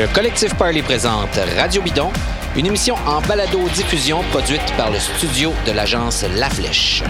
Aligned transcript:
Le 0.00 0.06
collectif 0.14 0.54
Parley 0.54 0.80
présente 0.80 1.38
Radio 1.58 1.82
Bidon, 1.82 2.10
une 2.56 2.64
émission 2.64 2.94
en 3.04 3.20
balado-diffusion 3.20 4.22
produite 4.30 4.74
par 4.74 4.90
le 4.90 4.98
studio 4.98 5.52
de 5.66 5.72
l'agence 5.72 6.24
La 6.36 6.48
Flèche. 6.48 7.04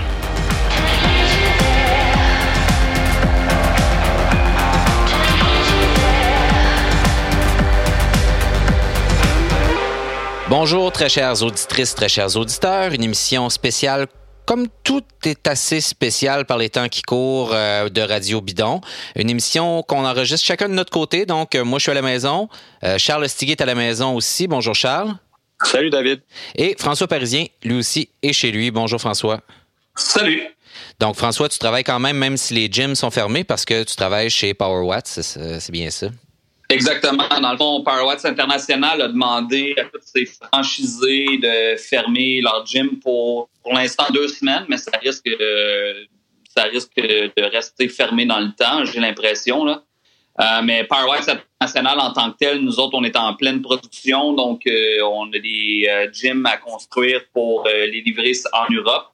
Bonjour 10.48 10.90
très 10.90 11.08
chères 11.08 11.40
auditrices, 11.44 11.94
très 11.94 12.08
chers 12.08 12.36
auditeurs, 12.36 12.92
une 12.92 13.04
émission 13.04 13.50
spéciale 13.50 14.08
comme 14.46 14.66
tout 14.84 15.04
est 15.24 15.46
assez 15.46 15.80
spécial 15.80 16.44
par 16.44 16.58
les 16.58 16.70
temps 16.70 16.88
qui 16.88 17.02
courent 17.02 17.52
euh, 17.52 17.88
de 17.88 18.00
Radio 18.00 18.40
Bidon, 18.40 18.80
une 19.16 19.30
émission 19.30 19.82
qu'on 19.82 20.04
enregistre 20.04 20.46
chacun 20.46 20.68
de 20.68 20.74
notre 20.74 20.92
côté. 20.92 21.26
Donc, 21.26 21.54
euh, 21.54 21.64
moi, 21.64 21.78
je 21.78 21.84
suis 21.84 21.90
à 21.90 21.94
la 21.94 22.02
maison. 22.02 22.48
Euh, 22.84 22.98
Charles 22.98 23.28
Stiguet 23.28 23.52
est 23.52 23.62
à 23.62 23.66
la 23.66 23.74
maison 23.74 24.14
aussi. 24.14 24.46
Bonjour, 24.46 24.74
Charles. 24.74 25.14
Salut, 25.62 25.90
David. 25.90 26.22
Et 26.56 26.74
François 26.78 27.06
Parisien, 27.06 27.46
lui 27.62 27.76
aussi, 27.76 28.08
est 28.22 28.32
chez 28.32 28.50
lui. 28.50 28.70
Bonjour, 28.70 29.00
François. 29.00 29.40
Salut. 29.94 30.42
Donc, 30.98 31.16
François, 31.16 31.48
tu 31.48 31.58
travailles 31.58 31.84
quand 31.84 31.98
même, 31.98 32.16
même 32.16 32.36
si 32.36 32.54
les 32.54 32.68
gyms 32.70 32.94
sont 32.94 33.10
fermés, 33.10 33.44
parce 33.44 33.64
que 33.64 33.84
tu 33.84 33.96
travailles 33.96 34.30
chez 34.30 34.54
Power 34.54 34.84
Watts, 34.84 35.06
c'est 35.06 35.70
bien 35.70 35.90
ça? 35.90 36.08
Exactement. 36.70 37.24
Dans 37.40 37.52
le 37.52 37.58
fond, 37.58 37.82
PowerWatts 37.82 38.24
International 38.24 39.02
a 39.02 39.08
demandé 39.08 39.74
à 39.78 39.84
tous 39.84 40.00
ses 40.02 40.26
franchisés 40.26 41.38
de 41.38 41.76
fermer 41.76 42.40
leur 42.40 42.64
gym 42.64 42.98
pour, 43.00 43.48
pour 43.62 43.74
l'instant 43.74 44.04
deux 44.12 44.28
semaines, 44.28 44.64
mais 44.68 44.76
ça 44.76 44.92
risque, 45.02 45.28
ça 46.54 46.62
risque 46.64 46.96
de 46.96 47.42
rester 47.52 47.88
fermé 47.88 48.24
dans 48.24 48.40
le 48.40 48.52
temps, 48.52 48.84
j'ai 48.84 49.00
l'impression. 49.00 49.64
Là. 49.64 49.82
Euh, 50.40 50.62
mais 50.62 50.84
PowerWatts 50.84 51.28
International 51.28 52.00
en 52.00 52.12
tant 52.12 52.30
que 52.30 52.36
tel, 52.38 52.58
nous 52.60 52.78
autres, 52.78 52.96
on 52.96 53.04
est 53.04 53.16
en 53.16 53.34
pleine 53.34 53.60
production, 53.60 54.32
donc 54.32 54.66
euh, 54.66 55.02
on 55.02 55.28
a 55.32 55.38
des 55.38 55.86
euh, 55.90 56.08
gyms 56.12 56.46
à 56.46 56.56
construire 56.56 57.20
pour 57.32 57.66
les 57.66 58.00
livrer 58.00 58.32
en 58.52 58.72
Europe. 58.72 59.09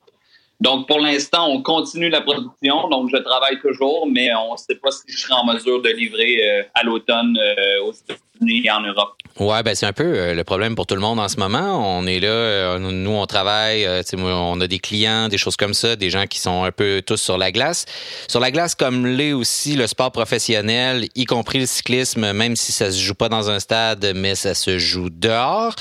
Donc, 0.60 0.88
pour 0.88 1.00
l'instant, 1.00 1.48
on 1.48 1.62
continue 1.62 2.08
la 2.08 2.22
production. 2.22 2.88
Donc, 2.88 3.10
je 3.12 3.18
travaille 3.18 3.60
toujours, 3.60 4.08
mais 4.10 4.34
on 4.34 4.52
ne 4.52 4.56
sait 4.56 4.76
pas 4.76 4.90
si 4.90 5.02
je 5.06 5.18
serai 5.18 5.34
en 5.34 5.44
mesure 5.44 5.82
de 5.82 5.90
livrer 5.90 6.38
euh, 6.42 6.62
à 6.74 6.82
l'automne 6.82 7.38
euh, 7.38 7.84
aux 7.84 7.92
États-Unis 7.92 8.62
et 8.64 8.70
en 8.70 8.80
Europe. 8.80 9.16
Ouais, 9.38 9.62
ben 9.62 9.74
c'est 9.74 9.84
un 9.84 9.92
peu 9.92 10.04
euh, 10.04 10.34
le 10.34 10.44
problème 10.44 10.74
pour 10.74 10.86
tout 10.86 10.94
le 10.94 11.02
monde 11.02 11.20
en 11.20 11.28
ce 11.28 11.36
moment. 11.36 11.98
On 11.98 12.06
est 12.06 12.20
là, 12.20 12.78
nous 12.78 13.10
on 13.10 13.26
travaille, 13.26 13.86
on 14.14 14.60
a 14.62 14.66
des 14.66 14.78
clients, 14.78 15.28
des 15.28 15.36
choses 15.36 15.56
comme 15.56 15.74
ça, 15.74 15.94
des 15.94 16.08
gens 16.08 16.26
qui 16.26 16.38
sont 16.38 16.64
un 16.64 16.72
peu 16.72 17.02
tous 17.04 17.18
sur 17.18 17.36
la 17.36 17.52
glace. 17.52 17.84
Sur 18.26 18.40
la 18.40 18.50
glace, 18.50 18.74
comme 18.74 19.06
l'est 19.06 19.34
aussi 19.34 19.76
le 19.76 19.86
sport 19.86 20.10
professionnel, 20.10 21.06
y 21.14 21.26
compris 21.26 21.58
le 21.58 21.66
cyclisme, 21.66 22.32
même 22.32 22.56
si 22.56 22.72
ça 22.72 22.90
se 22.90 22.98
joue 22.98 23.14
pas 23.14 23.28
dans 23.28 23.50
un 23.50 23.60
stade, 23.60 24.12
mais 24.14 24.34
ça 24.34 24.54
se 24.54 24.78
joue 24.78 25.10
dehors. 25.10 25.74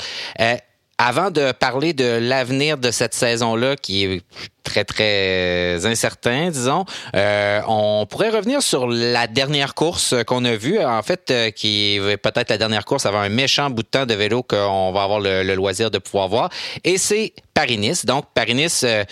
Avant 0.98 1.30
de 1.30 1.52
parler 1.52 1.92
de 1.92 2.18
l'avenir 2.22 2.78
de 2.78 2.90
cette 2.90 3.12
saison-là, 3.12 3.76
qui 3.76 4.04
est 4.04 4.22
très, 4.66 4.84
très 4.84 5.86
incertain, 5.86 6.50
disons, 6.50 6.84
euh, 7.14 7.60
on 7.68 8.04
pourrait 8.10 8.30
revenir 8.30 8.62
sur 8.62 8.88
la 8.88 9.28
dernière 9.28 9.74
course 9.74 10.14
qu'on 10.26 10.44
a 10.44 10.56
vue, 10.56 10.84
en 10.84 11.02
fait, 11.02 11.30
euh, 11.30 11.50
qui 11.50 11.96
est 11.96 12.16
peut-être 12.16 12.50
la 12.50 12.58
dernière 12.58 12.84
course 12.84 13.06
avant 13.06 13.20
un 13.20 13.28
méchant 13.28 13.70
bout 13.70 13.84
de 13.84 13.88
temps 13.88 14.06
de 14.06 14.14
vélo 14.14 14.42
qu'on 14.42 14.92
va 14.92 15.04
avoir 15.04 15.20
le, 15.20 15.54
loisir 15.54 15.90
de 15.90 15.98
pouvoir 15.98 16.28
voir. 16.28 16.50
Et 16.82 16.98
c'est 16.98 17.32
Paris-Nice. 17.54 18.04
Donc, 18.04 18.26
Paris-Nice, 18.34 18.84
euh, 18.84 19.04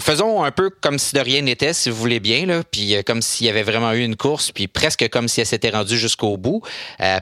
faisons 0.00 0.42
un 0.42 0.50
peu 0.50 0.68
comme 0.68 0.98
si 0.98 1.14
de 1.14 1.20
rien 1.20 1.42
n'était, 1.42 1.72
si 1.72 1.88
vous 1.88 1.96
voulez 1.96 2.20
bien, 2.20 2.44
là, 2.44 2.62
puis 2.68 2.96
comme 3.06 3.22
s'il 3.22 3.46
y 3.46 3.50
avait 3.50 3.62
vraiment 3.62 3.92
eu 3.92 4.02
une 4.02 4.16
course, 4.16 4.50
puis 4.50 4.66
presque 4.66 5.08
comme 5.10 5.28
si 5.28 5.40
elle 5.40 5.46
s'était 5.46 5.70
rendue 5.70 5.96
jusqu'au 5.96 6.36
bout. 6.36 6.60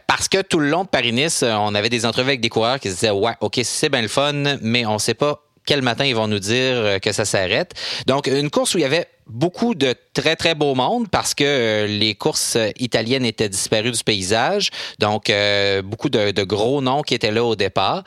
parce 0.07 0.29
que 0.29 0.41
tout 0.41 0.59
le 0.59 0.71
long 0.71 0.85
de 0.85 0.89
Paris-Nice, 0.89 1.45
on 1.47 1.75
avait 1.75 1.91
des 1.91 2.07
entrevues 2.07 2.31
avec 2.31 2.41
des 2.41 2.49
coureurs 2.49 2.81
qui 2.81 2.89
se 2.89 2.95
disaient, 2.95 3.11
ouais, 3.11 3.35
OK, 3.41 3.61
c'est 3.63 3.91
bien 3.91 4.03
le 4.03 4.09
fun, 4.09 4.33
mais 4.63 4.87
on 4.87 4.99
sait 4.99 5.15
pas 5.15 5.43
quel 5.67 5.83
matin 5.83 6.05
ils 6.05 6.15
vont 6.15 6.29
nous 6.29 6.39
dire 6.39 6.77
euh, 6.77 6.99
que 6.99 7.13
ça 7.13 7.25
s'arrête. 7.25 7.75
Donc, 8.07 8.27
une 8.27 8.51
course 8.51 8.75
où 8.75 8.79
il 8.79 8.83
y 8.83 8.85
avait 8.85 9.07
beaucoup 9.27 9.75
de 9.75 9.95
très, 10.13 10.37
très 10.37 10.55
beau 10.55 10.75
monde 10.75 11.09
parce 11.09 11.35
que 11.35 11.45
euh, 11.45 11.87
les 11.87 12.15
courses 12.15 12.59
italiennes 12.79 13.25
étaient 13.25 13.49
disparues 13.49 13.93
du 13.93 14.03
paysage. 14.03 14.71
Donc, 14.99 15.31
euh, 15.31 15.83
beaucoup 15.83 16.09
de, 16.09 16.43
gros 16.43 16.81
noms 16.81 17.03
qui 17.03 17.15
étaient 17.15 17.31
là 17.31 17.45
au 17.45 17.57
départ. 17.57 18.05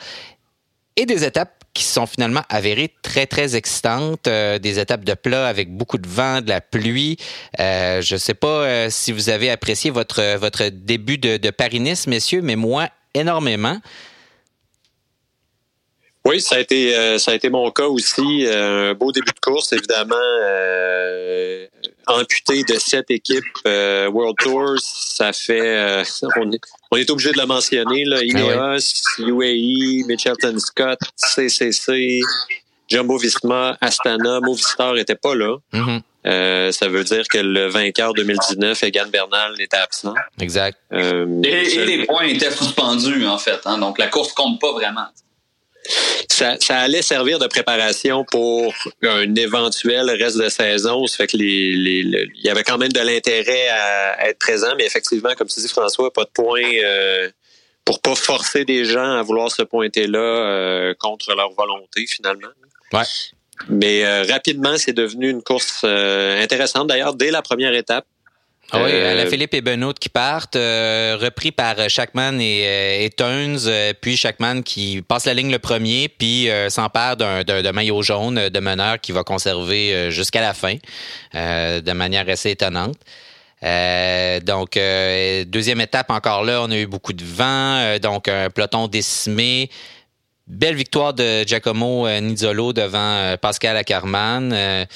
Et 0.96 1.06
des 1.06 1.24
étapes 1.24 1.64
qui 1.74 1.84
sont 1.84 2.06
finalement 2.06 2.44
avérées 2.50 2.94
très, 3.02 3.26
très 3.26 3.56
excitantes. 3.56 4.26
des 4.26 4.80
étapes 4.80 5.04
de 5.04 5.16
plat 5.16 5.48
avec 5.48 5.76
beaucoup 5.76 5.98
de 5.98 6.08
vent, 6.08 6.40
de 6.40 6.50
la 6.50 6.62
pluie. 6.62 7.18
je 7.58 8.14
ne 8.14 8.20
sais 8.20 8.36
pas 8.36 8.92
si 8.92 9.12
vous 9.12 9.30
avez 9.30 9.50
apprécié 9.50 9.90
votre, 9.90 10.38
votre 10.38 10.70
début 10.70 11.18
de, 11.18 11.38
de 11.38 11.50
Paris-Nice, 11.50 12.06
messieurs, 12.06 12.42
mais 12.44 12.56
moi, 12.56 12.90
énormément. 13.16 13.80
Oui, 16.26 16.40
ça 16.40 16.56
a 16.56 16.60
été 16.60 16.96
euh, 16.96 17.18
ça 17.18 17.32
a 17.32 17.34
été 17.36 17.50
mon 17.50 17.70
cas 17.72 17.88
aussi. 17.88 18.46
Euh, 18.46 18.92
un 18.92 18.94
beau 18.94 19.12
début 19.12 19.32
de 19.34 19.40
course, 19.42 19.74
évidemment, 19.74 20.16
euh, 20.16 21.68
amputé 22.08 22.64
de 22.64 22.76
sept 22.80 23.12
équipes 23.12 23.44
World 23.66 24.38
Tour. 24.40 24.76
Ça 24.80 25.34
fait 25.34 26.04
on 26.38 26.52
est, 26.52 26.62
on 26.92 26.98
est 26.98 27.10
obligé 27.10 27.34
de 27.34 27.40
le 27.40 27.46
mentionner 27.46 28.06
là. 28.06 28.20
Ah 28.20 28.24
Ineos, 28.24 29.04
UAE, 29.20 30.08
Mitchelton 30.08 30.58
Scott, 30.60 31.00
CCC, 31.18 32.22
Jumbo 32.88 33.18
Visma, 33.18 33.78
Astana, 33.82 34.40
Movistar 34.40 34.94
n'était 34.94 35.16
pas 35.16 35.36
là. 35.36 35.58
Mm-hmm. 35.74 36.72
ça 36.72 36.88
veut 36.88 37.04
dire 37.04 37.28
que 37.28 37.40
le 37.40 37.68
vainqueur 37.68 38.14
2019, 38.14 38.82
Egan 38.82 39.08
Bernal, 39.12 39.60
était 39.60 39.76
absent. 39.76 40.14
Exact. 40.40 40.78
et, 40.90 41.86
les 41.86 42.06
points 42.06 42.28
étaient 42.28 42.52
suspendus, 42.52 43.28
en 43.28 43.38
fait. 43.38 43.60
Hein, 43.66 43.78
donc, 43.78 43.98
la 43.98 44.08
course 44.08 44.32
compte 44.32 44.62
pas 44.62 44.72
vraiment 44.72 45.08
ça, 46.30 46.58
allait 46.70 47.02
servir 47.02 47.40
de 47.40 47.48
préparation 47.48 48.26
pour 48.26 48.74
un 49.04 49.36
éventuel 49.36 50.10
reste 50.10 50.38
de 50.38 50.50
saison. 50.50 51.06
Ça 51.08 51.18
fait 51.18 51.28
que 51.28 51.38
les, 51.38 51.76
les, 51.76 52.30
il 52.36 52.46
y 52.46 52.50
avait 52.50 52.64
quand 52.64 52.78
même 52.78 52.92
de 52.92 53.00
l'intérêt 53.00 53.68
à, 53.70 54.30
être 54.30 54.40
présent, 54.40 54.74
mais 54.78 54.86
effectivement, 54.86 55.34
comme 55.38 55.48
tu 55.48 55.60
dis, 55.60 55.68
François, 55.68 56.12
pas 56.12 56.24
de 56.24 56.30
point 56.34 56.62
euh, 56.84 57.30
pour 57.86 58.02
pas 58.02 58.16
forcer 58.16 58.66
des 58.66 58.86
gens 58.86 59.18
à 59.18 59.22
vouloir 59.22 59.52
se 59.52 59.62
pointer 59.64 60.08
là 60.08 60.20
euh, 60.20 60.94
contre 61.00 61.36
leur 61.36 61.52
volonté, 61.52 62.06
finalement. 62.08 62.48
Ouais. 62.92 63.04
Mais 63.70 64.04
euh, 64.04 64.24
rapidement, 64.24 64.78
c'est 64.78 64.94
devenu 64.94 65.30
une 65.30 65.44
course 65.44 65.84
intéressante. 65.84 66.88
D'ailleurs, 66.88 67.14
dès 67.14 67.32
la 67.32 67.42
première 67.42 67.74
étape, 67.74 68.06
ah 68.72 68.82
oui, 68.84 68.92
euh, 68.92 69.30
Philippe 69.30 69.54
et 69.54 69.62
Benoît 69.62 69.94
qui 69.94 70.10
partent, 70.10 70.56
euh, 70.56 71.18
repris 71.20 71.52
par 71.52 71.76
Shackman 71.90 72.40
et, 72.40 72.66
euh, 72.66 73.90
et 73.90 73.94
puis 73.94 74.18
Shackman 74.18 74.64
qui 74.64 75.02
passe 75.02 75.26
la 75.26 75.34
ligne 75.34 75.52
le 75.52 75.60
premier, 75.60 76.10
puis 76.10 76.50
s'empare 76.70 77.18
d'un 77.18 77.72
maillot 77.72 78.02
jaune 78.02 78.50
de 78.50 78.60
meneur 78.60 79.00
qui 79.00 79.12
va 79.12 79.24
conserver 79.24 80.10
jusqu'à 80.10 80.42
la 80.42 80.54
fin, 80.54 80.76
de 81.34 81.92
manière 81.92 82.28
assez 82.30 82.52
étonnante. 82.52 82.98
donc, 84.46 84.80
deuxième 85.46 85.82
étape 85.82 86.10
encore 86.10 86.44
là, 86.44 86.62
on 86.64 86.72
a 86.72 86.78
eu 86.78 86.88
beaucoup 86.88 87.14
de 87.14 87.24
vent, 87.24 88.00
donc 88.00 88.28
un 88.28 88.50
peloton 88.50 88.88
décimé. 88.88 89.70
Belle 90.46 90.76
victoire 90.76 91.14
de 91.14 91.44
Giacomo 91.46 92.10
Nizzolo 92.20 92.74
devant 92.74 93.36
Pascal 93.40 93.78
Ackermann. 93.78 94.88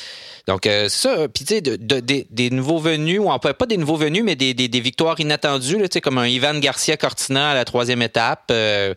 Donc, 0.48 0.66
euh, 0.66 0.88
ça, 0.88 1.28
puis 1.28 1.44
tu 1.44 1.56
sais, 1.56 1.62
des 1.62 2.50
nouveaux 2.50 2.80
venus, 2.80 3.20
ou 3.20 3.38
pas 3.38 3.66
des 3.66 3.78
nouveaux 3.78 3.98
venus, 3.98 4.24
mais 4.24 4.36
des, 4.36 4.80
victoires 4.80 5.20
inattendues, 5.20 5.78
là, 5.78 5.88
comme 6.02 6.18
un 6.18 6.28
Ivan 6.28 6.56
Garcia 6.56 6.96
Cortina 6.96 7.52
à 7.52 7.54
la 7.54 7.66
troisième 7.66 8.02
étape. 8.02 8.46
Euh, 8.52 8.94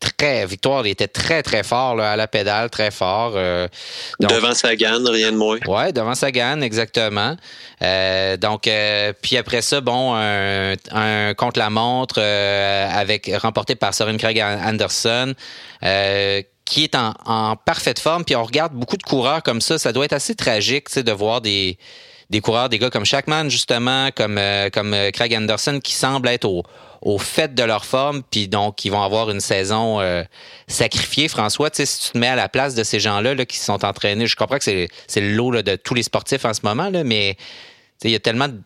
très 0.00 0.46
victoire, 0.46 0.86
il 0.86 0.90
était 0.90 1.08
très 1.08 1.42
très 1.42 1.64
fort 1.64 2.00
à 2.00 2.14
la 2.14 2.28
pédale, 2.28 2.70
très 2.70 2.92
fort. 2.92 3.32
Euh, 3.34 3.66
devant 4.20 4.54
Sagan, 4.54 5.02
rien 5.04 5.32
de 5.32 5.36
moins. 5.36 5.58
Ouais, 5.66 5.92
devant 5.92 6.14
Sagan, 6.14 6.60
exactement. 6.60 7.36
donc 8.40 8.70
puis 9.22 9.36
après 9.36 9.60
ça, 9.60 9.80
bon, 9.80 10.14
un, 10.14 11.34
contre 11.34 11.58
la 11.58 11.70
montre 11.70 12.20
avec 12.20 13.28
remporté 13.42 13.74
par 13.74 13.92
Soren 13.92 14.18
Craig 14.18 14.40
Anderson 14.40 15.34
qui 16.68 16.84
est 16.84 16.94
en, 16.94 17.56
parfaite 17.56 17.98
forme. 17.98 18.24
Puis 18.24 18.36
on 18.36 18.44
regarde 18.44 18.74
beaucoup 18.74 18.96
de 18.96 19.02
coureurs 19.02 19.42
comme 19.42 19.60
ça. 19.60 19.78
Ça 19.78 19.92
doit 19.92 20.04
être 20.04 20.12
assez 20.12 20.34
tragique 20.34 20.94
de 20.98 21.12
voir 21.12 21.40
des, 21.40 21.78
des 22.30 22.40
coureurs, 22.40 22.68
des 22.68 22.78
gars 22.78 22.90
comme 22.90 23.06
Shackman, 23.06 23.48
justement, 23.48 24.10
comme, 24.14 24.36
euh, 24.36 24.68
comme 24.70 24.92
euh, 24.92 25.10
Craig 25.10 25.34
Anderson, 25.34 25.80
qui 25.82 25.94
semblent 25.94 26.28
être 26.28 26.44
au, 26.44 26.62
au 27.00 27.18
fait 27.18 27.54
de 27.54 27.62
leur 27.62 27.86
forme, 27.86 28.22
puis 28.22 28.48
donc 28.48 28.76
qui 28.76 28.90
vont 28.90 29.02
avoir 29.02 29.30
une 29.30 29.40
saison 29.40 30.00
euh, 30.00 30.22
sacrifiée. 30.66 31.28
François, 31.28 31.70
si 31.72 31.86
tu 31.86 32.12
te 32.12 32.18
mets 32.18 32.28
à 32.28 32.36
la 32.36 32.50
place 32.50 32.74
de 32.74 32.84
ces 32.84 33.00
gens-là 33.00 33.34
là, 33.34 33.46
qui 33.46 33.56
sont 33.56 33.84
entraînés, 33.84 34.26
je 34.26 34.36
comprends 34.36 34.58
que 34.58 34.64
c'est, 34.64 34.88
le 35.16 35.32
lot 35.32 35.62
de 35.62 35.76
tous 35.76 35.94
les 35.94 36.02
sportifs 36.02 36.44
en 36.44 36.52
ce 36.52 36.60
moment, 36.64 36.90
là, 36.90 37.02
mais 37.02 37.38
il 38.04 38.10
y 38.10 38.14
a 38.14 38.20
tellement 38.20 38.48
de 38.48 38.60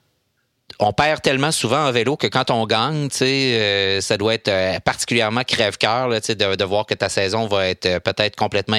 on 0.82 0.92
perd 0.92 1.22
tellement 1.22 1.52
souvent 1.52 1.86
en 1.86 1.92
vélo 1.92 2.16
que 2.16 2.26
quand 2.26 2.50
on 2.50 2.66
gagne, 2.66 3.08
euh, 3.20 4.00
ça 4.00 4.16
doit 4.16 4.34
être 4.34 4.48
euh, 4.48 4.80
particulièrement 4.80 5.44
crève-cœur 5.44 6.08
de, 6.08 6.56
de 6.56 6.64
voir 6.64 6.86
que 6.86 6.94
ta 6.94 7.08
saison 7.08 7.46
va 7.46 7.68
être 7.68 7.86
euh, 7.86 8.00
peut-être 8.00 8.36
complètement 8.36 8.76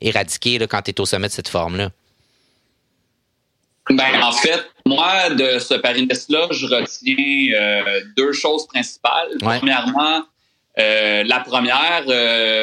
éradiquée 0.00 0.58
quand 0.68 0.82
tu 0.82 0.90
es 0.90 1.00
au 1.00 1.06
sommet 1.06 1.28
de 1.28 1.32
cette 1.32 1.48
forme-là. 1.48 1.90
Ben, 3.90 4.22
en 4.22 4.32
fait, 4.32 4.66
Moi, 4.84 5.30
de 5.30 5.58
ce 5.58 5.74
Paris-Nice-là, 5.74 6.48
je 6.50 6.66
retiens 6.66 8.02
deux 8.16 8.32
choses 8.32 8.66
principales. 8.66 9.28
Premièrement, 9.40 10.24
la 10.76 11.40
première, 11.40 12.04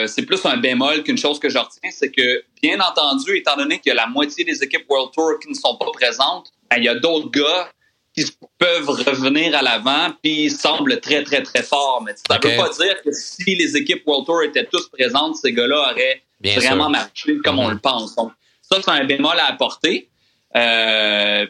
c'est 0.08 0.24
plus 0.24 0.46
un 0.46 0.58
bémol 0.58 1.02
qu'une 1.02 1.18
chose 1.18 1.40
que 1.40 1.50
je 1.50 1.58
retiens, 1.58 1.90
c'est 1.92 2.12
que, 2.12 2.44
bien 2.62 2.80
entendu, 2.80 3.38
étant 3.38 3.56
donné 3.58 3.80
qu'il 3.80 3.90
y 3.90 3.94
a 3.94 3.96
la 3.96 4.08
moitié 4.08 4.44
des 4.44 4.64
équipes 4.64 4.86
World 4.88 5.14
Tour 5.14 5.40
qui 5.42 5.50
ne 5.50 5.56
sont 5.56 5.76
pas 5.78 5.92
présentes, 5.94 6.52
ben, 6.70 6.78
il 6.78 6.84
y 6.84 6.90
a 6.90 6.96
d'autres 6.96 7.32
gars 7.32 7.70
qui 8.16 8.26
peuvent 8.58 8.90
revenir 8.90 9.56
à 9.56 9.62
l'avant, 9.62 10.14
puis 10.22 10.46
ils 10.46 10.52
semblent 10.52 11.00
très, 11.02 11.24
très, 11.24 11.44
très 11.44 11.64
forts. 11.64 12.02
Mais 12.06 12.14
ça 12.16 12.38
ne 12.38 12.48
veut 12.48 12.58
pas 12.58 12.70
dire 12.70 13.02
que 13.04 13.12
si 13.12 13.56
les 13.56 13.76
équipes 13.76 14.04
World 14.06 14.26
Tour 14.26 14.44
étaient 14.44 14.66
tous 14.66 14.88
présentes, 14.90 15.36
ces 15.36 15.52
gars-là 15.52 15.92
auraient 15.92 16.24
vraiment 16.44 16.90
marché 16.90 17.38
comme 17.44 17.60
on 17.60 17.68
mhm. 17.68 17.74
le 17.74 17.80
pense. 17.80 18.16
Donc, 18.16 18.32
ça, 18.62 18.82
c'est 18.82 18.92
un 18.92 19.04
bémol 19.04 19.38
à 19.40 19.52
apporter. 19.52 20.10
Euh, 20.56 21.46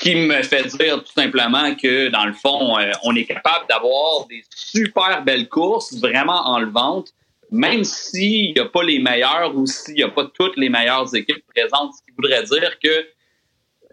qui 0.00 0.14
me 0.14 0.42
fait 0.42 0.64
dire 0.76 1.02
tout 1.02 1.12
simplement 1.12 1.74
que, 1.74 2.08
dans 2.08 2.24
le 2.24 2.32
fond, 2.32 2.78
euh, 2.78 2.90
on 3.02 3.14
est 3.16 3.24
capable 3.24 3.66
d'avoir 3.68 4.26
des 4.28 4.42
super 4.54 5.22
belles 5.24 5.48
courses 5.48 5.94
vraiment 5.98 6.46
enlevantes, 6.46 7.08
même 7.50 7.84
s'il 7.84 8.54
n'y 8.54 8.60
a 8.60 8.66
pas 8.66 8.82
les 8.82 9.00
meilleurs 9.00 9.56
ou 9.56 9.66
s'il 9.66 9.94
n'y 9.94 10.02
a 10.02 10.08
pas 10.08 10.26
toutes 10.32 10.56
les 10.56 10.68
meilleures 10.68 11.14
équipes 11.14 11.44
présentes, 11.54 11.94
ce 11.94 12.02
qui 12.04 12.12
voudrait 12.16 12.44
dire 12.44 12.78
que 12.78 13.06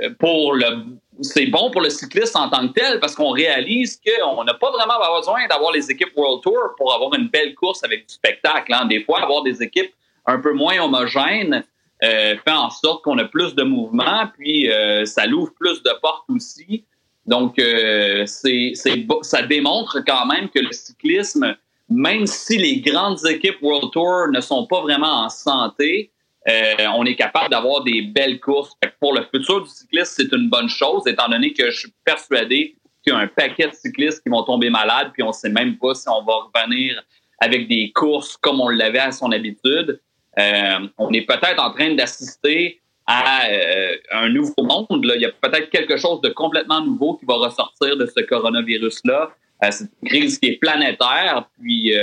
euh, 0.01 0.09
pour 0.19 0.53
le 0.53 0.85
c'est 1.21 1.45
bon 1.47 1.71
pour 1.71 1.81
le 1.81 1.89
cycliste 1.89 2.35
en 2.35 2.49
tant 2.49 2.67
que 2.67 2.73
tel 2.73 2.99
parce 2.99 3.15
qu'on 3.15 3.31
réalise 3.31 3.99
qu'on 3.99 4.43
n'a 4.43 4.53
pas 4.53 4.71
vraiment 4.71 4.95
besoin 5.17 5.47
d'avoir 5.47 5.71
les 5.71 5.89
équipes 5.89 6.11
World 6.15 6.41
Tour 6.43 6.75
pour 6.77 6.93
avoir 6.93 7.13
une 7.13 7.27
belle 7.27 7.55
course 7.55 7.83
avec 7.83 8.07
du 8.07 8.13
spectacle. 8.13 8.73
Hein. 8.73 8.85
Des 8.85 9.03
fois, 9.03 9.21
avoir 9.21 9.43
des 9.43 9.61
équipes 9.61 9.93
un 10.25 10.39
peu 10.39 10.53
moins 10.53 10.79
homogènes, 10.79 11.63
euh, 12.03 12.35
fait 12.43 12.51
en 12.51 12.69
sorte 12.69 13.03
qu'on 13.03 13.17
a 13.17 13.25
plus 13.25 13.55
de 13.55 13.63
mouvement, 13.63 14.27
puis 14.37 14.69
euh, 14.69 15.05
ça 15.05 15.25
l'ouvre 15.25 15.53
plus 15.57 15.81
de 15.81 15.91
portes 16.01 16.25
aussi. 16.29 16.83
Donc, 17.25 17.57
euh, 17.57 18.25
c'est, 18.25 18.73
ça 19.21 19.41
démontre 19.43 19.99
quand 20.05 20.25
même 20.25 20.49
que 20.49 20.59
le 20.59 20.71
cyclisme, 20.71 21.55
même 21.89 22.27
si 22.27 22.57
les 22.57 22.81
grandes 22.81 23.25
équipes 23.25 23.61
World 23.61 23.91
Tour 23.91 24.27
ne 24.31 24.41
sont 24.41 24.67
pas 24.67 24.81
vraiment 24.81 25.23
en 25.23 25.29
santé, 25.29 26.11
on 26.47 27.05
est 27.05 27.15
capable 27.15 27.49
d'avoir 27.49 27.83
des 27.83 28.01
belles 28.03 28.39
courses. 28.39 28.73
pour 28.99 29.13
le 29.13 29.23
futur 29.33 29.63
du 29.63 29.69
cycliste, 29.69 30.13
c'est 30.17 30.31
une 30.31 30.49
bonne 30.49 30.69
chose, 30.69 31.03
étant 31.07 31.27
donné 31.27 31.53
que 31.53 31.71
je 31.71 31.79
suis 31.79 31.93
persuadé 32.03 32.75
qu'il 33.05 33.13
y 33.13 33.15
a 33.15 33.19
un 33.19 33.27
paquet 33.27 33.67
de 33.67 33.73
cyclistes 33.73 34.21
qui 34.23 34.29
vont 34.29 34.43
tomber 34.43 34.69
malades, 34.69 35.11
puis 35.13 35.23
on 35.23 35.27
ne 35.27 35.33
sait 35.33 35.49
même 35.49 35.77
pas 35.77 35.93
si 35.93 36.07
on 36.09 36.23
va 36.23 36.33
revenir 36.53 37.03
avec 37.39 37.67
des 37.67 37.91
courses 37.93 38.37
comme 38.37 38.61
on 38.61 38.69
l'avait 38.69 38.99
à 38.99 39.11
son 39.11 39.31
habitude. 39.31 39.99
Euh, 40.39 40.87
on 40.97 41.11
est 41.13 41.25
peut-être 41.25 41.61
en 41.61 41.71
train 41.71 41.93
d'assister 41.93 42.81
à 43.07 43.47
euh, 43.49 43.95
un 44.11 44.29
nouveau 44.29 44.63
monde. 44.63 45.05
Là. 45.05 45.15
Il 45.15 45.21
y 45.21 45.25
a 45.25 45.31
peut-être 45.31 45.69
quelque 45.69 45.97
chose 45.97 46.21
de 46.21 46.29
complètement 46.29 46.81
nouveau 46.81 47.15
qui 47.15 47.25
va 47.25 47.35
ressortir 47.35 47.97
de 47.97 48.05
ce 48.05 48.23
coronavirus-là. 48.23 49.31
Euh, 49.63 49.67
c'est 49.71 49.85
une 50.01 50.09
crise 50.09 50.39
qui 50.39 50.47
est 50.47 50.59
planétaire, 50.59 51.47
puis 51.59 51.93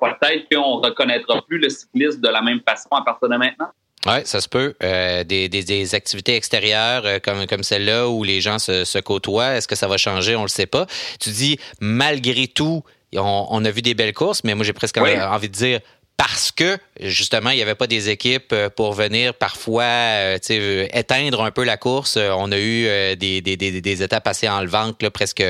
peut-être 0.00 0.48
qu'on 0.52 0.78
ne 0.78 0.86
reconnaîtra 0.86 1.40
plus 1.42 1.58
le 1.58 1.68
cycliste 1.68 2.20
de 2.20 2.28
la 2.28 2.42
même 2.42 2.60
façon 2.66 2.90
à 2.90 3.02
partir 3.02 3.28
de 3.28 3.36
maintenant. 3.36 3.68
Oui, 4.06 4.14
ça 4.24 4.40
se 4.40 4.48
peut. 4.48 4.74
des, 4.80 5.48
des, 5.48 5.94
activités 5.94 6.34
extérieures 6.34 7.20
comme, 7.22 7.46
comme 7.46 7.62
celle-là 7.62 8.08
où 8.08 8.24
les 8.24 8.40
gens 8.40 8.58
se, 8.58 8.84
se 8.84 8.98
côtoient, 8.98 9.56
est-ce 9.56 9.68
que 9.68 9.76
ça 9.76 9.88
va 9.88 9.98
changer? 9.98 10.36
On 10.36 10.40
ne 10.40 10.44
le 10.44 10.48
sait 10.48 10.66
pas. 10.66 10.86
Tu 11.20 11.30
dis, 11.30 11.58
malgré 11.80 12.48
tout, 12.48 12.82
on, 13.14 13.64
a 13.64 13.70
vu 13.70 13.82
des 13.82 13.94
belles 13.94 14.14
courses, 14.14 14.42
mais 14.44 14.54
moi, 14.54 14.64
j'ai 14.64 14.72
presque 14.72 14.96
envie 14.96 15.48
de 15.48 15.54
dire, 15.54 15.80
parce 16.20 16.52
que 16.52 16.76
justement, 17.00 17.48
il 17.48 17.56
n'y 17.56 17.62
avait 17.62 17.74
pas 17.74 17.86
des 17.86 18.10
équipes 18.10 18.52
euh, 18.52 18.68
pour 18.68 18.92
venir 18.92 19.32
parfois 19.32 19.84
euh, 19.84 20.38
euh, 20.50 20.86
éteindre 20.92 21.42
un 21.42 21.50
peu 21.50 21.64
la 21.64 21.78
course. 21.78 22.18
On 22.18 22.52
a 22.52 22.58
eu 22.58 22.84
des, 23.16 23.40
des, 23.40 23.56
des, 23.56 23.80
des 23.80 24.02
étapes 24.02 24.26
assez 24.26 24.46
enlevantes 24.46 25.02
là, 25.02 25.10
presque 25.10 25.42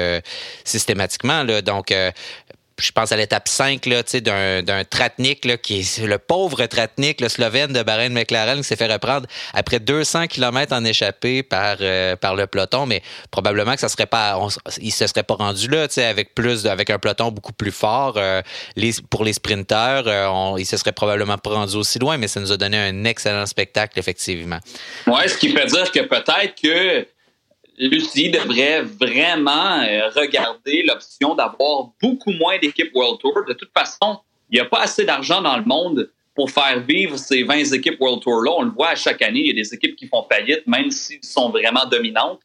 systématiquement. 0.62 1.42
Là. 1.42 1.60
Donc, 1.60 1.92
je 2.80 2.92
pense 2.92 3.12
à 3.12 3.16
l'étape 3.16 3.48
5 3.48 3.86
d'un, 4.22 4.62
d'un 4.62 4.84
Tratnik, 4.84 5.44
là, 5.44 5.56
qui 5.56 5.80
est 5.80 5.98
le 6.04 6.18
pauvre 6.18 6.64
Tratnik, 6.66 7.20
le 7.20 7.28
Slovène 7.28 7.72
de 7.72 7.82
Bahrain 7.82 8.08
McLaren, 8.08 8.58
qui 8.58 8.64
s'est 8.64 8.76
fait 8.76 8.92
reprendre 8.92 9.26
après 9.54 9.80
200 9.80 10.26
km 10.26 10.74
en 10.74 10.84
échappée 10.84 11.42
par, 11.42 11.76
euh, 11.80 12.16
par 12.16 12.34
le 12.34 12.46
peloton, 12.46 12.86
mais 12.86 13.02
probablement 13.30 13.74
que 13.74 13.80
ça 13.80 13.88
serait 13.88 14.06
pas, 14.06 14.38
il 14.80 14.92
se 14.92 15.06
serait 15.06 15.22
pas 15.22 15.34
rendu 15.34 15.68
là, 15.68 15.86
avec 16.08 16.34
plus, 16.34 16.66
avec 16.66 16.90
un 16.90 16.98
peloton 16.98 17.30
beaucoup 17.30 17.52
plus 17.52 17.72
fort. 17.72 18.14
Euh, 18.16 18.42
pour 19.10 19.24
les 19.24 19.32
sprinteurs, 19.32 20.04
euh, 20.06 20.26
on, 20.28 20.56
il 20.56 20.66
se 20.66 20.76
serait 20.76 20.92
probablement 20.92 21.38
pas 21.38 21.50
rendu 21.50 21.76
aussi 21.76 21.98
loin, 21.98 22.16
mais 22.16 22.28
ça 22.28 22.40
nous 22.40 22.52
a 22.52 22.56
donné 22.56 22.78
un 22.78 23.04
excellent 23.04 23.46
spectacle, 23.46 23.98
effectivement. 23.98 24.58
Ouais, 25.06 25.28
ce 25.28 25.36
qui 25.36 25.50
fait 25.50 25.66
dire 25.66 25.90
que 25.90 26.00
peut-être 26.00 26.60
que 26.60 27.06
Lucie 27.88 28.30
devrait 28.30 28.82
vraiment 28.82 29.80
euh, 29.80 30.10
regarder 30.14 30.82
l'option 30.82 31.34
d'avoir 31.34 31.88
beaucoup 32.02 32.32
moins 32.32 32.58
d'équipes 32.58 32.90
World 32.94 33.18
Tour. 33.20 33.34
De 33.48 33.54
toute 33.54 33.70
façon, 33.76 34.18
il 34.50 34.56
n'y 34.56 34.60
a 34.60 34.66
pas 34.66 34.80
assez 34.82 35.04
d'argent 35.04 35.40
dans 35.40 35.56
le 35.56 35.64
monde 35.64 36.10
pour 36.34 36.50
faire 36.50 36.80
vivre 36.80 37.18
ces 37.18 37.42
20 37.42 37.72
équipes 37.72 37.98
World 37.98 38.22
Tour-là. 38.22 38.52
On 38.58 38.62
le 38.64 38.70
voit 38.70 38.90
à 38.90 38.94
chaque 38.96 39.22
année, 39.22 39.40
il 39.40 39.46
y 39.46 39.50
a 39.50 39.54
des 39.54 39.74
équipes 39.74 39.96
qui 39.96 40.06
font 40.08 40.26
faillite, 40.30 40.66
même 40.66 40.90
s'ils 40.90 41.24
sont 41.24 41.48
vraiment 41.48 41.86
dominantes. 41.90 42.40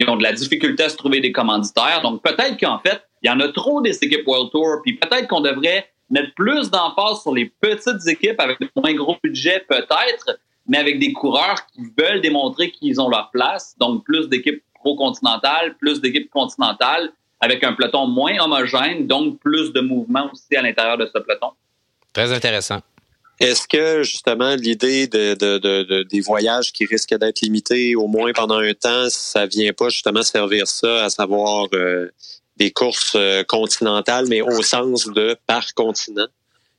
Ils 0.00 0.08
ont 0.08 0.16
de 0.16 0.22
la 0.22 0.32
difficulté 0.32 0.84
à 0.84 0.88
se 0.88 0.96
trouver 0.96 1.20
des 1.20 1.32
commanditaires. 1.32 2.00
Donc 2.02 2.22
peut-être 2.22 2.58
qu'en 2.58 2.78
fait, 2.78 3.02
il 3.22 3.28
y 3.28 3.30
en 3.30 3.40
a 3.40 3.48
trop 3.48 3.82
des 3.82 3.96
équipes 4.02 4.26
World 4.26 4.50
Tour, 4.52 4.80
puis 4.82 4.94
peut-être 4.94 5.28
qu'on 5.28 5.40
devrait 5.40 5.86
mettre 6.08 6.32
plus 6.34 6.70
d'emphase 6.70 7.20
sur 7.20 7.34
les 7.34 7.52
petites 7.60 8.06
équipes 8.06 8.40
avec 8.40 8.58
un 8.62 8.68
moins 8.80 8.94
gros 8.94 9.16
budget, 9.22 9.64
peut-être, 9.68 10.38
mais 10.66 10.78
avec 10.78 10.98
des 10.98 11.12
coureurs 11.12 11.66
qui 11.74 11.82
veulent 11.98 12.20
démontrer 12.20 12.70
qu'ils 12.70 13.00
ont 13.00 13.08
leur 13.08 13.30
place. 13.30 13.74
Donc 13.78 14.04
plus 14.04 14.28
d'équipes 14.28 14.62
pro-continental, 14.78 15.76
plus 15.78 16.00
d'équipes 16.00 16.30
continentales, 16.30 17.10
avec 17.40 17.62
un 17.64 17.72
peloton 17.72 18.06
moins 18.06 18.38
homogène, 18.40 19.06
donc 19.06 19.38
plus 19.38 19.72
de 19.72 19.80
mouvement 19.80 20.30
aussi 20.32 20.56
à 20.56 20.62
l'intérieur 20.62 20.98
de 20.98 21.06
ce 21.06 21.18
peloton. 21.18 21.50
Très 22.12 22.32
intéressant. 22.32 22.80
Est-ce 23.40 23.68
que 23.68 24.02
justement 24.02 24.56
l'idée 24.56 25.06
de, 25.06 26.02
des 26.02 26.20
voyages 26.20 26.72
qui 26.72 26.86
risquent 26.86 27.14
d'être 27.14 27.40
limités 27.40 27.94
au 27.94 28.08
moins 28.08 28.32
pendant 28.32 28.58
un 28.58 28.74
temps, 28.74 29.08
ça 29.10 29.46
vient 29.46 29.72
pas 29.72 29.90
justement 29.90 30.22
servir 30.22 30.66
ça, 30.66 31.04
à 31.04 31.10
savoir 31.10 31.68
euh, 31.72 32.10
des 32.56 32.72
courses 32.72 33.14
euh, 33.14 33.44
continentales, 33.44 34.26
mais 34.28 34.40
au 34.40 34.62
sens 34.62 35.06
de 35.06 35.36
par 35.46 35.72
continent, 35.74 36.26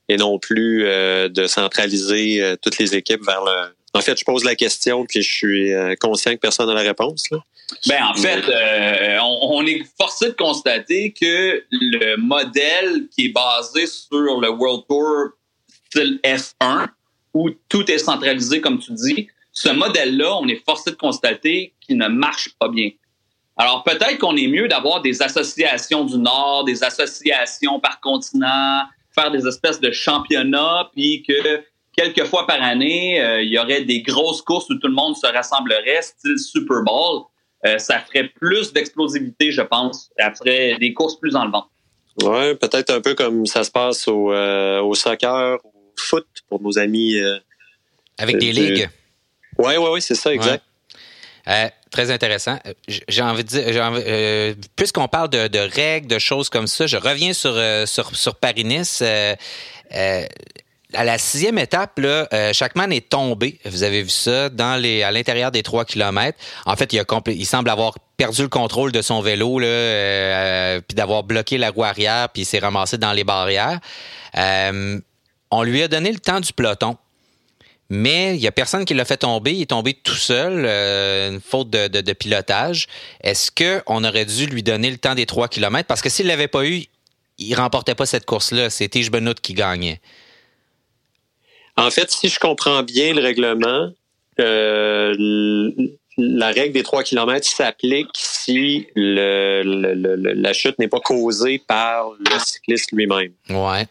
et 0.09 0.17
non 0.17 0.37
plus 0.37 0.85
euh, 0.85 1.29
de 1.29 1.47
centraliser 1.47 2.55
toutes 2.61 2.77
les 2.77 2.95
équipes 2.95 3.25
vers 3.25 3.43
le. 3.45 3.73
En 3.93 4.01
fait, 4.01 4.19
je 4.19 4.23
pose 4.23 4.43
la 4.43 4.55
question 4.55 5.05
puis 5.05 5.21
je 5.21 5.31
suis 5.31 5.73
conscient 5.99 6.33
que 6.33 6.39
personne 6.39 6.67
n'a 6.67 6.75
la 6.75 6.81
réponse. 6.81 7.29
Là. 7.31 7.39
Ben, 7.87 8.03
en 8.03 8.13
fait, 8.13 8.43
euh, 8.49 9.17
on, 9.21 9.65
est 9.65 9.83
forcé 9.97 10.27
de 10.27 10.33
constater 10.33 11.11
que 11.11 11.63
le 11.71 12.15
modèle 12.17 13.07
qui 13.15 13.25
est 13.25 13.33
basé 13.33 13.85
sur 13.85 14.39
le 14.39 14.49
World 14.49 14.85
Tour 14.87 15.29
style 15.89 16.19
F1, 16.23 16.87
où 17.33 17.49
tout 17.69 17.89
est 17.89 17.99
centralisé, 17.99 18.61
comme 18.61 18.79
tu 18.79 18.91
dis, 18.93 19.27
ce 19.51 19.69
modèle-là, 19.69 20.37
on 20.37 20.47
est 20.47 20.63
forcé 20.65 20.91
de 20.91 20.95
constater 20.95 21.73
qu'il 21.81 21.97
ne 21.97 22.07
marche 22.07 22.49
pas 22.59 22.69
bien. 22.69 22.89
Alors, 23.57 23.83
peut-être 23.83 24.17
qu'on 24.17 24.35
est 24.35 24.47
mieux 24.47 24.67
d'avoir 24.67 25.01
des 25.01 25.21
associations 25.21 26.05
du 26.05 26.17
Nord, 26.17 26.63
des 26.63 26.83
associations 26.83 27.79
par 27.79 27.99
continent, 27.99 28.83
faire 29.13 29.31
des 29.31 29.47
espèces 29.47 29.79
de 29.79 29.91
championnats, 29.91 30.89
puis 30.93 31.23
que 31.27 31.63
quelques 31.99 32.25
fois 32.25 32.47
par 32.47 32.61
année, 32.61 33.21
euh, 33.21 33.41
il 33.41 33.49
y 33.49 33.59
aurait 33.59 33.83
des 33.83 34.01
grosses 34.01 34.41
courses 34.41 34.69
où 34.69 34.75
tout 34.75 34.87
le 34.87 34.93
monde 34.93 35.15
se 35.15 35.27
rassemblerait, 35.27 36.01
style 36.01 36.37
Super 36.39 36.83
Bowl. 36.85 37.23
Euh, 37.65 37.77
ça 37.77 37.99
ferait 37.99 38.29
plus 38.29 38.71
d'explosivité, 38.71 39.51
je 39.51 39.61
pense. 39.61 40.09
Ça 40.17 40.31
ferait 40.33 40.77
des 40.79 40.93
courses 40.93 41.19
plus 41.19 41.35
en 41.35 41.49
vent. 41.49 41.65
Oui, 42.23 42.55
peut-être 42.55 42.89
un 42.91 43.01
peu 43.01 43.15
comme 43.15 43.45
ça 43.45 43.63
se 43.63 43.71
passe 43.71 44.07
au, 44.07 44.31
euh, 44.31 44.81
au 44.81 44.95
soccer, 44.95 45.57
au 45.63 45.73
foot 45.97 46.27
pour 46.47 46.61
nos 46.61 46.79
amis. 46.79 47.17
Euh, 47.19 47.37
Avec 48.17 48.37
des 48.37 48.53
ligues. 48.53 48.89
Oui, 49.57 49.73
oui, 49.77 49.87
oui, 49.91 50.01
c'est 50.01 50.15
ça, 50.15 50.33
exact. 50.33 50.63
très 51.91 52.11
intéressant. 52.11 52.59
J'ai 52.87 53.21
envie 53.21 53.43
de 53.43 53.49
dire, 53.49 54.65
puisqu'on 54.77 55.09
parle 55.09 55.29
de, 55.29 55.47
de, 55.49 55.59
règles, 55.59 56.07
de 56.07 56.19
choses 56.19 56.47
comme 56.47 56.67
ça, 56.67 56.87
je 56.87 56.95
reviens 56.95 57.33
sur, 57.33 57.55
sur, 57.85 58.15
sur 58.15 58.35
Paris-Nice 58.35 59.03
à 60.93 61.03
la 61.03 61.17
sixième 61.17 61.59
étape, 61.59 61.99
là, 61.99 62.27
euh, 62.33 62.51
est 62.51 63.09
tombé. 63.09 63.59
Vous 63.65 63.83
avez 63.83 64.01
vu 64.01 64.09
ça 64.09 64.49
dans 64.49 64.75
les, 64.81 65.03
à 65.03 65.11
l'intérieur 65.11 65.51
des 65.51 65.61
trois 65.61 65.85
kilomètres. 65.85 66.37
En 66.65 66.75
fait, 66.75 66.93
il, 66.93 67.45
semble 67.45 67.69
avoir 67.69 67.95
perdu 68.17 68.41
le 68.41 68.47
contrôle 68.47 68.91
de 68.91 69.01
son 69.01 69.21
vélo, 69.21 69.61
euh, 69.61 70.81
puis 70.87 70.95
d'avoir 70.95 71.23
bloqué 71.23 71.57
la 71.57 71.69
roue 71.69 71.83
arrière, 71.83 72.29
puis 72.29 72.41
il 72.41 72.45
s'est 72.45 72.59
ramassé 72.59 72.97
dans 72.97 73.13
les 73.13 73.23
barrières. 73.23 73.79
Euh, 74.37 74.99
on 75.51 75.63
lui 75.63 75.81
a 75.83 75.87
donné 75.87 76.11
le 76.11 76.19
temps 76.19 76.39
du 76.39 76.53
peloton. 76.53 76.97
Mais 77.91 78.35
il 78.35 78.41
y 78.41 78.47
a 78.47 78.51
personne 78.51 78.85
qui 78.85 78.93
l'a 78.93 79.05
fait 79.05 79.17
tomber. 79.17 79.53
Il 79.53 79.63
est 79.63 79.67
tombé 79.71 79.93
tout 79.95 80.13
seul, 80.13 80.63
euh, 80.65 81.31
une 81.31 81.41
faute 81.41 81.71
de, 81.71 82.13
pilotage. 82.13 82.87
Est-ce 83.21 83.51
qu'on 83.51 84.03
aurait 84.03 84.25
dû 84.25 84.45
lui 84.45 84.61
donner 84.61 84.91
le 84.91 84.97
temps 84.97 85.15
des 85.15 85.25
trois 85.25 85.47
kilomètres? 85.47 85.87
Parce 85.87 86.01
que 86.01 86.09
s'il 86.09 86.27
l'avait 86.27 86.47
pas 86.47 86.65
eu, 86.65 86.83
il 87.39 87.55
remportait 87.55 87.95
pas 87.95 88.05
cette 88.05 88.25
course-là. 88.25 88.69
C'était 88.69 89.01
Benoît 89.09 89.33
qui 89.41 89.53
gagnait. 89.55 89.99
En 91.79 91.89
fait, 91.91 92.11
si 92.11 92.27
je 92.27 92.39
comprends 92.39 92.83
bien 92.83 93.13
le 93.13 93.21
règlement, 93.21 93.89
euh, 94.39 95.15
la 96.17 96.47
règle 96.47 96.73
des 96.73 96.83
3 96.83 97.03
km 97.03 97.47
s'applique 97.47 98.09
si 98.15 98.87
le, 98.95 99.63
la 99.63 100.53
chute 100.53 100.77
n'est 100.77 100.89
pas 100.89 100.99
causée 100.99 101.61
par 101.65 102.11
le 102.19 102.39
cycliste 102.39 102.91
lui-même. 102.91 103.31
Ouais. 103.49 103.87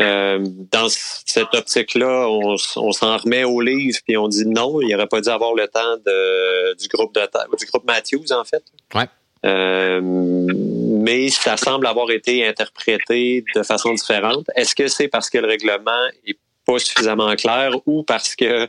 Euh, 0.00 0.38
dans 0.72 0.88
cette 0.88 1.54
optique-là, 1.54 2.26
on, 2.26 2.56
s'en 2.56 3.18
remet 3.18 3.44
au 3.44 3.60
livre 3.60 3.98
puis 4.06 4.16
on 4.16 4.28
dit 4.28 4.46
non, 4.46 4.80
il 4.80 4.88
n'aurait 4.88 5.06
pas 5.06 5.20
dû 5.20 5.28
avoir 5.28 5.54
le 5.54 5.68
temps 5.68 5.96
de, 6.06 6.74
du 6.76 6.88
groupe 6.88 7.14
de 7.14 7.20
du 7.58 7.66
groupe 7.66 7.84
Matthews 7.84 8.32
en 8.32 8.44
fait. 8.44 8.64
Ouais. 8.94 9.04
Euh, 9.44 10.00
mais 10.02 11.28
ça 11.28 11.58
semble 11.58 11.86
avoir 11.86 12.10
été 12.10 12.46
interprété 12.46 13.44
de 13.54 13.62
façon 13.62 13.92
différente. 13.92 14.46
Est-ce 14.56 14.74
que 14.74 14.88
c'est 14.88 15.08
parce 15.08 15.28
que 15.28 15.36
le 15.36 15.48
règlement 15.48 16.06
est 16.26 16.38
pas 16.72 16.78
suffisamment 16.78 17.34
clair 17.36 17.76
ou 17.86 18.02
parce 18.02 18.34
que 18.36 18.68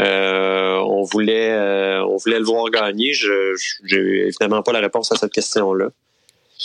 euh, 0.00 0.76
on 0.76 1.02
voulait 1.02 1.52
on 2.06 2.16
voulait 2.16 2.38
le 2.38 2.44
voir 2.44 2.70
gagner 2.70 3.12
Je 3.12 3.54
j'ai 3.84 4.26
évidemment 4.28 4.62
pas 4.62 4.72
la 4.72 4.80
réponse 4.80 5.12
à 5.12 5.16
cette 5.16 5.32
question-là. 5.32 5.90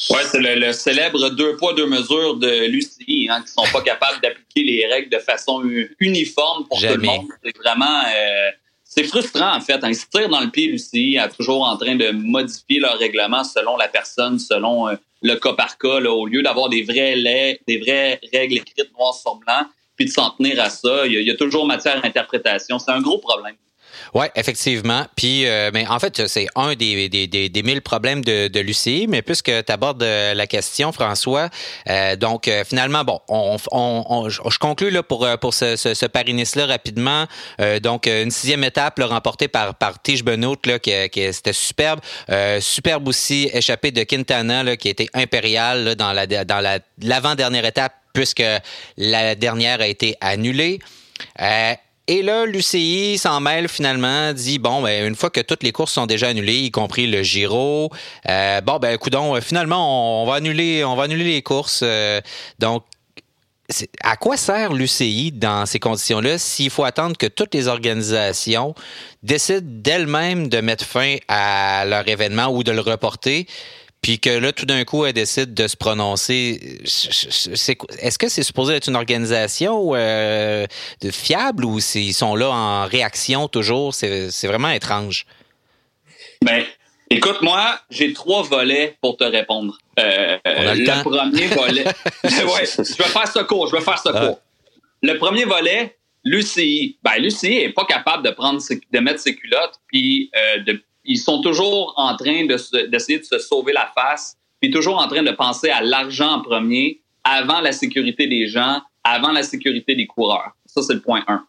Oui, 0.09 0.19
c'est 0.29 0.39
le, 0.39 0.73
célèbre 0.73 1.29
deux 1.29 1.55
poids, 1.55 1.73
deux 1.73 1.87
mesures 1.87 2.35
de 2.35 2.67
l'UCI, 2.67 3.29
hein, 3.31 3.41
qui 3.41 3.47
sont 3.47 3.63
pas 3.71 3.81
capables 3.81 4.19
d'appliquer 4.21 4.63
les 4.63 4.85
règles 4.87 5.09
de 5.09 5.19
façon 5.19 5.63
uniforme 5.99 6.67
pour 6.67 6.79
tout 6.79 6.85
le 6.85 6.97
monde. 6.97 7.27
C'est 7.43 7.57
vraiment... 7.57 8.01
Euh, 8.15 8.51
c'est 8.83 9.03
frustrant, 9.03 9.55
en 9.55 9.61
fait. 9.61 9.83
Hein. 9.83 9.89
Ils 9.89 9.95
se 9.95 10.05
tirent 10.05 10.29
dans 10.29 10.41
le 10.41 10.51
pied, 10.51 10.67
l'UCI, 10.67 11.17
toujours 11.35 11.63
en 11.63 11.75
train 11.77 11.95
de 11.95 12.11
modifier 12.11 12.79
leur 12.79 12.97
règlement 12.97 13.43
selon 13.43 13.77
la 13.77 13.87
personne, 13.87 14.37
selon 14.37 14.87
euh, 14.89 14.95
le 15.21 15.35
cas 15.35 15.53
par 15.53 15.77
cas, 15.77 15.99
là, 15.99 16.11
au 16.11 16.25
lieu 16.25 16.43
d'avoir 16.43 16.69
des 16.69 16.83
vrais, 16.83 17.15
des 17.67 17.77
vraies 17.77 18.19
règles 18.31 18.55
écrites 18.55 18.91
noir 18.97 19.13
sur 19.13 19.35
blanc, 19.35 19.65
puis 19.95 20.05
de 20.05 20.11
s'en 20.11 20.31
tenir 20.31 20.61
à 20.61 20.69
ça. 20.69 21.05
Il 21.05 21.13
y, 21.13 21.31
a, 21.31 21.35
toujours 21.35 21.65
matière 21.65 21.99
à 22.03 22.07
interprétation. 22.07 22.79
C'est 22.79 22.91
un 22.91 23.01
gros 23.01 23.19
problème. 23.19 23.55
Oui, 24.13 24.27
effectivement. 24.35 25.05
Puis, 25.15 25.45
euh, 25.45 25.71
mais 25.73 25.87
en 25.87 25.99
fait, 25.99 26.27
c'est 26.27 26.47
un 26.55 26.73
des, 26.75 27.09
des, 27.09 27.27
des, 27.27 27.63
mille 27.63 27.81
problèmes 27.81 28.23
de, 28.23 28.47
de 28.47 28.59
l'UCI, 28.59 29.07
mais 29.09 29.21
puisque 29.21 29.51
tu 29.65 29.71
abordes 29.71 30.03
euh, 30.03 30.33
la 30.33 30.47
question, 30.47 30.91
François, 30.91 31.49
euh, 31.89 32.15
donc 32.15 32.49
finalement, 32.65 33.03
bon, 33.03 33.19
on, 33.27 33.57
on, 33.71 34.29
je 34.29 34.59
conclue 34.59 34.89
là, 34.89 35.03
pour, 35.03 35.27
pour 35.39 35.53
ce, 35.53 35.75
ce, 35.75 35.93
ce 35.93 36.05
Paris-Nice-là 36.05 36.65
rapidement. 36.65 37.25
donc, 37.81 38.07
une 38.07 38.31
sixième 38.31 38.63
étape 38.63 38.99
là, 38.99 39.07
remportée 39.07 39.47
par, 39.47 39.75
par 39.75 40.01
Tige 40.01 40.23
Benoît, 40.23 40.55
là, 40.65 40.79
qui, 40.79 40.91
qui 41.09 41.33
c'était 41.33 41.53
superbe. 41.53 41.99
superbe 42.59 43.07
aussi, 43.07 43.49
échappée 43.53 43.91
de 43.91 44.03
Quintana, 44.03 44.63
là, 44.63 44.77
qui 44.77 44.89
était 44.89 45.07
impérial 45.13 45.83
là, 45.83 45.95
dans 45.95 46.13
la 46.13 46.25
dans 46.25 46.61
la 46.61 46.79
l'avant-dernière 47.01 47.65
étape, 47.65 47.93
puisque 48.15 48.43
la 48.97 49.35
dernière 49.35 49.81
a 49.81 49.87
été 49.87 50.15
annulée. 50.21 50.79
Euh, 51.39 51.73
et 52.07 52.21
là, 52.21 52.45
l'UCI 52.45 53.17
s'en 53.17 53.39
mêle 53.39 53.67
finalement, 53.67 54.31
dit 54.31 54.59
bon, 54.59 54.81
ben, 54.81 55.07
une 55.07 55.15
fois 55.15 55.29
que 55.29 55.41
toutes 55.41 55.63
les 55.63 55.71
courses 55.71 55.93
sont 55.93 56.05
déjà 56.05 56.29
annulées, 56.29 56.59
y 56.59 56.71
compris 56.71 57.07
le 57.07 57.23
Giro, 57.23 57.91
euh, 58.29 58.61
bon, 58.61 58.77
ben, 58.77 58.97
coudon, 58.97 59.39
finalement, 59.41 60.23
on, 60.23 60.25
va 60.25 60.35
annuler, 60.35 60.83
on 60.83 60.95
va 60.95 61.03
annuler 61.03 61.23
les 61.23 61.41
courses. 61.41 61.81
Euh, 61.83 62.21
donc, 62.59 62.83
à 64.03 64.15
quoi 64.17 64.37
sert 64.37 64.73
l'UCI 64.73 65.31
dans 65.31 65.65
ces 65.65 65.79
conditions-là 65.79 66.37
s'il 66.37 66.69
faut 66.69 66.83
attendre 66.83 67.17
que 67.17 67.25
toutes 67.25 67.55
les 67.55 67.67
organisations 67.67 68.75
décident 69.23 69.61
d'elles-mêmes 69.63 70.47
de 70.47 70.61
mettre 70.61 70.85
fin 70.85 71.17
à 71.27 71.85
leur 71.85 72.07
événement 72.07 72.47
ou 72.47 72.63
de 72.63 72.71
le 72.71 72.81
reporter? 72.81 73.47
Puis 74.05 74.19
que 74.19 74.29
là, 74.29 74.51
tout 74.51 74.67
d'un 74.67 74.83
coup, 74.83 75.03
elle 75.03 75.13
décide 75.13 75.55
de 75.55 75.67
se 75.67 75.75
prononcer. 75.75 76.77
Est-ce 76.83 78.19
que 78.19 78.29
c'est 78.29 78.43
supposé 78.43 78.75
être 78.75 78.87
une 78.87 78.95
organisation 78.95 79.93
euh, 79.95 80.67
de 81.01 81.09
fiable 81.09 81.65
ou 81.65 81.79
ils 81.95 82.13
sont 82.13 82.35
là 82.35 82.51
en 82.51 82.85
réaction 82.85 83.47
toujours? 83.47 83.95
C'est 83.95 84.45
vraiment 84.45 84.69
étrange. 84.69 85.25
Ben, 86.43 86.63
écoute, 87.09 87.41
moi, 87.41 87.79
j'ai 87.89 88.13
trois 88.13 88.43
volets 88.43 88.95
pour 89.01 89.17
te 89.17 89.23
répondre. 89.23 89.75
Euh, 89.97 90.37
le, 90.45 90.85
le 90.85 91.01
premier 91.01 91.47
volet. 91.61 91.85
ouais, 92.25 92.65
je 92.77 93.03
vais 93.03 93.09
faire 93.09 93.27
ce 93.27 93.39
cours, 93.39 93.69
je 93.69 93.75
vais 93.75 93.81
faire 93.81 93.97
ce 93.97 94.09
cours. 94.09 94.39
Le 95.01 95.17
premier 95.17 95.45
volet, 95.45 95.97
l'UCI. 96.23 96.99
Ben, 97.01 97.17
l'UCI 97.17 97.53
est 97.53 97.73
pas 97.73 97.85
capable 97.85 98.23
de 98.23 98.29
prendre 98.29 98.61
de 98.61 98.99
mettre 98.99 99.19
ses 99.21 99.35
culottes 99.35 99.79
puis 99.87 100.29
euh, 100.35 100.59
de 100.59 100.83
ils 101.05 101.19
sont 101.19 101.41
toujours 101.41 101.93
en 101.97 102.15
train 102.15 102.45
d'essayer 102.45 103.19
de, 103.19 103.23
se 103.23 103.39
sauver 103.39 103.73
la 103.73 103.91
face, 103.95 104.37
puis 104.59 104.71
toujours 104.71 104.97
en 104.97 105.07
train 105.07 105.23
de 105.23 105.31
penser 105.31 105.69
à 105.69 105.81
l'argent 105.81 106.33
en 106.33 106.41
premier, 106.41 107.01
avant 107.23 107.61
la 107.61 107.71
sécurité 107.71 108.27
des 108.27 108.47
gens, 108.47 108.81
avant 109.03 109.31
la 109.31 109.43
sécurité 109.43 109.95
des 109.95 110.07
coureurs. 110.07 110.51
Ça, 110.65 110.81
c'est 110.81 110.93
le 110.93 111.01
point 111.01 111.23
1. 111.27 111.45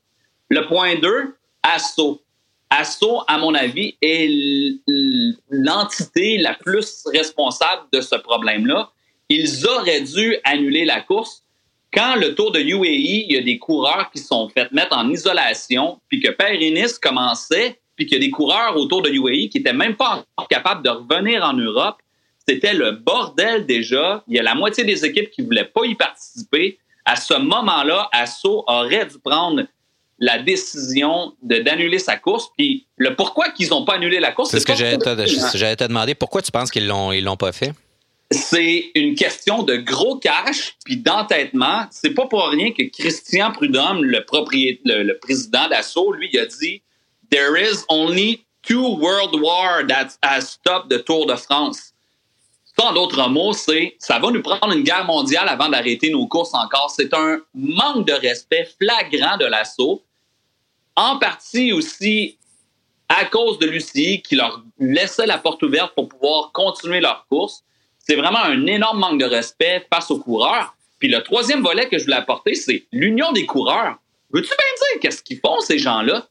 Le 0.50 0.66
point 0.66 0.96
2, 0.96 1.34
ASSO. 1.62 2.22
ASSO, 2.70 3.22
à 3.28 3.38
mon 3.38 3.54
avis, 3.54 3.96
est 4.02 4.28
l'entité 5.50 6.38
la 6.38 6.54
plus 6.54 7.04
responsable 7.06 7.82
de 7.92 8.00
ce 8.00 8.16
problème-là. 8.16 8.90
Ils 9.28 9.66
auraient 9.66 10.02
dû 10.02 10.36
annuler 10.44 10.84
la 10.84 11.00
course. 11.00 11.42
Quand 11.92 12.16
le 12.16 12.34
Tour 12.34 12.52
de 12.52 12.60
UAE, 12.60 13.24
il 13.28 13.32
y 13.32 13.36
a 13.38 13.42
des 13.42 13.58
coureurs 13.58 14.10
qui 14.12 14.18
sont 14.18 14.48
fait 14.48 14.70
mettre 14.72 14.96
en 14.96 15.08
isolation, 15.10 16.00
puis 16.08 16.20
que 16.20 16.30
Périnis 16.30 16.98
commençait, 17.00 17.80
puis 17.96 18.06
qu'il 18.06 18.18
y 18.18 18.22
a 18.22 18.26
des 18.26 18.30
coureurs 18.30 18.76
autour 18.76 19.02
de 19.02 19.10
UAE 19.10 19.48
qui 19.48 19.58
étaient 19.58 19.72
même 19.72 19.96
pas 19.96 20.24
capables 20.48 20.84
de 20.84 20.90
revenir 20.90 21.42
en 21.42 21.54
Europe. 21.54 21.96
C'était 22.46 22.74
le 22.74 22.92
bordel 22.92 23.66
déjà. 23.66 24.22
Il 24.28 24.36
y 24.36 24.38
a 24.38 24.42
la 24.42 24.54
moitié 24.54 24.84
des 24.84 25.04
équipes 25.04 25.30
qui 25.30 25.42
voulaient 25.42 25.64
pas 25.64 25.84
y 25.84 25.94
participer. 25.94 26.78
À 27.04 27.16
ce 27.16 27.34
moment-là, 27.34 28.08
Asso 28.12 28.64
aurait 28.66 29.06
dû 29.06 29.18
prendre 29.18 29.64
la 30.18 30.38
décision 30.38 31.34
d'annuler 31.42 31.98
sa 31.98 32.16
course. 32.16 32.50
Puis 32.56 32.86
le 32.96 33.14
pourquoi 33.16 33.50
qu'ils 33.50 33.70
n'ont 33.70 33.84
pas 33.84 33.94
annulé 33.94 34.20
la 34.20 34.32
course, 34.32 34.50
c'est 34.50 34.60
ce 34.60 34.66
que 34.66 34.74
j'allais 34.74 34.96
te, 34.96 35.84
demander. 35.84 36.14
Pourquoi 36.14 36.42
tu 36.42 36.52
penses 36.52 36.70
qu'ils 36.70 36.86
l'ont 36.86 37.12
ils 37.12 37.24
l'ont 37.24 37.36
pas 37.36 37.52
fait? 37.52 37.72
C'est 38.30 38.90
une 38.96 39.14
question 39.14 39.62
de 39.62 39.76
gros 39.76 40.16
cash 40.16 40.74
puis 40.84 40.96
d'entêtement. 40.96 41.86
C'est 41.90 42.10
pas 42.10 42.26
pour 42.26 42.48
rien 42.48 42.72
que 42.72 42.82
Christian 42.84 43.52
Prudhomme, 43.52 44.04
le 44.04 44.24
propriétaire, 44.24 44.82
le, 44.84 45.02
le 45.04 45.18
président 45.18 45.68
d'Asso, 45.68 46.12
lui, 46.12 46.28
il 46.32 46.38
a 46.38 46.46
dit 46.46 46.82
there 47.30 47.56
is 47.56 47.84
only 47.88 48.46
two 48.62 48.96
world 48.98 49.40
war 49.40 49.84
that 49.86 50.16
has 50.22 50.50
stopped 50.50 50.90
the 50.90 51.02
Tour 51.04 51.26
de 51.26 51.36
France. 51.36 51.92
En 52.78 52.92
d'autres 52.92 53.28
mots, 53.30 53.54
c'est 53.54 53.96
ça 53.98 54.18
va 54.18 54.30
nous 54.30 54.42
prendre 54.42 54.72
une 54.72 54.82
guerre 54.82 55.06
mondiale 55.06 55.48
avant 55.48 55.70
d'arrêter 55.70 56.10
nos 56.10 56.26
courses 56.26 56.52
encore. 56.52 56.90
C'est 56.94 57.14
un 57.14 57.38
manque 57.54 58.06
de 58.06 58.12
respect 58.12 58.68
flagrant 58.78 59.38
de 59.38 59.46
l'assaut, 59.46 60.02
en 60.94 61.18
partie 61.18 61.72
aussi 61.72 62.36
à 63.08 63.24
cause 63.24 63.58
de 63.58 63.66
l'UCI 63.66 64.20
qui 64.20 64.36
leur 64.36 64.62
laissait 64.78 65.26
la 65.26 65.38
porte 65.38 65.62
ouverte 65.62 65.94
pour 65.94 66.08
pouvoir 66.08 66.52
continuer 66.52 67.00
leur 67.00 67.26
course. 67.28 67.62
C'est 67.98 68.16
vraiment 68.16 68.42
un 68.42 68.66
énorme 68.66 68.98
manque 68.98 69.20
de 69.20 69.26
respect 69.26 69.86
face 69.92 70.10
aux 70.10 70.18
coureurs. 70.18 70.74
Puis 70.98 71.08
le 71.08 71.22
troisième 71.22 71.62
volet 71.62 71.88
que 71.88 71.98
je 71.98 72.04
voulais 72.04 72.16
apporter, 72.16 72.54
c'est 72.54 72.86
l'union 72.92 73.32
des 73.32 73.46
coureurs. 73.46 73.96
Veux-tu 74.30 74.48
bien 74.48 74.56
dire 74.56 75.00
qu'est-ce 75.00 75.22
qu'ils 75.22 75.40
font, 75.40 75.60
ces 75.60 75.78
gens-là? 75.78 76.28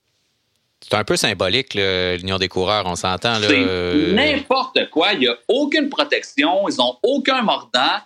C'est 0.88 0.96
un 0.98 1.04
peu 1.04 1.16
symbolique, 1.16 1.74
l'union 1.74 2.38
des 2.38 2.48
coureurs, 2.48 2.84
on 2.86 2.96
s'entend. 2.96 3.40
C'est 3.42 4.14
n'importe 4.14 4.88
quoi. 4.92 5.14
Il 5.14 5.20
n'y 5.20 5.28
a 5.28 5.36
aucune 5.48 5.90
protection. 5.90 6.70
Ils 6.70 6.78
n'ont 6.78 6.96
aucun 7.02 7.42
mordant. 7.42 7.98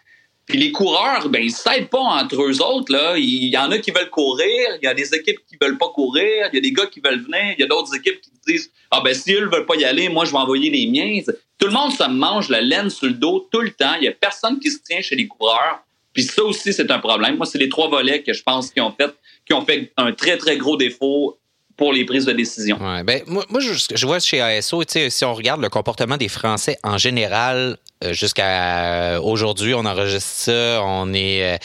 Puis 0.46 0.58
les 0.58 0.72
coureurs, 0.72 1.28
ben, 1.28 1.44
ils 1.44 1.52
ne 1.52 1.52
s'aident 1.52 1.90
pas 1.90 2.00
entre 2.00 2.42
eux 2.42 2.62
autres. 2.62 2.94
Là. 2.94 3.18
Il 3.18 3.50
y 3.50 3.58
en 3.58 3.70
a 3.72 3.80
qui 3.80 3.92
veulent 3.92 4.10
courir. 4.10 4.78
Il 4.82 4.86
y 4.86 4.88
a 4.88 4.94
des 4.94 5.14
équipes 5.14 5.40
qui 5.46 5.58
ne 5.60 5.68
veulent 5.68 5.78
pas 5.78 5.90
courir. 5.90 6.48
Il 6.54 6.56
y 6.56 6.58
a 6.58 6.62
des 6.62 6.72
gars 6.72 6.86
qui 6.86 7.02
veulent 7.02 7.20
venir. 7.20 7.54
Il 7.58 7.60
y 7.60 7.64
a 7.64 7.68
d'autres 7.68 7.94
équipes 7.98 8.22
qui 8.22 8.32
disent 8.48 8.72
Ah, 8.92 9.02
ben, 9.04 9.14
si 9.14 9.34
eux 9.34 9.42
ne 9.42 9.52
veulent 9.52 9.66
pas 9.66 9.76
y 9.76 9.84
aller, 9.84 10.08
moi, 10.08 10.24
je 10.24 10.32
vais 10.32 10.38
envoyer 10.38 10.70
les 10.70 10.88
miens. 10.88 11.20
Tout 11.58 11.68
le 11.68 11.74
monde 11.74 11.92
se 11.92 12.08
mange 12.08 12.48
la 12.48 12.62
laine 12.62 12.90
sur 12.90 13.08
le 13.08 13.14
dos 13.14 13.50
tout 13.52 13.60
le 13.60 13.72
temps. 13.72 13.96
Il 13.96 14.04
n'y 14.04 14.08
a 14.08 14.14
personne 14.14 14.58
qui 14.58 14.72
se 14.72 14.80
tient 14.80 15.02
chez 15.02 15.18
les 15.18 15.28
coureurs. 15.28 15.84
Puis 16.14 16.24
ça 16.24 16.44
aussi, 16.44 16.72
c'est 16.72 16.90
un 16.90 17.00
problème. 17.00 17.36
Moi, 17.36 17.46
c'est 17.46 17.60
les 17.60 17.70
trois 17.70 17.90
volets 17.90 18.24
que 18.24 18.32
je 18.32 18.42
pense 18.42 18.72
qui 18.72 18.80
ont 18.80 18.92
fait, 18.92 19.14
qui 19.46 19.54
ont 19.54 19.66
fait 19.66 19.92
un 19.98 20.14
très, 20.14 20.38
très 20.38 20.56
gros 20.56 20.78
défaut 20.78 21.38
pour 21.80 21.94
les 21.94 22.04
prises 22.04 22.26
de 22.26 22.34
décision. 22.34 22.78
Ben, 22.78 23.22
moi, 23.26 23.46
moi 23.50 23.62
je, 23.62 23.72
je, 23.96 24.06
vois 24.06 24.20
chez 24.20 24.42
ASO, 24.42 24.84
si 24.86 25.26
on 25.26 25.34
regarde 25.34 25.62
le 25.62 25.70
comportement 25.70 26.18
des 26.18 26.28
Français 26.28 26.78
en 26.84 26.98
général, 26.98 27.78
jusqu'à 28.12 29.20
aujourd'hui, 29.22 29.74
on 29.74 29.86
enregistre 29.86 30.30
ça. 30.30 30.82
On 30.84 31.14
est, 31.14 31.60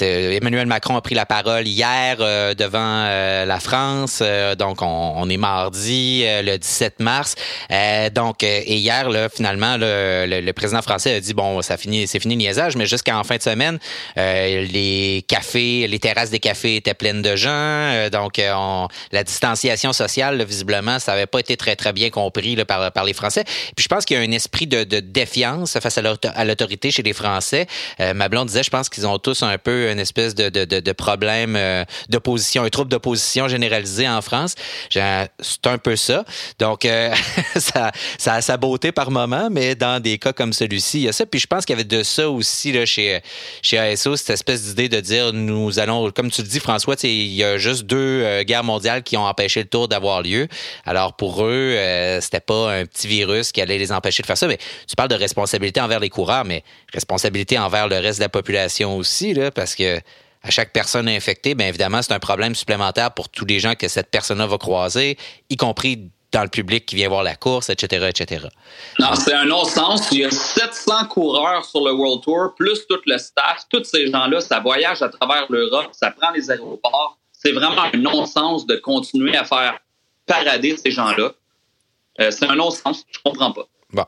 euh, 0.00 0.36
Emmanuel 0.36 0.66
Macron 0.66 0.96
a 0.96 1.00
pris 1.00 1.16
la 1.16 1.26
parole 1.26 1.66
hier 1.66 2.18
euh, 2.20 2.54
devant 2.54 3.02
la 3.44 3.60
France. 3.60 4.22
donc, 4.58 4.80
on, 4.82 5.28
est 5.28 5.36
mardi, 5.36 6.24
le 6.24 6.56
17 6.56 7.00
mars. 7.00 7.34
donc, 8.14 8.42
et 8.42 8.76
hier, 8.76 9.10
là, 9.10 9.28
finalement, 9.28 9.76
le, 9.78 10.52
président 10.52 10.82
français 10.82 11.14
a 11.14 11.20
dit 11.20 11.34
bon, 11.34 11.62
ça 11.62 11.76
finit, 11.76 12.06
c'est 12.06 12.20
fini 12.20 12.34
le 12.34 12.38
niaisage, 12.38 12.76
mais 12.76 12.86
jusqu'en 12.86 13.24
fin 13.24 13.36
de 13.36 13.42
semaine, 13.42 13.78
les 14.16 15.24
cafés, 15.26 15.88
les 15.88 15.98
terrasses 15.98 16.30
des 16.30 16.38
cafés 16.38 16.76
étaient 16.76 16.94
pleines 16.94 17.22
de 17.22 17.34
gens. 17.34 18.08
donc, 18.10 18.40
on, 18.40 18.88
la 19.10 19.24
distanciation 19.24 19.92
sociale, 19.92 20.42
visiblement, 20.44 20.98
ça 20.98 21.12
n'avait 21.12 21.26
pas 21.26 21.40
été 21.40 21.56
très 21.56 21.74
très 21.74 21.92
bien 21.92 22.10
compris 22.10 22.54
là, 22.54 22.64
par 22.64 22.92
par 22.92 23.04
les 23.04 23.14
Français. 23.14 23.44
Puis, 23.74 23.84
je 23.84 23.88
pense 23.88 24.04
qu'il 24.04 24.16
y 24.16 24.20
a 24.20 24.22
un 24.22 24.32
esprit 24.32 24.66
de, 24.66 24.84
de 24.84 25.00
défiance 25.00 25.71
face 25.80 25.98
à 25.98 26.44
l'autorité 26.44 26.90
chez 26.90 27.02
les 27.02 27.12
Français. 27.12 27.66
Euh, 28.00 28.14
ma 28.14 28.28
blonde 28.28 28.48
disait, 28.48 28.62
je 28.62 28.70
pense 28.70 28.88
qu'ils 28.88 29.06
ont 29.06 29.18
tous 29.18 29.42
un 29.42 29.58
peu 29.58 29.90
une 29.90 29.98
espèce 29.98 30.34
de, 30.34 30.48
de, 30.48 30.64
de, 30.64 30.92
problème 30.92 31.56
euh, 31.56 31.84
d'opposition, 32.08 32.64
un 32.64 32.68
trouble 32.68 32.90
d'opposition 32.90 33.48
généralisé 33.48 34.08
en 34.08 34.22
France. 34.22 34.54
C'est 34.90 35.00
un 35.00 35.78
peu 35.78 35.96
ça. 35.96 36.24
Donc, 36.58 36.84
euh, 36.84 37.14
ça, 37.56 37.92
ça 38.18 38.34
a 38.34 38.42
sa 38.42 38.56
beauté 38.56 38.92
par 38.92 39.10
moment, 39.10 39.48
mais 39.50 39.74
dans 39.74 40.00
des 40.00 40.18
cas 40.18 40.32
comme 40.32 40.52
celui-ci, 40.52 40.98
il 40.98 41.04
y 41.04 41.08
a 41.08 41.12
ça. 41.12 41.26
Puis 41.26 41.40
je 41.40 41.46
pense 41.46 41.64
qu'il 41.64 41.74
y 41.74 41.78
avait 41.80 41.88
de 41.88 42.02
ça 42.02 42.28
aussi 42.28 42.72
là, 42.72 42.84
chez, 42.84 43.20
chez 43.62 43.78
ASO, 43.78 44.16
cette 44.16 44.30
espèce 44.30 44.62
d'idée 44.62 44.88
de 44.88 45.00
dire, 45.00 45.32
nous 45.32 45.78
allons, 45.78 46.10
comme 46.10 46.30
tu 46.30 46.42
le 46.42 46.48
dis, 46.48 46.60
François, 46.60 46.96
il 47.02 47.32
y 47.32 47.44
a 47.44 47.58
juste 47.58 47.84
deux 47.84 48.42
guerres 48.42 48.64
mondiales 48.64 49.02
qui 49.02 49.16
ont 49.16 49.24
empêché 49.24 49.60
le 49.60 49.68
tour 49.68 49.88
d'avoir 49.88 50.22
lieu. 50.22 50.48
Alors, 50.84 51.14
pour 51.14 51.44
eux, 51.44 51.76
c'était 52.20 52.40
pas 52.40 52.72
un 52.72 52.86
petit 52.86 53.06
virus 53.06 53.52
qui 53.52 53.60
allait 53.60 53.78
les 53.78 53.92
empêcher 53.92 54.22
de 54.22 54.26
faire 54.26 54.38
ça. 54.38 54.46
Mais 54.46 54.58
tu 54.86 54.96
parles 54.96 55.08
de 55.08 55.14
responsabilité 55.14 55.61
envers 55.80 56.00
les 56.00 56.10
coureurs, 56.10 56.44
mais 56.44 56.64
responsabilité 56.92 57.58
envers 57.58 57.88
le 57.88 57.96
reste 57.96 58.18
de 58.18 58.24
la 58.24 58.28
population 58.28 58.96
aussi, 58.96 59.34
là, 59.34 59.50
parce 59.50 59.74
que 59.74 60.00
à 60.44 60.50
chaque 60.50 60.72
personne 60.72 61.08
infectée, 61.08 61.54
bien 61.54 61.68
évidemment, 61.68 62.02
c'est 62.02 62.12
un 62.12 62.18
problème 62.18 62.54
supplémentaire 62.54 63.12
pour 63.12 63.28
tous 63.28 63.44
les 63.44 63.60
gens 63.60 63.74
que 63.74 63.88
cette 63.88 64.10
personne-là 64.10 64.46
va 64.46 64.58
croiser, 64.58 65.16
y 65.48 65.56
compris 65.56 66.10
dans 66.32 66.42
le 66.42 66.48
public 66.48 66.86
qui 66.86 66.96
vient 66.96 67.08
voir 67.08 67.22
la 67.22 67.36
course, 67.36 67.68
etc., 67.68 68.08
etc. 68.08 68.46
Non, 68.98 69.14
c'est 69.14 69.34
un 69.34 69.44
non-sens. 69.44 70.10
Il 70.10 70.20
y 70.20 70.24
a 70.24 70.30
700 70.30 71.06
coureurs 71.08 71.64
sur 71.64 71.84
le 71.84 71.92
World 71.92 72.22
Tour, 72.22 72.54
plus 72.56 72.86
tout 72.88 73.00
le 73.06 73.18
staff. 73.18 73.66
Tous 73.68 73.84
ces 73.84 74.10
gens-là, 74.10 74.40
ça 74.40 74.58
voyage 74.58 75.02
à 75.02 75.10
travers 75.10 75.46
l'Europe, 75.50 75.90
ça 75.92 76.10
prend 76.10 76.30
les 76.30 76.50
aéroports. 76.50 77.18
C'est 77.32 77.52
vraiment 77.52 77.82
un 77.82 77.98
non-sens 77.98 78.66
de 78.66 78.76
continuer 78.76 79.36
à 79.36 79.44
faire 79.44 79.78
parader 80.26 80.76
ces 80.76 80.90
gens-là. 80.90 81.32
Euh, 82.20 82.30
c'est 82.30 82.46
un 82.46 82.54
non-sens. 82.54 83.04
Je 83.10 83.18
comprends 83.22 83.52
pas. 83.52 83.66
Bon. 83.92 84.06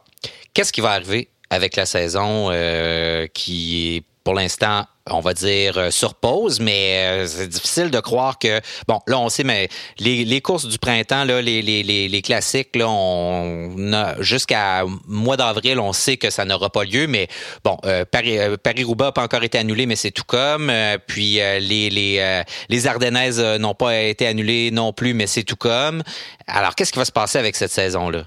Qu'est-ce 0.55 0.73
qui 0.73 0.81
va 0.81 0.93
arriver 0.93 1.29
avec 1.55 1.77
la 1.77 1.87
saison 1.87 2.49
euh, 2.51 3.27
qui 3.33 3.97
est 3.97 4.03
pour 4.25 4.33
l'instant, 4.33 4.87
on 5.11 5.21
va 5.21 5.35
dire, 5.35 5.77
euh, 5.77 5.91
sur 5.91 6.15
pause, 6.15 6.59
mais 6.59 7.27
c'est 7.27 7.47
difficile 7.47 7.91
de 7.91 8.01
croire 8.01 8.39
que. 8.39 8.63
Bon, 8.89 9.01
là, 9.07 9.19
on 9.19 9.29
sait, 9.29 9.45
mais 9.45 9.69
les, 9.99 10.41
courses 10.41 10.67
du 10.67 10.79
printemps, 10.79 11.25
là, 11.25 11.43
les, 11.43 11.61
les, 11.61 12.23
classiques, 12.23 12.75
là, 12.75 12.87
on 12.89 13.77
jusqu'à 14.21 14.85
mois 15.07 15.37
d'avril, 15.37 15.79
on 15.79 15.93
sait 15.93 16.17
que 16.17 16.31
ça 16.31 16.47
n'aura 16.47 16.71
pas 16.71 16.85
lieu, 16.85 17.07
mais 17.07 17.29
bon, 17.65 17.77
Paris, 18.11 18.39
Paris-Roubaix 18.63 19.05
n'a 19.05 19.13
pas 19.13 19.25
encore 19.25 19.43
été 19.43 19.59
annulé, 19.59 19.85
mais 19.85 19.97
c'est 19.97 20.11
tout 20.11 20.25
comme. 20.27 20.73
puis 21.07 21.35
les, 21.35 21.91
les, 21.91 22.43
les 22.71 22.87
Ardennaises 22.87 23.41
n'ont 23.41 23.75
pas 23.75 24.01
été 24.01 24.27
annulées 24.27 24.71
non 24.71 24.95
plus, 24.95 25.13
mais 25.13 25.27
c'est 25.27 25.45
tout 25.45 25.57
comme. 25.57 26.03
Alors, 26.47 26.75
qu'est-ce 26.75 26.93
qui 26.93 26.99
va 26.99 27.05
se 27.05 27.13
passer 27.13 27.37
avec 27.37 27.57
cette 27.57 27.73
saison-là? 27.73 28.25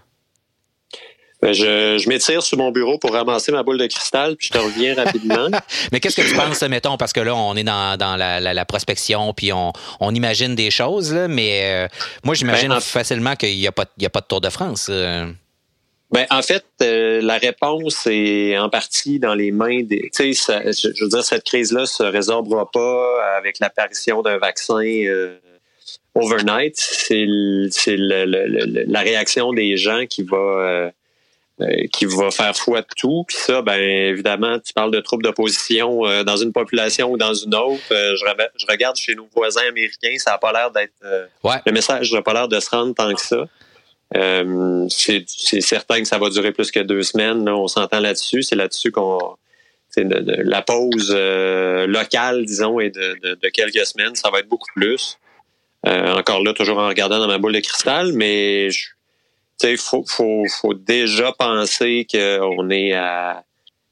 Ben, 1.48 1.54
je, 1.54 1.98
je 1.98 2.10
m'étire 2.10 2.44
sur 2.44 2.58
mon 2.58 2.72
bureau 2.72 2.98
pour 2.98 3.14
ramasser 3.14 3.54
ma 3.54 3.64
boule 3.64 3.78
de 3.78 3.88
cristal, 3.88 4.36
puis 4.36 4.48
je 4.48 4.52
te 4.52 4.58
reviens 4.58 4.96
rapidement. 5.02 5.48
Mais 5.94 6.02
qu'est-ce 6.02 6.18
que 6.18 6.28
tu 6.28 6.36
penses, 6.36 6.62
mettons, 6.64 6.98
parce 6.98 7.14
que 7.14 7.22
là, 7.22 7.34
on 7.34 7.56
est 7.56 7.64
dans, 7.64 7.98
dans 7.98 8.18
la, 8.18 8.42
la, 8.42 8.66
prospection, 8.66 9.34
puis 9.34 9.54
on, 9.54 9.72
on, 10.02 10.14
imagine 10.14 10.56
des 10.56 10.72
choses, 10.72 11.14
là, 11.14 11.30
mais 11.30 11.62
euh, 11.64 11.88
moi, 12.26 12.36
j'imagine 12.36 12.68
ben, 12.68 12.82
facilement 12.82 13.38
qu'il 13.38 13.56
n'y 13.56 13.66
a, 13.66 13.72
pas, 13.72 13.84
a 13.84 14.10
pas 14.10 14.20
de 14.20 14.26
Tour 14.26 14.42
de 14.42 14.50
France. 14.50 14.88
Euh. 14.90 15.26
Ben, 16.12 16.26
en 16.32 16.42
fait, 16.42 16.66
euh, 16.82 17.22
la 17.22 17.38
réponse 17.38 18.06
est 18.08 18.58
en 18.58 18.68
partie 18.68 19.18
dans 19.18 19.34
les 19.34 19.52
mains 19.52 19.84
des. 19.84 20.10
Tu 20.14 20.34
sais, 20.34 20.54
je 20.74 21.02
veux 21.02 21.10
dire, 21.10 21.24
cette 21.24 21.46
crise-là 21.46 21.86
se 21.86 22.04
résorbera 22.04 22.70
pas 22.70 23.38
avec 23.38 23.60
l'apparition 23.60 24.22
d'un 24.22 24.38
vaccin 24.38 24.84
overnight. 26.18 26.76
C'est 26.76 27.26
la 27.98 29.00
réaction 29.00 29.54
des 29.54 29.78
gens 29.78 30.06
qui 30.10 30.24
va 30.24 30.38
euh, 30.38 30.92
qui 31.92 32.06
va 32.06 32.30
faire 32.30 32.56
foi 32.56 32.82
de 32.82 32.88
tout. 32.96 33.24
Puis 33.28 33.38
ça, 33.38 33.62
ben 33.62 33.80
évidemment, 33.80 34.60
tu 34.60 34.74
parles 34.74 34.92
de 34.92 35.00
troubles 35.00 35.24
d'opposition 35.24 36.06
euh, 36.06 36.24
dans 36.24 36.38
une 36.38 36.54
population 36.54 37.12
ou 37.12 37.18
dans 37.18 37.34
une 37.34 37.56
autre. 37.56 37.82
Euh, 37.92 38.16
je, 38.16 38.26
je, 38.58 38.66
regarde 38.68 38.96
chez 38.96 39.16
nos 39.16 39.28
voisins 39.36 39.68
américains, 39.68 40.16
ça 40.18 40.32
n'a 40.32 40.38
pas 40.38 40.54
l'air 40.54 40.72
d'être... 40.72 40.94
Le 41.04 41.72
message 41.72 42.12
n'a 42.14 42.22
pas 42.22 42.34
l'air 42.34 42.48
de 42.48 42.60
se 42.60 42.70
rendre 42.70 42.94
tant 42.94 43.12
que 43.14 43.22
ça. 43.22 43.48
c'est 44.90 45.62
certain 45.62 46.02
que 46.02 46.08
ça 46.08 46.20
va 46.20 46.30
durer 46.30 46.52
plus 46.52 46.70
que 46.70 46.80
deux 46.80 47.02
semaines. 47.02 47.50
on 47.50 47.68
s'entend 47.68 48.00
là-dessus. 48.00 48.44
C'est 48.44 48.56
là-dessus 48.56 48.92
qu'on... 48.92 49.36
la 49.96 50.62
pause 50.62 51.12
locale, 51.16 52.46
disons, 52.46 52.80
est 52.80 52.92
de, 52.92 53.36
de, 53.42 53.50
quelques 53.50 53.86
semaines. 53.88 54.14
Ça 54.14 54.30
va 54.30 54.40
être 54.40 54.48
beaucoup 54.48 54.70
plus. 54.76 55.18
encore 55.84 56.44
là, 56.44 56.54
toujours 56.54 56.78
en 56.78 56.88
regardant 56.88 57.18
dans 57.18 57.28
ma 57.28 57.40
boule 57.40 57.54
de 57.54 57.62
cristal, 57.62 58.14
mais 58.14 58.70
je, 58.70 58.90
il 59.64 59.78
faut, 59.78 60.04
faut, 60.08 60.44
faut, 60.62 60.74
déjà 60.74 61.32
penser 61.32 62.06
qu'on 62.12 62.70
est 62.70 62.94
à, 62.94 63.44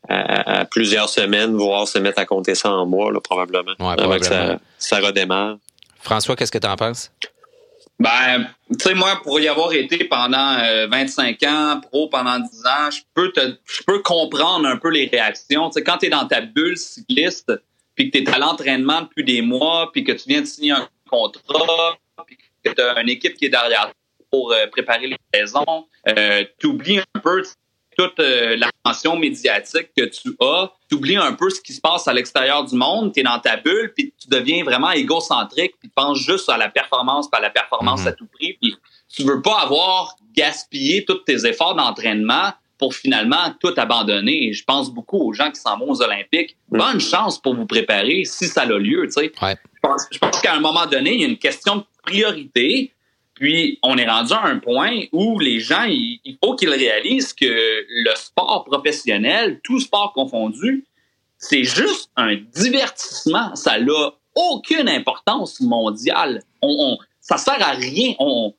à, 0.08 0.66
plusieurs 0.66 1.10
semaines, 1.10 1.56
voire 1.56 1.88
se 1.88 1.98
mettre 2.00 2.20
à 2.20 2.26
compter 2.26 2.56
ça 2.56 2.72
en 2.72 2.86
mois, 2.86 3.12
là, 3.12 3.20
probablement, 3.20 3.74
avant 3.80 4.18
que 4.18 4.26
ça, 4.26 4.60
ça 4.78 5.00
redémarre. 5.00 5.58
François, 6.02 6.36
qu'est-ce 6.36 6.52
que 6.52 6.60
tu 6.60 6.68
en 6.68 6.76
penses? 6.76 7.12
Ben, 7.98 8.48
tu 8.70 8.90
sais, 8.90 8.94
moi, 8.94 9.22
pour 9.24 9.40
y 9.40 9.48
avoir 9.48 9.72
été 9.72 10.04
pendant 10.04 10.58
25 10.90 11.42
euh, 11.42 11.48
ans, 11.48 11.80
pro 11.80 12.10
pendant 12.10 12.40
10 12.40 12.66
ans, 12.66 12.92
je 12.92 13.00
peux 13.14 13.32
te, 13.32 13.56
je 13.66 13.84
peux 13.84 14.02
comprendre 14.02 14.68
un 14.68 14.78
peu 14.78 14.90
les 14.90 15.08
réactions. 15.08 15.70
Tu 15.70 15.76
sais, 15.76 15.84
quand 15.84 16.00
tu 16.00 16.08
es 16.08 16.10
dans 16.10 16.28
ta 16.28 16.42
bulle 16.42 16.78
cycliste, 16.78 17.54
puis 17.96 18.12
que 18.12 18.18
tu 18.18 18.24
es 18.24 18.30
à 18.30 18.38
l'entraînement 18.38 19.04
depuis 19.04 19.24
des 19.24 19.42
mois, 19.42 19.92
puis 19.94 20.04
que 20.04 20.12
tu 20.12 20.28
viens 20.28 20.42
de 20.42 20.46
signer 20.46 20.74
un 20.74 20.90
contrat, 21.10 21.98
puis 22.28 22.38
que 22.64 22.70
tu 22.70 22.82
as 22.82 23.00
une 23.00 23.10
équipe 23.10 23.36
qui 23.36 23.46
est 23.46 23.50
derrière 23.50 23.94
pour 24.36 24.52
euh, 24.52 24.68
préparer 24.68 25.08
les 25.08 25.18
saisons. 25.34 25.88
Euh, 26.08 26.44
tu 26.60 26.68
oublies 26.68 27.00
un 27.00 27.20
peu 27.20 27.44
toute 27.98 28.20
euh, 28.20 28.58
l'attention 28.58 29.16
médiatique 29.16 29.90
que 29.96 30.04
tu 30.04 30.36
as. 30.42 30.72
Tu 30.90 30.96
oublies 30.96 31.16
un 31.16 31.32
peu 31.32 31.50
ce 31.50 31.62
qui 31.62 31.72
se 31.72 31.80
passe 31.80 32.08
à 32.10 32.14
l'extérieur 32.14 32.66
du 32.66 32.76
monde. 32.76 33.14
Tu 33.14 33.22
es 33.22 33.24
dans 33.24 33.40
ta 33.40 33.56
bulle, 33.56 33.94
puis 33.96 34.14
tu 34.20 34.28
deviens 34.28 34.66
vraiment 34.66 34.92
égocentrique, 34.92 35.76
puis 35.80 35.88
tu 35.88 35.94
penses 35.96 36.20
juste 36.20 36.50
à 36.50 36.58
la 36.58 36.68
performance, 36.68 37.30
pas 37.30 37.38
à 37.38 37.42
la 37.42 37.50
performance 37.50 38.04
mm-hmm. 38.04 38.10
à 38.10 38.12
tout 38.12 38.28
prix. 38.28 38.58
Puis 38.62 38.76
tu 39.08 39.24
veux 39.24 39.42
pas 39.42 39.62
avoir 39.62 40.16
gaspillé 40.36 41.06
tous 41.06 41.20
tes 41.20 41.46
efforts 41.46 41.76
d'entraînement 41.76 42.52
pour 42.78 42.94
finalement 42.94 43.54
tout 43.62 43.74
abandonner. 43.78 44.52
Je 44.52 44.66
pense 44.66 44.94
beaucoup 44.94 45.30
aux 45.30 45.32
gens 45.32 45.50
qui 45.50 45.62
s'en 45.62 45.78
vont 45.78 45.92
aux 45.92 46.02
Olympiques. 46.02 46.58
Mm. 46.72 46.78
Bonne 46.78 47.00
chance 47.00 47.42
pour 47.42 47.56
vous 47.56 47.66
préparer 47.66 48.26
si 48.26 48.48
ça 48.48 48.64
a 48.64 48.66
lieu. 48.66 49.08
Tu 49.08 49.32
Je 50.12 50.18
pense 50.20 50.42
qu'à 50.42 50.54
un 50.54 50.60
moment 50.60 50.86
donné, 50.86 51.14
il 51.14 51.22
y 51.22 51.24
a 51.24 51.28
une 51.28 51.38
question 51.38 51.78
de 51.78 51.84
priorité. 52.04 52.92
Puis, 53.36 53.80
on 53.84 53.98
est 53.98 54.08
rendu 54.08 54.34
à 54.34 54.46
un 54.46 54.60
point 54.60 55.02
où 55.12 55.40
les 55.40 55.60
gens, 55.60 55.84
il, 55.84 56.38
faut 56.44 56.56
qu'ils 56.56 56.70
réalisent 56.70 57.34
que 57.34 57.46
le 57.46 58.16
sport 58.16 58.64
professionnel, 58.66 59.60
tout 59.64 59.80
sport 59.80 60.14
confondu, 60.14 60.86
c'est 61.38 61.66
juste 61.66 62.10
un 62.16 62.36
divertissement. 62.36 63.54
Ça 63.56 63.78
n'a 63.80 64.12
aucune 64.36 64.88
importance 64.88 65.60
mondiale. 65.60 66.44
On, 66.62 66.98
ça 67.20 67.38
sert 67.38 67.62
à 67.62 67.72
rien. 67.72 68.14
On, 68.20 68.54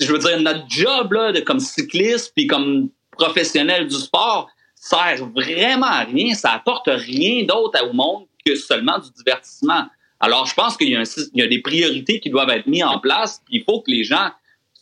je 0.00 0.10
veux 0.10 0.18
dire, 0.18 0.40
notre 0.40 0.64
job 0.68 1.12
là, 1.12 1.32
de, 1.32 1.40
comme 1.40 1.60
cycliste 1.60 2.32
puis 2.34 2.46
comme 2.46 2.88
professionnel 3.12 3.86
du 3.86 3.96
sport 3.96 4.48
sert 4.74 5.26
vraiment 5.26 5.86
à 5.86 6.04
rien. 6.04 6.34
Ça 6.34 6.52
apporte 6.52 6.88
rien 6.88 7.44
d'autre 7.44 7.78
au 7.86 7.92
monde 7.92 8.24
que 8.44 8.56
seulement 8.56 8.98
du 8.98 9.10
divertissement. 9.10 9.84
Alors, 10.22 10.46
je 10.46 10.54
pense 10.54 10.76
qu'il 10.76 10.88
y, 10.88 11.42
a 11.42 11.46
des 11.46 11.58
priorités 11.60 12.20
qui 12.20 12.30
doivent 12.30 12.50
être 12.50 12.68
mises 12.68 12.84
en 12.84 13.00
place. 13.00 13.42
il 13.50 13.64
faut 13.64 13.80
que 13.80 13.90
les 13.90 14.04
gens 14.04 14.30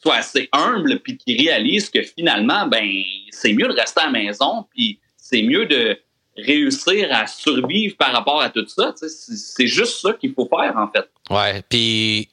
soient 0.02 0.16
assez 0.16 0.48
humbles 0.52 1.00
puis 1.00 1.16
qu'ils 1.16 1.38
réalisent 1.38 1.88
que 1.88 2.02
finalement, 2.02 2.66
ben, 2.66 2.86
c'est 3.30 3.52
mieux 3.54 3.66
de 3.66 3.72
rester 3.72 4.00
à 4.00 4.06
la 4.06 4.12
maison 4.12 4.66
puis 4.70 5.00
c'est 5.16 5.42
mieux 5.42 5.64
de 5.64 5.98
réussir 6.36 7.08
à 7.10 7.26
survivre 7.26 7.96
par 7.96 8.12
rapport 8.12 8.40
à 8.42 8.50
tout 8.50 8.66
ça. 8.68 8.94
C'est 8.96 9.66
juste 9.66 10.00
ça 10.02 10.12
qu'il 10.12 10.34
faut 10.34 10.46
faire, 10.46 10.76
en 10.76 10.88
fait. 10.88 11.08
Ouais, 11.30 11.62
puis 11.68 12.28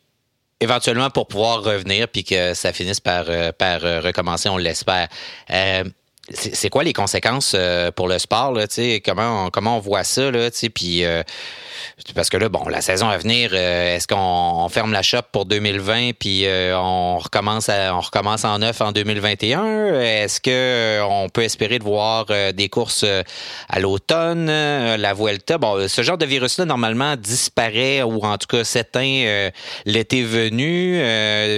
éventuellement 0.59 1.09
pour 1.09 1.27
pouvoir 1.27 1.63
revenir 1.63 2.07
puis 2.07 2.23
que 2.23 2.53
ça 2.53 2.73
finisse 2.73 2.99
par, 2.99 3.29
euh, 3.29 3.51
euh, 3.61 4.01
recommencer, 4.01 4.49
on 4.49 4.57
l'espère. 4.57 5.07
Euh, 5.49 5.83
c'est 6.29 6.69
quoi 6.69 6.83
les 6.83 6.91
conséquences 6.91 7.55
pour 7.95 8.09
le 8.09 8.19
sport 8.19 8.51
là, 8.51 8.65
comment 9.05 9.45
on, 9.45 9.49
comment 9.49 9.77
on 9.77 9.79
voit 9.79 10.03
ça 10.03 10.29
là, 10.29 10.49
puis 10.75 11.01
parce 12.15 12.29
que 12.29 12.37
là, 12.37 12.49
bon, 12.49 12.67
la 12.67 12.81
saison 12.81 13.09
à 13.09 13.17
venir, 13.17 13.51
euh, 13.53 13.95
est-ce 13.95 14.07
qu'on 14.07 14.67
ferme 14.69 14.91
la 14.91 15.01
shop 15.01 15.23
pour 15.31 15.45
2020 15.45 16.11
puis 16.19 16.45
euh, 16.45 16.77
on 16.77 17.17
recommence 17.17 17.69
on 17.69 17.99
recommence 17.99 18.45
en 18.45 18.59
neuf 18.59 18.81
en 18.81 18.91
2021 18.91 19.93
Est-ce 19.99 20.39
que 20.39 20.49
euh, 20.51 21.05
on 21.05 21.29
peut 21.29 21.43
espérer 21.43 21.79
de 21.79 21.83
voir 21.83 22.25
des 22.53 22.69
courses 22.69 23.05
à 23.69 23.79
l'automne, 23.79 24.47
la 24.47 25.13
Vuelta? 25.13 25.57
Bon, 25.57 25.87
ce 25.87 26.01
genre 26.01 26.17
de 26.17 26.25
virus-là 26.25 26.65
normalement 26.65 27.15
disparaît 27.15 28.03
ou 28.03 28.23
en 28.23 28.37
tout 28.37 28.47
cas 28.47 28.63
s'éteint 28.63 29.49
l'été 29.85 30.23
venu. 30.23 30.99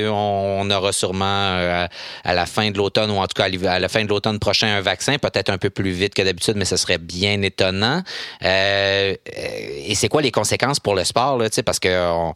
on 0.10 0.70
aura 0.70 0.92
sûrement 0.92 1.88
à 2.24 2.34
la 2.34 2.46
fin 2.46 2.72
de 2.72 2.78
l'automne 2.78 3.12
ou 3.12 3.18
en 3.18 3.28
tout 3.28 3.42
cas 3.42 3.46
à 3.46 3.80
la 3.80 3.90
fin 3.90 4.04
de 4.04 4.10
l'automne 4.10 4.40
prochain 4.40 4.68
un 4.68 4.82
vaccin, 4.82 5.18
peut-être 5.18 5.50
un 5.50 5.58
peu 5.58 5.70
plus 5.70 5.92
vite 5.92 6.14
que 6.14 6.22
d'habitude, 6.22 6.56
mais 6.56 6.66
ce 6.66 6.78
serait 6.78 6.98
bien 6.98 7.42
étonnant. 7.42 8.04
et 8.42 9.96
c'est 9.96 10.10
quoi 10.10 10.19
les 10.20 10.32
conséquences 10.32 10.80
pour 10.80 10.96
le 10.96 11.04
sport, 11.04 11.38
là, 11.38 11.48
parce 11.66 11.80
que 11.80 12.32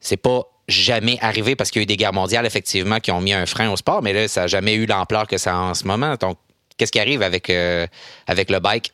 c'est 0.00 0.16
pas 0.16 0.42
jamais 0.68 1.18
arrivé 1.22 1.56
parce 1.56 1.70
qu'il 1.70 1.80
y 1.80 1.82
a 1.82 1.84
eu 1.84 1.86
des 1.86 1.96
guerres 1.96 2.12
mondiales, 2.12 2.46
effectivement, 2.46 3.00
qui 3.00 3.10
ont 3.10 3.20
mis 3.20 3.32
un 3.32 3.46
frein 3.46 3.70
au 3.70 3.76
sport, 3.76 4.02
mais 4.02 4.12
là, 4.12 4.28
ça 4.28 4.42
n'a 4.42 4.46
jamais 4.46 4.74
eu 4.74 4.86
l'ampleur 4.86 5.26
que 5.26 5.38
ça 5.38 5.54
a 5.54 5.58
en 5.58 5.74
ce 5.74 5.86
moment. 5.86 6.14
Donc, 6.20 6.38
qu'est-ce 6.76 6.92
qui 6.92 7.00
arrive 7.00 7.22
avec, 7.22 7.50
avec 8.26 8.50
le 8.50 8.60
bike? 8.60 8.92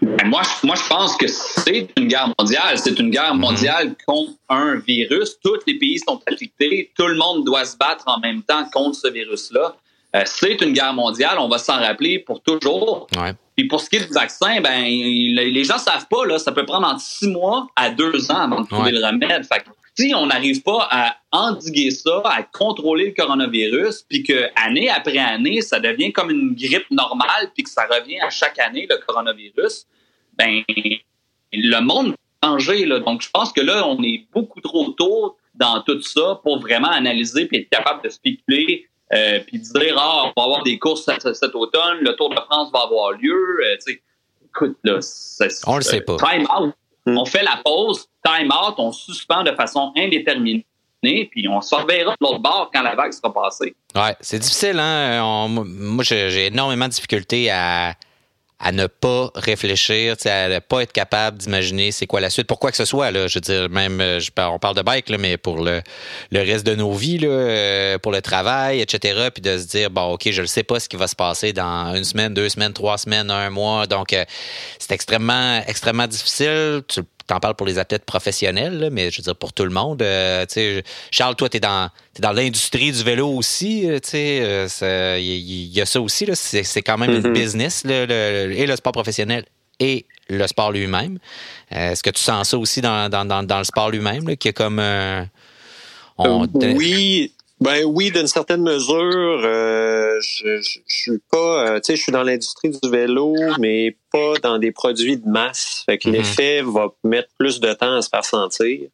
Ben, 0.00 0.28
moi, 0.28 0.42
je, 0.42 0.66
moi, 0.66 0.76
je 0.76 0.88
pense 0.88 1.16
que 1.16 1.26
c'est 1.26 1.88
une 1.96 2.06
guerre 2.06 2.32
mondiale. 2.38 2.78
C'est 2.78 2.98
une 2.98 3.10
guerre 3.10 3.34
mhm. 3.34 3.40
mondiale 3.40 3.94
contre 4.06 4.32
un 4.48 4.76
virus. 4.76 5.38
Tous 5.42 5.58
les 5.66 5.74
pays 5.78 5.98
sont 5.98 6.20
affectés. 6.26 6.92
Tout 6.96 7.08
le 7.08 7.16
monde 7.16 7.44
doit 7.44 7.64
se 7.64 7.76
battre 7.76 8.04
en 8.06 8.20
même 8.20 8.42
temps 8.42 8.64
contre 8.72 8.96
ce 8.96 9.08
virus-là. 9.08 9.76
Euh, 10.14 10.22
c'est 10.24 10.60
une 10.62 10.72
guerre 10.72 10.94
mondiale. 10.94 11.38
On 11.38 11.48
va 11.48 11.58
s'en 11.58 11.78
rappeler 11.78 12.20
pour 12.20 12.42
toujours. 12.42 13.08
Ouais. 13.16 13.32
Puis 13.58 13.66
pour 13.66 13.80
ce 13.80 13.90
qui 13.90 13.96
est 13.96 14.06
du 14.06 14.12
vaccin, 14.12 14.60
ben 14.60 14.84
les 14.84 15.64
gens 15.64 15.78
savent 15.78 16.06
pas 16.08 16.24
là, 16.24 16.38
ça 16.38 16.52
peut 16.52 16.64
prendre 16.64 16.86
entre 16.86 17.00
six 17.00 17.26
mois 17.26 17.66
à 17.74 17.90
deux 17.90 18.30
ans 18.30 18.42
avant 18.42 18.60
de 18.60 18.68
trouver 18.68 18.92
le 18.92 19.04
remède. 19.04 19.44
Fait 19.46 19.64
si 19.96 20.14
on 20.14 20.26
n'arrive 20.26 20.62
pas 20.62 20.86
à 20.88 21.16
endiguer 21.32 21.90
ça, 21.90 22.22
à 22.24 22.44
contrôler 22.44 23.06
le 23.06 23.14
coronavirus, 23.20 24.04
puis 24.08 24.22
que 24.22 24.48
année 24.54 24.88
après 24.88 25.18
année, 25.18 25.60
ça 25.60 25.80
devient 25.80 26.12
comme 26.12 26.30
une 26.30 26.54
grippe 26.54 26.88
normale, 26.92 27.50
puis 27.52 27.64
que 27.64 27.70
ça 27.70 27.82
revient 27.90 28.20
à 28.20 28.30
chaque 28.30 28.60
année 28.60 28.86
le 28.88 28.96
coronavirus, 29.04 29.88
ben 30.34 30.62
le 31.52 31.80
monde 31.80 32.14
va 32.40 32.48
changer. 32.50 32.86
Là. 32.86 33.00
Donc 33.00 33.22
je 33.22 33.30
pense 33.30 33.52
que 33.52 33.60
là, 33.60 33.84
on 33.88 34.00
est 34.04 34.24
beaucoup 34.32 34.60
trop 34.60 34.90
tôt 34.90 35.36
dans 35.56 35.82
tout 35.82 36.00
ça 36.02 36.38
pour 36.44 36.60
vraiment 36.60 36.90
analyser 36.90 37.46
puis 37.46 37.58
être 37.58 37.70
capable 37.70 38.04
de 38.04 38.08
spéculer. 38.08 38.86
Euh, 39.14 39.40
puis 39.46 39.58
dire 39.58 39.96
ah 39.96 40.24
on 40.24 40.40
va 40.40 40.44
avoir 40.44 40.62
des 40.62 40.78
courses 40.78 41.04
cet, 41.04 41.54
automne, 41.54 41.98
le 42.00 42.14
Tour 42.16 42.30
de 42.30 42.36
France 42.36 42.70
va 42.72 42.80
avoir 42.80 43.12
lieu. 43.12 43.60
Euh, 43.64 43.92
écoute 44.44 44.76
là, 44.84 44.98
on 45.66 45.76
le 45.76 45.82
sait 45.82 46.00
pas. 46.02 46.16
Time 46.16 46.46
out. 46.54 46.74
On 47.06 47.24
fait 47.24 47.42
la 47.42 47.58
pause, 47.64 48.06
time 48.22 48.52
out, 48.52 48.74
on 48.76 48.92
suspend 48.92 49.42
de 49.42 49.52
façon 49.52 49.92
indéterminée 49.96 50.66
puis 51.02 51.46
on 51.48 51.60
se 51.60 51.74
reverra 51.74 52.12
de 52.12 52.16
l'autre 52.20 52.40
bord 52.40 52.70
quand 52.72 52.82
la 52.82 52.94
vague 52.94 53.12
sera 53.12 53.32
passée. 53.32 53.74
Ouais, 53.94 54.16
c'est 54.20 54.38
difficile, 54.38 54.78
hein? 54.78 55.46
moi, 55.48 56.04
j'ai 56.04 56.46
énormément 56.46 56.86
de 56.86 56.92
difficultés 56.92 57.50
à, 57.50 57.94
à 58.60 58.72
ne 58.72 58.86
pas 58.86 59.30
réfléchir, 59.34 60.16
à 60.24 60.48
ne 60.48 60.58
pas 60.58 60.82
être 60.82 60.92
capable 60.92 61.38
d'imaginer 61.38 61.92
c'est 61.92 62.06
quoi 62.06 62.20
la 62.20 62.28
suite, 62.28 62.46
pour 62.46 62.58
quoi 62.58 62.70
que 62.70 62.76
ce 62.76 62.84
soit. 62.84 63.10
Là, 63.12 63.28
je 63.28 63.36
veux 63.36 63.40
dire, 63.40 63.68
même, 63.70 64.00
euh, 64.00 64.20
on 64.36 64.58
parle 64.58 64.74
de 64.74 64.82
bike, 64.82 65.10
là, 65.10 65.18
mais 65.18 65.36
pour 65.36 65.62
le, 65.62 65.80
le 66.32 66.40
reste 66.40 66.66
de 66.66 66.74
nos 66.74 66.92
vies, 66.92 67.18
là, 67.18 67.28
euh, 67.28 67.98
pour 67.98 68.10
le 68.10 68.20
travail, 68.20 68.80
etc., 68.80 69.28
puis 69.32 69.42
de 69.42 69.58
se 69.58 69.66
dire, 69.66 69.90
bon, 69.90 70.14
OK, 70.14 70.28
je 70.30 70.42
ne 70.42 70.46
sais 70.46 70.64
pas 70.64 70.80
ce 70.80 70.88
qui 70.88 70.96
va 70.96 71.06
se 71.06 71.14
passer 71.14 71.52
dans 71.52 71.94
une 71.94 72.04
semaine, 72.04 72.34
deux 72.34 72.48
semaines, 72.48 72.72
trois 72.72 72.98
semaines, 72.98 73.30
un 73.30 73.50
mois. 73.50 73.86
Donc, 73.86 74.12
euh, 74.12 74.24
c'est 74.78 74.92
extrêmement, 74.92 75.62
extrêmement 75.66 76.08
difficile. 76.08 76.82
Tu 76.88 77.00
t'en 77.28 77.38
parles 77.38 77.54
pour 77.54 77.66
les 77.66 77.78
athlètes 77.78 78.06
professionnels, 78.06 78.88
mais 78.90 79.10
je 79.10 79.18
veux 79.18 79.22
dire 79.22 79.36
pour 79.36 79.52
tout 79.52 79.64
le 79.64 79.70
monde. 79.70 80.02
Charles, 81.10 81.36
toi, 81.36 81.48
tu 81.48 81.58
es 81.58 81.60
dans, 81.60 81.90
dans 82.18 82.32
l'industrie 82.32 82.92
du 82.92 83.02
vélo 83.02 83.28
aussi. 83.28 83.82
Il 83.82 84.00
euh, 84.14 85.18
y, 85.20 85.80
a 85.80 85.86
ça 85.86 86.00
aussi. 86.00 86.26
C'est 86.34 86.82
quand 86.82 86.98
même 86.98 87.10
une 87.10 87.22
mm-hmm. 87.22 87.32
business, 87.32 87.84
et 87.84 88.66
le 88.66 88.76
sport 88.76 88.92
professionnel 88.92 89.44
et 89.80 90.06
le 90.28 90.46
sport 90.46 90.72
lui-même. 90.72 91.18
Euh, 91.72 91.92
est-ce 91.92 92.02
que 92.02 92.10
tu 92.10 92.20
sens 92.20 92.50
ça 92.50 92.58
aussi 92.58 92.80
dans, 92.80 93.08
dans, 93.08 93.58
le 93.58 93.64
sport 93.64 93.90
lui-même, 93.90 94.36
qui 94.36 94.48
est 94.48 94.52
comme... 94.52 94.82
oui, 96.76 97.32
ben 97.60 97.84
oui, 97.84 98.12
d'une 98.12 98.28
certaine 98.28 98.62
mesure, 98.62 99.40
euh, 99.44 100.20
je, 100.20 100.60
je, 100.60 100.78
suis 100.86 101.18
pas, 101.30 101.66
euh, 101.66 101.80
tu 101.80 101.86
sais, 101.86 101.96
je 101.96 102.02
suis 102.02 102.12
dans 102.12 102.22
l'industrie 102.22 102.70
du 102.70 102.88
vélo, 102.88 103.34
mais 103.58 103.96
pas 104.12 104.34
dans 104.42 104.58
des 104.58 104.70
produits 104.70 105.16
de 105.16 105.28
masse. 105.28 105.82
Fait 105.86 105.98
que 105.98 106.08
mm-hmm. 106.08 106.12
l'effet 106.12 106.62
va 106.62 106.92
mettre 107.02 107.28
plus 107.36 107.58
de 107.58 107.72
temps 107.72 107.96
à 107.96 108.02
se 108.02 108.08
faire 108.08 108.24
sentir. 108.24 108.88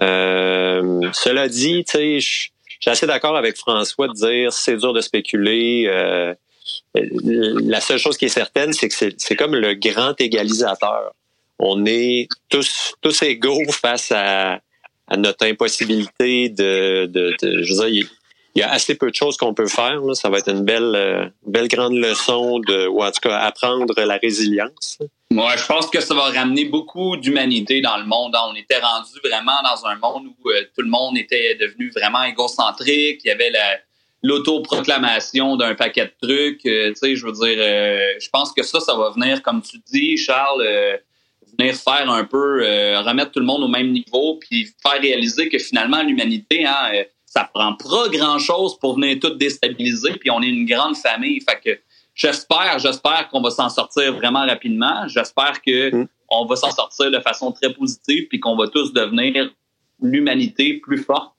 Euh, 0.00 1.10
cela 1.12 1.48
dit, 1.48 1.84
tu 1.84 1.92
sais, 1.92 2.20
je 2.20 2.50
suis 2.80 2.90
assez 2.90 3.06
d'accord 3.06 3.36
avec 3.36 3.56
François 3.56 4.08
de 4.08 4.14
dire 4.14 4.52
c'est 4.52 4.76
dur 4.76 4.92
de 4.92 5.00
spéculer. 5.00 5.84
la 6.94 7.80
seule 7.80 7.98
chose 7.98 8.16
qui 8.16 8.26
est 8.26 8.30
certaine, 8.30 8.72
c'est 8.72 8.88
que 8.88 8.94
c'est 9.16 9.36
comme 9.36 9.54
le 9.54 9.74
grand 9.74 10.18
égalisateur. 10.20 11.12
On 11.58 11.84
est 11.86 12.28
tous 12.48 12.94
tous 13.00 13.22
égaux 13.22 13.70
face 13.70 14.10
à 14.12 14.60
à 15.12 15.16
notre 15.16 15.46
impossibilité 15.46 16.48
de, 16.48 17.06
de, 17.06 17.36
je 17.42 17.74
veux 17.74 17.90
dire, 17.90 18.08
il 18.54 18.60
y 18.60 18.62
a 18.62 18.70
assez 18.70 18.94
peu 18.94 19.10
de 19.10 19.14
choses 19.14 19.36
qu'on 19.36 19.52
peut 19.52 19.66
faire. 19.66 20.00
Ça 20.14 20.30
va 20.30 20.38
être 20.38 20.50
une 20.50 20.64
belle, 20.64 20.94
euh, 20.94 21.26
belle 21.46 21.68
grande 21.68 21.94
leçon 21.94 22.60
de, 22.60 22.86
ou 22.86 23.02
en 23.02 23.10
tout 23.10 23.20
cas, 23.22 23.38
apprendre 23.38 23.94
la 23.96 24.16
résilience. 24.16 24.98
Moi, 25.32 25.56
je 25.56 25.66
pense 25.66 25.88
que 25.88 26.00
ça 26.00 26.14
va 26.14 26.30
ramener 26.30 26.66
beaucoup 26.66 27.16
d'humanité 27.16 27.80
dans 27.80 27.96
le 27.96 28.04
monde. 28.04 28.36
On 28.48 28.54
était 28.54 28.78
rendu 28.78 29.10
vraiment 29.24 29.62
dans 29.64 29.86
un 29.86 29.96
monde 29.96 30.26
où 30.26 30.50
euh, 30.50 30.62
tout 30.74 30.82
le 30.82 30.90
monde 30.90 31.16
était 31.16 31.56
devenu 31.56 31.90
vraiment 31.90 32.22
égocentrique. 32.22 33.20
Il 33.24 33.28
y 33.28 33.30
avait 33.30 33.52
l'autoproclamation 34.22 35.56
d'un 35.56 35.74
paquet 35.74 36.06
de 36.06 36.26
trucs. 36.26 36.66
Euh, 36.66 36.90
tu 36.90 36.96
sais, 36.96 37.16
je 37.16 37.26
veux 37.26 37.32
dire, 37.32 37.58
je 38.20 38.28
pense 38.30 38.52
que 38.52 38.62
ça, 38.62 38.80
ça 38.80 38.94
va 38.94 39.10
venir, 39.10 39.42
comme 39.42 39.62
tu 39.62 39.78
dis, 39.90 40.16
Charles, 40.16 41.00
venir 41.58 41.74
faire 41.74 42.10
un 42.10 42.24
peu, 42.24 42.64
euh, 42.64 43.00
remettre 43.00 43.32
tout 43.32 43.40
le 43.40 43.46
monde 43.46 43.62
au 43.62 43.68
même 43.68 43.90
niveau, 43.90 44.38
puis 44.40 44.68
faire 44.82 45.00
réaliser 45.00 45.48
que 45.48 45.58
finalement, 45.58 46.02
l'humanité, 46.02 46.64
hein, 46.66 46.90
euh, 46.94 47.04
ça 47.26 47.48
prend 47.52 47.74
pas 47.74 48.08
grand-chose 48.08 48.78
pour 48.78 48.94
venir 48.96 49.18
tout 49.20 49.30
déstabiliser, 49.30 50.12
puis 50.12 50.30
on 50.30 50.42
est 50.42 50.48
une 50.48 50.66
grande 50.66 50.96
famille. 50.96 51.40
Fait 51.40 51.60
que 51.62 51.80
j'espère, 52.14 52.78
j'espère 52.78 53.28
qu'on 53.28 53.40
va 53.40 53.50
s'en 53.50 53.68
sortir 53.68 54.14
vraiment 54.14 54.46
rapidement. 54.46 55.06
J'espère 55.08 55.60
que 55.62 55.94
mm. 55.94 56.08
on 56.28 56.46
va 56.46 56.56
s'en 56.56 56.70
sortir 56.70 57.10
de 57.10 57.20
façon 57.20 57.52
très 57.52 57.72
positive, 57.72 58.28
puis 58.28 58.40
qu'on 58.40 58.56
va 58.56 58.68
tous 58.68 58.92
devenir 58.92 59.50
l'humanité 60.00 60.80
plus 60.82 61.02
forte. 61.02 61.32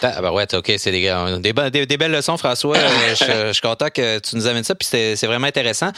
Ah 0.00 0.22
ben 0.22 0.30
ouais, 0.30 0.46
OK, 0.54 0.72
c'est 0.78 0.92
des, 0.92 1.12
des, 1.40 1.86
des, 1.86 1.96
belles 1.96 2.12
leçons, 2.12 2.36
François. 2.36 2.78
je, 3.18 3.48
je, 3.48 3.52
suis 3.52 3.62
content 3.62 3.88
que 3.90 4.20
tu 4.20 4.36
nous 4.36 4.46
amènes 4.46 4.62
ça, 4.62 4.76
puis 4.76 4.86
c'est 4.86 5.26
vraiment 5.26 5.48
intéressant. 5.48 5.90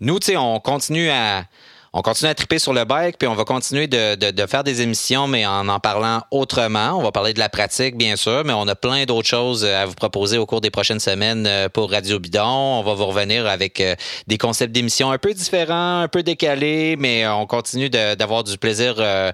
Nous, 0.00 0.20
tu 0.20 0.26
sais, 0.26 0.36
on 0.36 0.60
continue 0.60 1.10
à, 1.10 1.44
on 1.92 2.02
continue 2.02 2.30
à 2.30 2.34
triper 2.34 2.58
sur 2.58 2.72
le 2.74 2.84
bike, 2.84 3.16
puis 3.18 3.28
on 3.28 3.34
va 3.34 3.44
continuer 3.44 3.86
de, 3.86 4.14
de, 4.14 4.46
faire 4.46 4.62
des 4.62 4.82
émissions, 4.82 5.26
mais 5.26 5.46
en 5.46 5.68
en 5.68 5.80
parlant 5.80 6.22
autrement. 6.30 6.92
On 6.98 7.02
va 7.02 7.12
parler 7.12 7.32
de 7.32 7.38
la 7.38 7.48
pratique, 7.48 7.96
bien 7.96 8.16
sûr, 8.16 8.42
mais 8.44 8.52
on 8.52 8.68
a 8.68 8.74
plein 8.74 9.04
d'autres 9.04 9.28
choses 9.28 9.64
à 9.64 9.86
vous 9.86 9.94
proposer 9.94 10.38
au 10.38 10.46
cours 10.46 10.60
des 10.60 10.70
prochaines 10.70 11.00
semaines 11.00 11.46
euh, 11.46 11.68
pour 11.68 11.90
Radio 11.90 12.18
Bidon. 12.18 12.44
On 12.44 12.82
va 12.82 12.94
vous 12.94 13.06
revenir 13.06 13.46
avec 13.46 13.80
euh, 13.80 13.94
des 14.26 14.38
concepts 14.38 14.72
d'émissions 14.72 15.10
un 15.10 15.18
peu 15.18 15.32
différents, 15.32 16.00
un 16.00 16.08
peu 16.08 16.22
décalés, 16.22 16.96
mais 16.98 17.26
on 17.26 17.46
continue 17.46 17.88
d'avoir 17.90 18.44
du 18.44 18.58
plaisir 18.58 18.96
euh, 18.98 19.32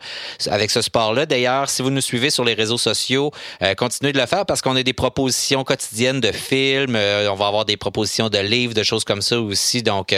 avec 0.49 0.71
ce 0.71 0.81
sport-là. 0.81 1.27
D'ailleurs, 1.27 1.69
si 1.69 1.83
vous 1.83 1.91
nous 1.91 2.01
suivez 2.01 2.31
sur 2.31 2.45
les 2.45 2.55
réseaux 2.55 2.79
sociaux, 2.79 3.33
continuez 3.77 4.13
de 4.13 4.19
le 4.19 4.27
faire 4.27 4.47
parce 4.47 4.63
qu'on 4.63 4.77
a 4.77 4.83
des 4.83 4.93
propositions 4.93 5.65
quotidiennes 5.65 6.21
de 6.21 6.33
films. 6.33 6.97
on 6.97 7.35
va 7.35 7.47
avoir 7.47 7.65
des 7.65 7.77
propositions 7.77 8.29
de 8.29 8.39
livres, 8.39 8.75
de 8.75 8.83
choses 8.83 9.05
comme 9.05 9.23
ça 9.23 9.41
aussi. 9.41 9.83
Donc, 9.83 10.15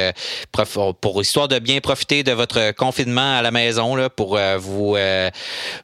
pour 1.01 1.22
histoire 1.22 1.49
de 1.49 1.59
bien 1.59 1.81
profiter 1.81 2.22
de 2.27 2.33
votre 2.33 2.73
confinement 2.73 3.39
à 3.39 3.43
la 3.43 3.51
maison 3.51 3.97
là, 3.97 4.11
pour 4.11 4.37
euh, 4.37 4.59
vous 4.59 4.97
euh, 4.97 5.31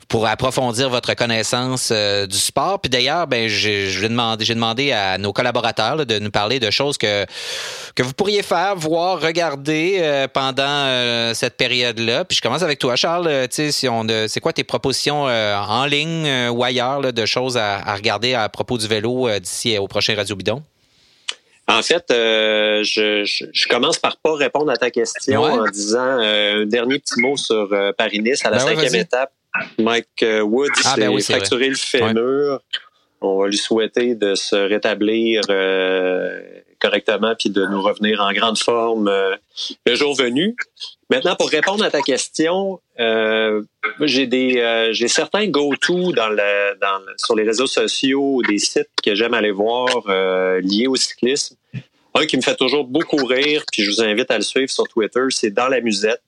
pour 0.08 0.26
approfondir 0.26 0.90
votre 0.90 1.14
connaissance 1.14 1.90
euh, 1.90 2.26
du 2.26 2.36
sport. 2.36 2.80
Puis 2.80 2.90
d'ailleurs, 2.90 3.26
ben 3.26 3.48
j'ai 3.48 3.88
demandé, 4.08 4.44
j'ai 4.44 4.54
demandé 4.54 4.92
à 4.92 5.16
nos 5.18 5.32
collaborateurs 5.32 6.04
de 6.04 6.18
nous 6.18 6.30
parler 6.30 6.60
de 6.60 6.70
choses 6.70 6.98
que 6.98 7.24
que 7.94 8.02
vous 8.02 8.12
pourriez 8.12 8.42
faire, 8.42 8.76
voir, 8.76 9.20
regarder 9.20 10.26
pendant 10.32 11.32
cette 11.34 11.56
période-là. 11.56 12.24
Puis 12.24 12.36
je 12.36 12.42
commence 12.42 12.62
avec 12.62 12.78
toi, 12.78 12.96
Charles. 12.96 13.48
tu 13.48 13.70
si 13.70 13.88
on, 13.88 14.06
c'est 14.28 14.40
quoi 14.40 14.52
tes 14.52 14.64
propositions 14.64 15.24
en 15.24 15.84
ligne 15.84 16.48
ou 16.50 16.64
ailleurs 16.64 17.00
de 17.00 17.26
choses 17.26 17.56
à, 17.56 17.94
regarder 17.94 18.34
à 18.34 18.48
propos 18.48 18.78
du 18.78 18.88
vélo 18.88 19.28
d'ici 19.38 19.76
au 19.78 19.86
prochain 19.88 20.14
Radio 20.16 20.36
Bidon? 20.36 20.62
En 21.68 21.82
fait, 21.82 22.10
euh, 22.10 22.82
je, 22.82 23.24
je, 23.24 23.68
commence 23.68 23.98
par 23.98 24.16
pas 24.16 24.34
répondre 24.34 24.70
à 24.70 24.76
ta 24.76 24.90
question 24.90 25.42
en 25.42 25.64
disant 25.70 26.18
euh, 26.20 26.62
un 26.62 26.66
dernier 26.66 26.98
petit 26.98 27.20
mot 27.20 27.36
sur 27.36 27.72
euh, 27.72 27.92
Paris-Nice 27.92 28.44
à 28.44 28.50
la 28.50 28.58
ben 28.58 28.66
cinquième 28.66 28.96
étape. 28.96 29.32
Mike 29.78 30.24
Woods 30.42 30.68
ah, 30.84 30.94
ben 30.96 31.18
s'est 31.20 31.34
fracturé 31.34 31.68
le 31.68 31.76
fémur. 31.76 32.60
On 33.20 33.38
va 33.38 33.46
lui 33.46 33.56
souhaiter 33.56 34.14
de 34.16 34.34
se 34.34 34.56
rétablir 34.56 35.42
correctement 36.80 37.34
puis 37.38 37.50
de 37.50 37.64
nous 37.66 37.80
revenir 37.80 38.20
en 38.20 38.32
grande 38.32 38.58
forme 38.58 39.08
le 39.86 39.94
jour 39.94 40.16
venu. 40.16 40.56
Maintenant, 41.12 41.36
pour 41.36 41.50
répondre 41.50 41.84
à 41.84 41.90
ta 41.90 42.00
question, 42.00 42.80
euh, 42.98 43.60
j'ai 44.00 44.26
des 44.26 44.60
euh, 44.60 44.94
j'ai 44.94 45.08
certains 45.08 45.46
go-to 45.46 46.10
dans 46.12 46.30
le, 46.30 46.78
dans 46.80 47.02
sur 47.18 47.36
les 47.36 47.42
réseaux 47.42 47.66
sociaux, 47.66 48.40
des 48.48 48.58
sites 48.58 48.88
que 49.04 49.14
j'aime 49.14 49.34
aller 49.34 49.50
voir 49.50 49.88
euh, 50.08 50.58
liés 50.62 50.86
au 50.86 50.96
cyclisme. 50.96 51.56
Un 52.14 52.24
qui 52.24 52.38
me 52.38 52.42
fait 52.42 52.56
toujours 52.56 52.84
beaucoup 52.84 53.22
rire, 53.26 53.62
puis 53.70 53.82
je 53.82 53.90
vous 53.90 54.00
invite 54.00 54.30
à 54.30 54.38
le 54.38 54.42
suivre 54.42 54.70
sur 54.70 54.88
Twitter, 54.88 55.20
c'est 55.28 55.50
dans 55.50 55.68
la 55.68 55.82
musette. 55.82 56.22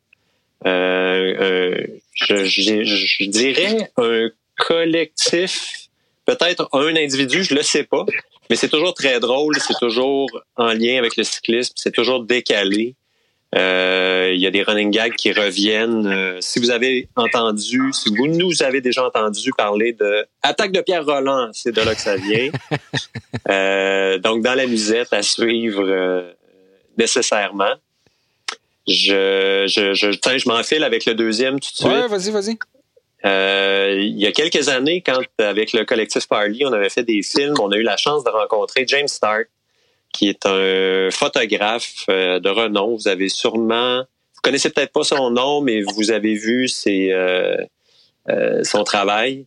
Euh, 0.67 1.87
je, 2.13 2.45
je, 2.45 3.25
dirais 3.25 3.91
un 3.97 4.29
collectif, 4.59 5.89
peut-être 6.27 6.69
un 6.75 6.95
individu, 6.95 7.43
je 7.43 7.55
le 7.55 7.63
sais 7.63 7.85
pas, 7.85 8.05
mais 8.51 8.57
c'est 8.57 8.69
toujours 8.69 8.93
très 8.93 9.19
drôle, 9.19 9.57
c'est 9.61 9.79
toujours 9.81 10.29
en 10.57 10.75
lien 10.75 10.99
avec 10.99 11.17
le 11.17 11.25
cyclisme, 11.25 11.73
c'est 11.75 11.93
toujours 11.93 12.23
décalé. 12.23 12.97
Euh, 13.55 14.33
il 14.35 14.41
y 14.41 14.47
a 14.47 14.51
des 14.51 14.63
running 14.63 14.91
gags 14.91 15.15
qui 15.15 15.33
reviennent. 15.33 16.07
Euh, 16.07 16.39
si 16.41 16.59
vous 16.59 16.71
avez 16.71 17.09
entendu, 17.15 17.93
si 17.93 18.09
vous 18.17 18.27
nous 18.27 18.63
avez 18.63 18.81
déjà 18.81 19.07
entendu 19.07 19.51
parler 19.57 19.93
de 19.93 20.27
attaque 20.43 20.73
de 20.73 20.81
Pierre 20.81 21.05
Roland, 21.05 21.51
c'est 21.53 21.73
de 21.73 21.81
là 21.81 21.95
que 21.95 22.01
ça 22.01 22.17
vient. 22.17 22.51
euh, 23.49 24.19
donc 24.19 24.43
dans 24.43 24.55
la 24.55 24.67
musette 24.67 25.13
à 25.13 25.23
suivre 25.23 25.85
euh, 25.87 26.33
nécessairement. 26.99 27.75
Je, 28.87 29.65
je, 29.67 29.95
je, 29.95 30.11
je 30.13 30.49
m'enfile 30.49 30.85
avec 30.85 31.07
le 31.07 31.15
deuxième 31.15 31.59
tout 31.59 31.71
de 31.71 31.77
suite. 31.77 31.89
Ouais, 31.89 32.07
vas-y, 32.07 32.31
vas-y. 32.31 32.59
Euh, 33.25 33.97
il 34.01 34.21
y 34.21 34.27
a 34.27 34.33
quelques 34.33 34.69
années, 34.69 35.01
quand 35.01 35.19
avec 35.39 35.73
le 35.73 35.85
collectif 35.85 36.29
Parley, 36.29 36.65
on 36.67 36.73
avait 36.73 36.91
fait 36.91 37.03
des 37.05 37.23
films, 37.23 37.55
on 37.61 37.71
a 37.71 37.77
eu 37.77 37.83
la 37.83 37.97
chance 37.97 38.23
de 38.23 38.31
rencontrer 38.31 38.85
James 38.87 39.09
Stark, 39.09 39.49
qui 40.15 40.29
est 40.29 40.47
un 40.47 41.11
photographe 41.11 42.05
euh, 42.09 42.39
de 42.39 42.49
renom. 42.49 42.95
Vous 42.97 43.09
avez 43.09 43.29
sûrement, 43.29 43.99
vous 43.99 44.41
connaissez 44.43 44.71
peut-être 44.71 44.93
pas 44.93 45.03
son 45.03 45.31
nom, 45.31 45.61
mais 45.61 45.83
vous 45.83 46.11
avez 46.11 46.35
vu 46.35 46.69
ses, 46.69 47.11
euh, 47.13 47.57
euh 48.31 48.65
son 48.65 48.85
travail. 48.85 49.47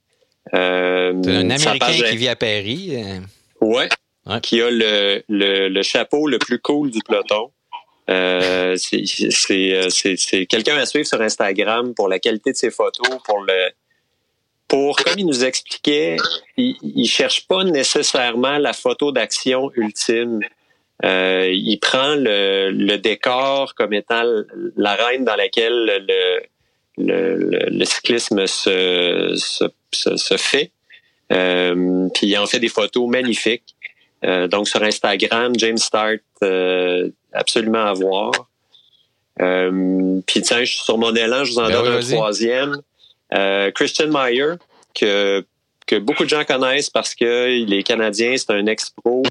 Euh, 0.53 1.13
un 1.13 1.49
Américain 1.49 1.91
qui 1.91 2.15
vit 2.17 2.27
à 2.27 2.35
Paris. 2.35 2.91
Ouais, 3.61 3.89
ouais. 4.25 4.41
Qui 4.41 4.61
a 4.61 4.69
le, 4.69 5.23
le, 5.27 5.69
le, 5.69 5.83
chapeau 5.83 6.27
le 6.27 6.37
plus 6.37 6.59
cool 6.59 6.91
du 6.91 6.99
peloton. 6.99 7.51
C'est 8.77 10.45
quelqu'un 10.45 10.77
à 10.77 10.85
suivre 10.85 11.07
sur 11.07 11.21
Instagram 11.21 11.93
pour 11.95 12.07
la 12.07 12.19
qualité 12.19 12.51
de 12.51 12.57
ses 12.57 12.71
photos, 12.71 13.07
pour 13.25 13.41
le 13.41 13.71
pour 14.67 14.97
comme 14.97 15.17
il 15.17 15.25
nous 15.25 15.45
expliquait, 15.45 16.17
il, 16.57 16.75
il 16.81 17.07
cherche 17.07 17.47
pas 17.47 17.63
nécessairement 17.63 18.57
la 18.57 18.73
photo 18.73 19.13
d'action 19.13 19.71
ultime. 19.75 20.41
Euh, 21.05 21.49
il 21.53 21.77
prend 21.79 22.15
le, 22.15 22.71
le, 22.71 22.97
décor 22.97 23.75
comme 23.75 23.93
étant 23.93 24.23
l'arène 24.75 25.25
dans 25.25 25.35
laquelle 25.35 25.85
le, 26.07 26.41
le, 26.97 27.69
le 27.69 27.85
cyclisme 27.85 28.47
se, 28.47 29.35
se, 29.35 30.15
se, 30.15 30.37
fait. 30.37 30.71
Euh, 31.31 32.07
puis 32.15 32.27
il 32.27 32.37
en 32.37 32.47
fait 32.47 32.59
des 32.59 32.69
photos 32.69 33.07
magnifiques. 33.07 33.75
Euh, 34.25 34.47
donc 34.47 34.67
sur 34.67 34.81
Instagram, 34.81 35.53
James 35.57 35.77
Start, 35.77 36.21
euh, 36.41 37.09
absolument 37.31 37.85
à 37.85 37.93
voir. 37.93 38.31
Euh, 39.39 40.19
puis 40.25 40.41
tiens, 40.41 40.63
je 40.63 40.73
suis 40.73 40.83
sur 40.83 40.97
mon 40.97 41.13
élan, 41.13 41.43
je 41.43 41.51
vous 41.51 41.59
en 41.59 41.67
ben 41.67 41.83
donne 41.83 41.93
un 41.93 42.01
troisième. 42.01 42.81
Euh, 43.33 43.69
Christian 43.71 44.07
Meyer, 44.07 44.53
que, 44.95 45.45
que 45.85 45.97
beaucoup 45.97 46.23
de 46.23 46.29
gens 46.29 46.43
connaissent 46.43 46.89
parce 46.89 47.13
que 47.13 47.51
il 47.51 47.71
est 47.73 47.83
canadien, 47.83 48.35
c'est 48.35 48.51
un 48.51 48.65
ex-pro. 48.65 49.21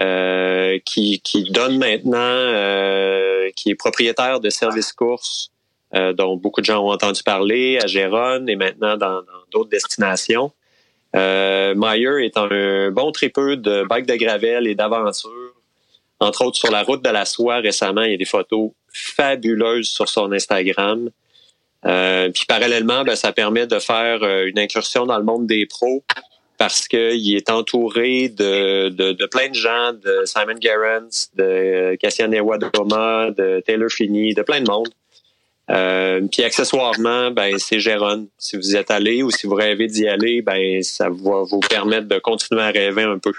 Euh, 0.00 0.78
qui, 0.84 1.20
qui 1.20 1.44
donne 1.50 1.78
maintenant, 1.78 2.16
euh, 2.18 3.50
qui 3.54 3.70
est 3.70 3.74
propriétaire 3.74 4.40
de 4.40 4.50
services 4.50 4.92
courses 4.92 5.50
euh, 5.94 6.12
dont 6.12 6.36
beaucoup 6.36 6.60
de 6.60 6.66
gens 6.66 6.84
ont 6.84 6.90
entendu 6.90 7.22
parler 7.22 7.78
à 7.82 7.86
Gérone 7.86 8.48
et 8.48 8.56
maintenant 8.56 8.96
dans 8.96 9.22
d'autres 9.52 9.70
destinations. 9.70 10.52
Euh, 11.14 11.74
Meyer 11.76 12.24
est 12.24 12.36
un 12.36 12.90
bon 12.90 13.12
tripeux 13.12 13.56
de 13.56 13.84
bike 13.88 14.06
de 14.06 14.16
gravel 14.16 14.66
et 14.66 14.74
d'aventure. 14.74 15.30
Entre 16.18 16.44
autres, 16.44 16.56
sur 16.56 16.70
la 16.70 16.82
route 16.82 17.04
de 17.04 17.10
la 17.10 17.24
soie, 17.24 17.56
récemment, 17.56 18.02
il 18.02 18.12
y 18.12 18.14
a 18.14 18.16
des 18.16 18.24
photos 18.24 18.70
fabuleuses 18.92 19.88
sur 19.88 20.08
son 20.08 20.32
Instagram. 20.32 21.10
Euh, 21.84 22.30
puis 22.30 22.46
parallèlement, 22.46 23.04
ben, 23.04 23.14
ça 23.14 23.32
permet 23.32 23.66
de 23.66 23.78
faire 23.78 24.24
une 24.46 24.58
incursion 24.58 25.06
dans 25.06 25.18
le 25.18 25.24
monde 25.24 25.46
des 25.46 25.66
pros 25.66 26.02
parce 26.58 26.86
qu'il 26.86 27.36
est 27.36 27.50
entouré 27.50 28.28
de, 28.28 28.88
de, 28.88 29.26
plein 29.26 29.48
de 29.48 29.54
gens, 29.54 29.92
de 29.92 30.24
Simon 30.24 30.60
Gerrans, 30.60 31.08
de 31.34 31.96
Cassian 31.96 32.30
Ewadoma, 32.32 33.30
de 33.30 33.60
Taylor 33.60 33.90
Finney, 33.90 34.34
de 34.34 34.42
plein 34.42 34.60
de 34.60 34.70
monde. 34.70 34.88
Euh, 35.70 36.20
puis 36.30 36.44
accessoirement, 36.44 37.30
ben 37.30 37.58
c'est 37.58 37.80
Gérone. 37.80 38.28
Si 38.38 38.56
vous 38.56 38.74
y 38.74 38.76
êtes 38.76 38.90
allé 38.90 39.22
ou 39.22 39.30
si 39.30 39.46
vous 39.46 39.54
rêvez 39.54 39.86
d'y 39.86 40.06
aller, 40.06 40.42
ben 40.42 40.82
ça 40.82 41.08
va 41.08 41.42
vous 41.42 41.60
permettre 41.60 42.06
de 42.06 42.18
continuer 42.18 42.62
à 42.62 42.70
rêver 42.70 43.02
un 43.02 43.18
peu. 43.18 43.32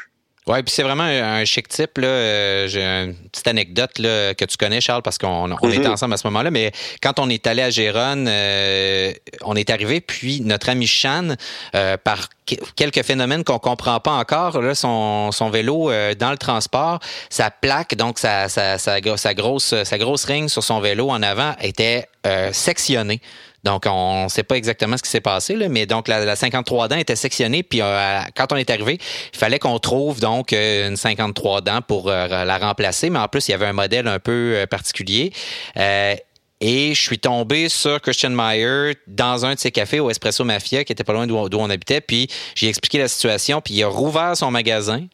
Oui, 0.48 0.62
puis 0.62 0.72
c'est 0.72 0.84
vraiment 0.84 1.04
un 1.04 1.44
chic 1.44 1.68
type. 1.68 1.98
Là. 1.98 2.08
Euh, 2.08 2.68
j'ai 2.68 2.84
une 2.84 3.16
petite 3.16 3.48
anecdote 3.48 3.98
là, 3.98 4.36
que 4.36 4.46
tu 4.46 4.58
connais, 4.58 4.80
Charles, 4.80 5.02
parce 5.02 5.18
qu'on 5.18 5.52
on 5.52 5.70
était 5.70 5.80
mhm. 5.80 5.94
ensemble 5.94 6.14
à 6.14 6.18
ce 6.18 6.28
moment-là. 6.28 6.52
Mais 6.52 6.72
quand 7.02 7.18
on 7.18 7.30
est 7.30 7.48
allé 7.48 7.64
à 7.64 7.72
Gérone, 7.72 8.28
euh, 8.30 9.12
on 9.42 9.56
est 9.56 9.72
arrivé, 9.72 10.02
puis 10.02 10.42
notre 10.42 10.70
ami 10.70 10.86
Chan, 10.86 11.30
euh, 11.74 11.98
par 11.98 12.30
quelques 12.76 13.02
phénomènes 13.02 13.44
qu'on 13.44 13.58
comprend 13.58 14.00
pas 14.00 14.12
encore, 14.12 14.62
là, 14.62 14.76
son, 14.76 15.32
son 15.32 15.50
vélo 15.50 15.90
dans 16.20 16.30
le 16.30 16.38
transport, 16.38 17.00
sa 17.32 17.50
plaque, 17.50 17.96
donc 17.96 18.20
sa, 18.20 18.48
sa, 18.48 18.78
sa, 18.78 19.00
sa, 19.00 19.34
grosse, 19.34 19.74
sa 19.84 19.98
grosse 19.98 20.26
ring 20.26 20.48
sur 20.48 20.64
son 20.64 20.80
vélo 20.80 21.10
en 21.10 21.24
avant 21.24 21.56
était 21.60 22.08
sectionnée. 22.52 23.20
Donc, 23.66 23.86
on 23.88 24.26
ne 24.26 24.30
sait 24.30 24.44
pas 24.44 24.56
exactement 24.56 24.96
ce 24.96 25.02
qui 25.02 25.10
s'est 25.10 25.22
passé, 25.22 25.56
là, 25.56 25.68
mais 25.70 25.88
donc 25.88 26.08
la, 26.08 26.36
53 26.36 26.88
dents 26.88 26.98
était 26.98 27.16
sectionnée. 27.16 27.64
Puis 27.64 27.82
euh, 27.82 28.20
quand 28.36 28.54
on 28.54 28.56
est 28.58 28.70
arrivé, 28.70 29.00
il 29.34 29.38
fallait 29.38 29.58
qu'on 29.58 29.80
trouve 29.80 30.20
donc 30.20 30.54
euh, 30.54 30.88
une 30.88 30.96
53 30.96 31.62
dents 31.62 31.82
pour 31.82 32.10
euh, 32.10 32.28
la 32.46 32.58
remplacer. 32.60 33.10
Mais 33.10 33.18
en 33.18 33.28
plus, 33.28 33.48
il 33.48 33.52
y 33.52 33.54
avait 33.56 33.66
un 33.66 33.74
modèle 33.74 34.08
un 34.08 34.20
peu 34.20 34.66
particulier. 34.70 35.34
Et 36.62 36.94
je 36.94 37.02
suis 37.02 37.20
tombé 37.20 37.68
sur 37.68 38.00
Christian 38.02 38.30
Meyer 38.30 38.94
dans 39.08 39.46
un 39.46 39.56
de 39.56 39.60
ses 39.60 39.72
cafés 39.72 40.00
au 40.00 40.10
Espresso 40.10 40.46
Mafia, 40.46 40.86
qui 40.86 40.94
était 40.94 41.04
pas 41.04 41.12
loin 41.12 41.28
d'où 41.28 41.36
on 41.36 41.70
habitait. 41.70 42.02
Puis 42.02 42.28
j'ai 42.54 42.70
expliqué 42.70 42.98
la 42.98 43.08
situation, 43.08 43.62
puis 43.62 43.74
il 43.74 43.84
a 43.84 43.88
rouvert 43.88 44.38
son 44.38 44.52
magasin. 44.52 45.06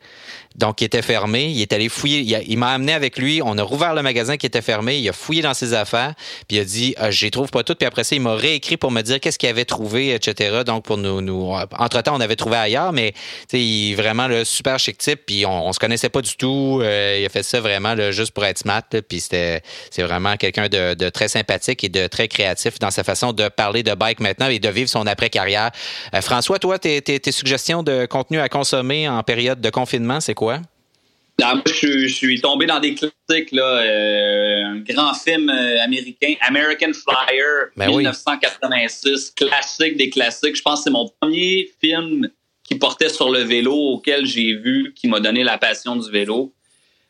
Donc, 0.56 0.82
il 0.82 0.86
était 0.86 1.02
fermé. 1.02 1.46
Il 1.46 1.62
est 1.62 1.74
allé 1.74 1.90
fouiller. 1.90 2.44
Il, 2.48 2.58
m'a 2.58 2.72
amené 2.72 2.94
avec 2.94 3.18
lui. 3.18 3.42
On 3.44 3.58
a 3.58 3.64
rouvert 3.64 3.94
le 3.94 4.02
magasin 4.02 4.38
qui 4.38 4.46
était 4.46 4.62
fermé. 4.62 4.98
Il 4.98 5.10
a 5.10 5.14
fouillé 5.14 5.42
dans 5.42 5.54
ses 5.54 5.74
affaires. 5.74 6.14
Puis 6.48 6.58
il 6.58 6.60
a 6.60 6.66
dit, 6.66 6.94
ah, 6.98 7.10
les 7.10 7.32
trouve 7.32 7.50
pas 7.50 7.64
toutes. 7.64 7.78
Puis 7.80 7.88
après 7.88 8.04
ça, 8.04 8.16
il 8.16 8.22
m'a 8.22 8.36
réécrit 8.36 8.78
pour 8.78 8.92
me 8.92 9.02
dire 9.02 9.20
qu'est-ce 9.20 9.40
qu'il 9.40 9.50
avait 9.50 9.66
trouvé, 9.66 10.14
etc. 10.14 10.62
Donc, 10.66 10.84
pour 10.84 10.98
nous, 10.98 11.22
nous 11.22 11.54
entre-temps, 11.78 12.16
on 12.16 12.22
avait 12.22 12.36
trouvé 12.36 12.58
ailleurs. 12.58 12.92
Mais, 12.94 13.14
il 13.54 13.96
vraiment 13.96 14.28
le 14.28 14.44
super 14.44 14.78
chic 14.80 14.98
type. 14.98 15.22
Puis 15.26 15.46
on, 15.46 15.68
on 15.68 15.74
se 15.74 15.80
connaissait 15.80 16.10
pas 16.10 16.22
du 16.22 16.36
tout. 16.36 16.80
Euh, 16.82 17.18
il 17.20 17.26
a 17.26 17.30
fait 17.30 17.44
ça 17.44 17.60
vraiment 17.60 17.96
juste 18.12 18.32
pour 18.32 18.46
être 18.46 18.58
smart. 18.58 18.84
puis 19.08 19.22
c'était, 19.22 19.62
c'est 19.90 20.04
vraiment 20.04 20.36
quelqu'un 20.38 20.68
de, 20.68 21.10
très 21.10 21.28
sympathique 21.28 21.84
et 21.84 21.90
de 21.90 22.08
très 22.08 22.28
créatif 22.28 22.80
dans 22.80 22.92
sa 22.92 23.04
façon 23.04 23.34
de 23.34 23.48
parler 23.50 23.84
de 23.84 23.94
bike 23.94 24.20
maintenant 24.20 24.48
et 24.48 24.60
de 24.60 24.70
vivre 24.70 24.90
son 24.90 25.08
après-carrière. 25.08 25.72
Euh, 26.14 26.22
François, 26.22 26.60
toi, 26.60 26.78
tes, 26.80 27.02
tes 27.02 27.32
suggestions 27.32 27.84
de 27.84 28.06
contenu 28.06 28.40
à 28.40 28.50
consommer 28.50 29.08
en 29.08 29.24
période 29.24 29.62
de 29.62 29.70
confinement, 29.70 30.20
c'est 30.20 30.34
quoi? 30.34 30.41
Moi, 30.42 31.62
je, 31.66 32.08
suis 32.08 32.42
tombé 32.42 32.66
dans 32.66 32.80
des 32.80 32.96
classiques, 32.96 33.52
là, 33.52 33.64
euh, 33.64 34.64
un 34.66 34.80
grand 34.80 35.14
film 35.14 35.50
euh, 35.50 35.82
américain, 35.84 36.34
American 36.42 36.92
Flyer, 36.94 37.70
1986, 37.76 39.34
ben 39.40 39.48
classique 39.48 39.98
des 39.98 40.10
classiques. 40.10 40.56
Je 40.56 40.62
pense 40.62 40.80
que 40.80 40.84
c'est 40.86 40.92
mon 40.92 41.10
premier 41.20 41.70
film 41.82 42.30
qui 42.64 42.76
portait 42.76 43.10
sur 43.10 43.30
le 43.30 43.40
vélo 43.40 43.74
auquel 43.74 44.26
j'ai 44.26 44.56
vu, 44.56 44.94
qui 44.96 45.08
m'a 45.08 45.20
donné 45.20 45.44
la 45.44 45.58
passion 45.58 45.96
du 45.96 46.10
vélo. 46.10 46.54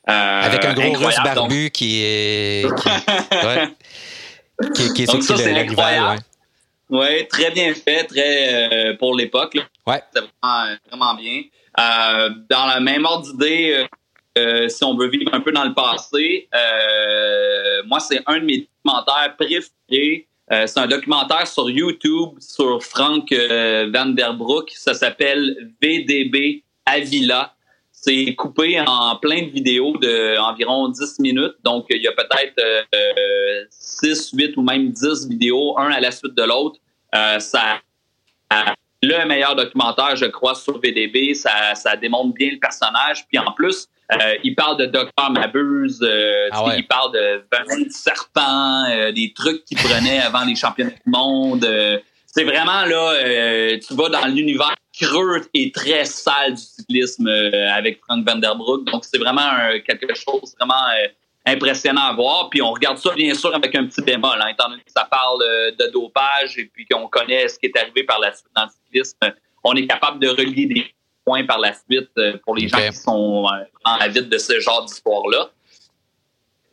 Euh, 0.09 0.41
Avec 0.41 0.65
un 0.65 0.73
gros 0.73 0.93
russe 0.93 1.19
barbu 1.23 1.69
qui 1.71 2.01
est. 2.03 2.65
Qui, 2.75 2.89
qui, 4.73 4.93
qui 4.93 5.03
est 5.03 5.11
donc 5.11 5.23
ça, 5.23 5.37
c'est 5.37 5.53
incroyable. 5.53 6.21
Oui, 6.89 7.27
très 7.29 7.51
bien 7.51 7.73
fait, 7.73 8.03
très 8.05 8.97
pour 8.97 9.15
l'époque. 9.15 9.57
Ouais. 9.87 10.01
C'était 10.13 10.25
vraiment, 10.41 10.75
vraiment, 10.89 11.15
bien. 11.15 11.43
Dans 11.77 12.75
le 12.75 12.81
même 12.81 13.05
ordre 13.05 13.31
d'idée, 13.31 13.87
euh, 14.37 14.69
si 14.69 14.83
on 14.83 14.95
veut 14.95 15.09
vivre 15.09 15.33
un 15.33 15.41
peu 15.41 15.51
dans 15.51 15.65
le 15.65 15.73
passé, 15.73 16.47
euh, 16.55 17.83
moi, 17.85 17.99
c'est 17.99 18.21
un 18.25 18.39
de 18.39 18.45
mes 18.45 18.59
documentaires 18.59 19.35
préférés. 19.35 20.27
Euh, 20.51 20.67
c'est 20.67 20.79
un 20.79 20.87
documentaire 20.87 21.47
sur 21.47 21.69
YouTube 21.69 22.29
sur 22.39 22.81
Frank 22.83 23.31
Vanderbroek. 23.31 24.71
Ça 24.75 24.93
s'appelle 24.93 25.71
VDB 25.81 26.63
Avila. 26.85 27.53
C'est 27.91 28.33
coupé 28.35 28.79
en 28.79 29.15
plein 29.17 29.43
de 29.43 29.49
vidéos 29.49 29.95
de 29.97 30.37
environ 30.39 30.89
10 30.89 31.19
minutes. 31.19 31.55
Donc, 31.63 31.85
il 31.89 32.01
y 32.01 32.07
a 32.07 32.13
peut-être 32.13 33.67
6, 33.69 34.31
8 34.33 34.57
ou 34.57 34.63
même 34.63 34.91
10 34.91 35.27
vidéos, 35.27 35.77
un 35.77 35.91
à 35.91 35.99
la 35.99 36.11
suite 36.11 36.33
de 36.33 36.43
l'autre. 36.43 36.79
ça 37.39 37.81
le 39.01 39.25
meilleur 39.25 39.55
documentaire, 39.55 40.15
je 40.15 40.25
crois, 40.25 40.55
sur 40.55 40.79
VDB. 40.79 41.33
Ça, 41.33 41.75
ça 41.75 41.95
démontre 41.95 42.33
bien 42.33 42.51
le 42.51 42.59
personnage. 42.59 43.25
Puis 43.27 43.39
en 43.39 43.51
plus, 43.51 43.87
euh, 44.11 44.35
il 44.43 44.55
parle 44.55 44.77
de 44.77 44.85
Docteur 44.85 45.31
Mabuse, 45.31 46.01
euh, 46.03 46.49
ah 46.51 46.73
il 46.75 46.85
parle 46.85 47.13
de 47.13 47.43
venin 47.51 47.85
de 47.85 47.91
serpent, 47.91 48.85
euh, 48.89 49.11
des 49.11 49.31
trucs 49.33 49.63
qu'il 49.63 49.77
prenait 49.77 50.19
avant 50.25 50.43
les 50.43 50.55
championnats 50.55 50.91
du 50.91 51.11
monde. 51.11 51.65
c'est 52.25 52.43
vraiment 52.43 52.85
là, 52.85 53.77
tu 53.77 53.93
vas 53.93 54.09
dans 54.09 54.27
l'univers 54.27 54.75
creux 54.99 55.41
et 55.53 55.71
très 55.71 56.03
sale 56.05 56.55
du 56.55 56.61
cyclisme 56.61 57.27
avec 57.27 58.01
Frank 58.03 58.27
Vanderbroek. 58.27 58.83
Donc 58.85 59.05
c'est 59.05 59.17
vraiment 59.17 59.49
quelque 59.87 60.13
chose 60.13 60.53
vraiment 60.59 60.85
impressionnant 61.45 62.09
à 62.09 62.13
voir. 62.13 62.49
Puis 62.49 62.61
on 62.61 62.71
regarde 62.71 62.97
ça 62.97 63.13
bien 63.13 63.33
sûr 63.33 63.53
avec 63.55 63.75
un 63.75 63.85
petit 63.85 64.01
bémol, 64.01 64.37
hein, 64.39 64.47
étant 64.47 64.69
donné 64.69 64.81
que 64.83 64.91
ça 64.91 65.07
parle 65.09 65.39
de 65.77 65.91
dopage 65.91 66.57
et 66.57 66.65
puis 66.65 66.85
qu'on 66.85 67.07
connaît 67.07 67.47
ce 67.47 67.57
qui 67.59 67.67
est 67.67 67.77
arrivé 67.77 68.03
par 68.03 68.19
la 68.19 68.33
suite 68.33 68.51
dans 68.55 68.65
le 68.65 68.69
cyclisme. 68.69 69.17
On 69.63 69.75
est 69.75 69.87
capable 69.87 70.19
de 70.19 70.29
relier 70.29 70.65
des 70.65 70.93
points 71.25 71.45
par 71.45 71.59
la 71.59 71.73
suite 71.73 72.09
euh, 72.17 72.37
pour 72.43 72.55
les 72.55 72.67
gens 72.67 72.77
qui 72.77 72.93
sont 72.93 73.45
euh, 73.45 73.63
en 73.85 73.95
avides 73.95 74.29
de 74.29 74.37
ce 74.37 74.59
genre 74.59 74.85
d'histoire-là. 74.85 75.49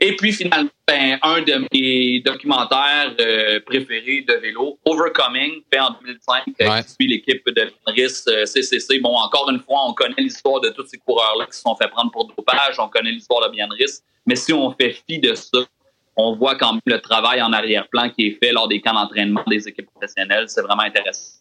Et 0.00 0.14
puis 0.14 0.32
finalement, 0.32 0.70
ben, 0.86 1.18
un 1.22 1.42
de 1.42 1.66
mes 1.72 2.20
documentaires 2.20 3.14
euh, 3.20 3.58
préférés 3.66 4.24
de 4.26 4.34
vélo, 4.34 4.78
Overcoming, 4.84 5.62
fait 5.72 5.80
en 5.80 5.90
2005, 6.00 6.42
euh, 6.60 6.82
qui 6.82 6.88
suit 6.88 7.08
l'équipe 7.08 7.44
de 7.48 7.72
RIS 7.86 8.24
CCC. 8.46 9.00
Bon, 9.00 9.14
encore 9.16 9.50
une 9.50 9.60
fois, 9.60 9.80
on 9.86 9.94
connaît 9.94 10.14
l'histoire 10.18 10.60
de 10.60 10.68
tous 10.70 10.86
ces 10.86 10.98
coureurs-là 10.98 11.46
qui 11.46 11.56
se 11.56 11.62
sont 11.62 11.74
fait 11.74 11.88
prendre 11.88 12.12
pour 12.12 12.28
dopage, 12.28 12.78
on 12.78 12.88
connaît 12.88 13.10
l'histoire 13.10 13.46
de 13.48 13.52
Bianris, 13.52 14.02
mais 14.24 14.36
si 14.36 14.52
on 14.52 14.72
fait 14.72 14.96
fi 15.08 15.18
de 15.18 15.34
ça, 15.34 15.58
on 16.16 16.34
voit 16.34 16.56
quand 16.56 16.72
même 16.72 16.80
le 16.84 17.00
travail 17.00 17.40
en 17.40 17.52
arrière-plan 17.52 18.10
qui 18.10 18.26
est 18.26 18.38
fait 18.42 18.52
lors 18.52 18.68
des 18.68 18.80
camps 18.80 18.92
d'entraînement 18.92 19.44
des 19.46 19.66
équipes 19.68 19.88
professionnelles. 19.90 20.48
C'est 20.48 20.62
vraiment 20.62 20.82
intéressant. 20.82 21.38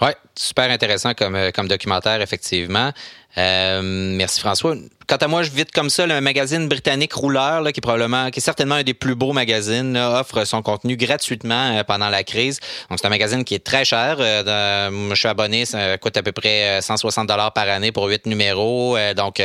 Oui, 0.00 0.10
super 0.34 0.70
intéressant 0.70 1.14
comme, 1.14 1.34
euh, 1.34 1.50
comme 1.50 1.68
documentaire, 1.68 2.20
effectivement. 2.20 2.90
Euh, 3.38 3.80
merci 3.82 4.40
François. 4.40 4.74
Quant 5.12 5.18
à 5.18 5.28
moi, 5.28 5.42
je 5.42 5.50
vite 5.50 5.72
comme 5.72 5.90
ça, 5.90 6.06
le 6.06 6.22
magazine 6.22 6.68
britannique 6.68 7.12
Rouleur, 7.12 7.62
qui 7.64 7.80
est 7.80 7.82
probablement, 7.82 8.30
qui 8.30 8.40
certainement 8.40 8.76
un 8.76 8.82
des 8.82 8.94
plus 8.94 9.14
beaux 9.14 9.34
magazines, 9.34 9.94
offre 9.94 10.46
son 10.46 10.62
contenu 10.62 10.96
gratuitement 10.96 11.76
euh, 11.76 11.84
pendant 11.84 12.08
la 12.08 12.24
crise. 12.24 12.60
Donc 12.88 12.98
c'est 12.98 13.06
un 13.06 13.10
magazine 13.10 13.44
qui 13.44 13.54
est 13.54 13.62
très 13.62 13.84
cher. 13.84 14.16
Euh, 14.20 15.10
je 15.10 15.14
suis 15.14 15.28
abonné, 15.28 15.66
ça 15.66 15.98
coûte 15.98 16.16
à 16.16 16.22
peu 16.22 16.32
près 16.32 16.80
160 16.80 17.28
dollars 17.28 17.52
par 17.52 17.68
année 17.68 17.92
pour 17.92 18.06
huit 18.06 18.24
numéros. 18.24 18.96
donc 19.14 19.42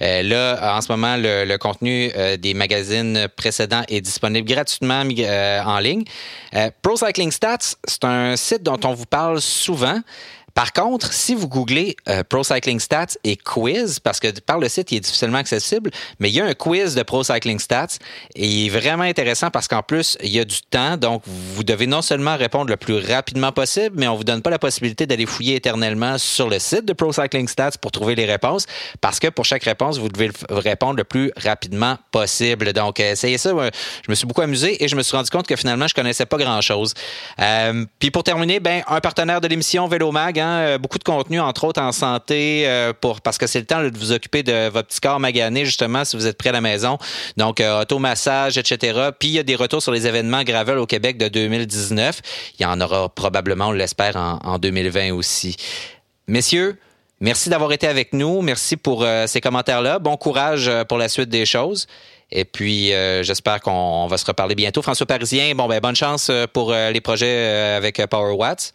là, 0.00 0.76
en 0.76 0.80
ce 0.80 0.92
moment, 0.92 1.16
le, 1.18 1.56
contenu 1.56 2.12
des 2.38 2.54
magazines 2.54 3.26
précédents 3.36 3.82
est 3.88 4.00
disponible 4.00 4.46
gratuitement 4.46 5.00
en 5.00 5.78
ligne. 5.80 6.04
Pro 6.80 6.96
Cycling 6.96 7.32
Stats, 7.32 7.74
c'est 7.88 8.04
un 8.04 8.36
site 8.36 8.62
dont 8.62 8.78
on 8.84 8.94
vous 8.94 9.06
parle 9.06 9.40
souvent. 9.40 10.00
Par 10.58 10.72
contre, 10.72 11.12
si 11.12 11.36
vous 11.36 11.46
googlez 11.46 11.94
euh, 12.08 12.24
Pro 12.24 12.42
Cycling 12.42 12.80
Stats 12.80 13.16
et 13.22 13.36
quiz, 13.36 14.00
parce 14.00 14.18
que 14.18 14.26
par 14.40 14.58
le 14.58 14.68
site, 14.68 14.90
il 14.90 14.96
est 14.96 15.00
difficilement 15.02 15.38
accessible, 15.38 15.92
mais 16.18 16.30
il 16.30 16.34
y 16.34 16.40
a 16.40 16.46
un 16.46 16.54
quiz 16.54 16.96
de 16.96 17.04
Pro 17.04 17.22
Cycling 17.22 17.60
Stats 17.60 17.98
et 18.34 18.44
il 18.44 18.66
est 18.66 18.68
vraiment 18.68 19.04
intéressant 19.04 19.52
parce 19.52 19.68
qu'en 19.68 19.84
plus, 19.84 20.18
il 20.20 20.30
y 20.30 20.40
a 20.40 20.44
du 20.44 20.60
temps. 20.68 20.96
Donc, 20.96 21.22
vous 21.26 21.62
devez 21.62 21.86
non 21.86 22.02
seulement 22.02 22.36
répondre 22.36 22.70
le 22.70 22.76
plus 22.76 22.98
rapidement 22.98 23.52
possible, 23.52 23.94
mais 24.00 24.08
on 24.08 24.16
vous 24.16 24.24
donne 24.24 24.42
pas 24.42 24.50
la 24.50 24.58
possibilité 24.58 25.06
d'aller 25.06 25.26
fouiller 25.26 25.54
éternellement 25.54 26.18
sur 26.18 26.48
le 26.48 26.58
site 26.58 26.86
de 26.86 26.92
Pro 26.92 27.12
Cycling 27.12 27.46
Stats 27.46 27.78
pour 27.80 27.92
trouver 27.92 28.16
les 28.16 28.26
réponses 28.26 28.66
parce 29.00 29.20
que 29.20 29.28
pour 29.28 29.44
chaque 29.44 29.62
réponse, 29.62 29.98
vous 29.98 30.08
devez 30.08 30.32
répondre 30.50 30.96
le 30.96 31.04
plus 31.04 31.30
rapidement 31.36 31.98
possible. 32.10 32.72
Donc, 32.72 32.98
euh, 32.98 33.12
essayez 33.12 33.38
ça. 33.38 33.50
Je 33.50 34.10
me 34.10 34.16
suis 34.16 34.26
beaucoup 34.26 34.42
amusé 34.42 34.82
et 34.82 34.88
je 34.88 34.96
me 34.96 35.04
suis 35.04 35.16
rendu 35.16 35.30
compte 35.30 35.46
que 35.46 35.54
finalement, 35.54 35.86
je 35.86 35.94
connaissais 35.94 36.26
pas 36.26 36.36
grand-chose. 36.36 36.94
Euh, 37.40 37.84
puis 38.00 38.10
pour 38.10 38.24
terminer, 38.24 38.58
ben, 38.58 38.82
un 38.88 39.00
partenaire 39.00 39.40
de 39.40 39.46
l'émission 39.46 39.86
Vélomag, 39.86 40.40
hein, 40.40 40.47
euh, 40.56 40.78
beaucoup 40.78 40.98
de 40.98 41.04
contenu, 41.04 41.40
entre 41.40 41.64
autres 41.64 41.80
en 41.80 41.92
santé, 41.92 42.64
euh, 42.66 42.92
pour 42.98 43.20
parce 43.20 43.38
que 43.38 43.46
c'est 43.46 43.60
le 43.60 43.66
temps 43.66 43.82
de 43.82 43.96
vous 43.96 44.12
occuper 44.12 44.42
de 44.42 44.68
votre 44.68 44.88
petit 44.88 45.00
corps 45.00 45.20
magané, 45.20 45.64
justement, 45.64 46.04
si 46.04 46.16
vous 46.16 46.26
êtes 46.26 46.36
près 46.36 46.48
à 46.48 46.52
la 46.52 46.60
maison. 46.60 46.98
Donc, 47.36 47.60
euh, 47.60 47.82
automassage, 47.82 48.58
etc. 48.58 49.10
Puis, 49.18 49.28
il 49.28 49.34
y 49.34 49.38
a 49.38 49.42
des 49.42 49.56
retours 49.56 49.82
sur 49.82 49.92
les 49.92 50.06
événements 50.06 50.42
Gravel 50.42 50.78
au 50.78 50.86
Québec 50.86 51.18
de 51.18 51.28
2019. 51.28 52.20
Il 52.58 52.62
y 52.62 52.66
en 52.66 52.80
aura 52.80 53.08
probablement, 53.08 53.68
on 53.68 53.72
l'espère, 53.72 54.16
en, 54.16 54.58
2020 54.58 55.12
aussi. 55.12 55.56
Messieurs, 56.26 56.76
Merci 57.20 57.50
d'avoir 57.50 57.72
été 57.72 57.88
avec 57.88 58.12
nous. 58.12 58.42
Merci 58.42 58.76
pour 58.76 59.04
ces 59.26 59.40
commentaires-là. 59.40 59.98
Bon 59.98 60.16
courage 60.16 60.70
pour 60.88 60.98
la 60.98 61.08
suite 61.08 61.28
des 61.28 61.46
choses. 61.46 61.88
Et 62.30 62.44
puis, 62.44 62.92
j'espère 63.22 63.60
qu'on 63.60 64.06
va 64.06 64.16
se 64.18 64.24
reparler 64.24 64.54
bientôt. 64.54 64.82
François 64.82 65.04
Parisien, 65.04 65.52
bon, 65.56 65.66
ben, 65.66 65.80
bonne 65.80 65.96
chance 65.96 66.30
pour 66.52 66.72
les 66.72 67.00
projets 67.00 67.74
avec 67.76 68.00
Power 68.06 68.34
Watts. 68.34 68.72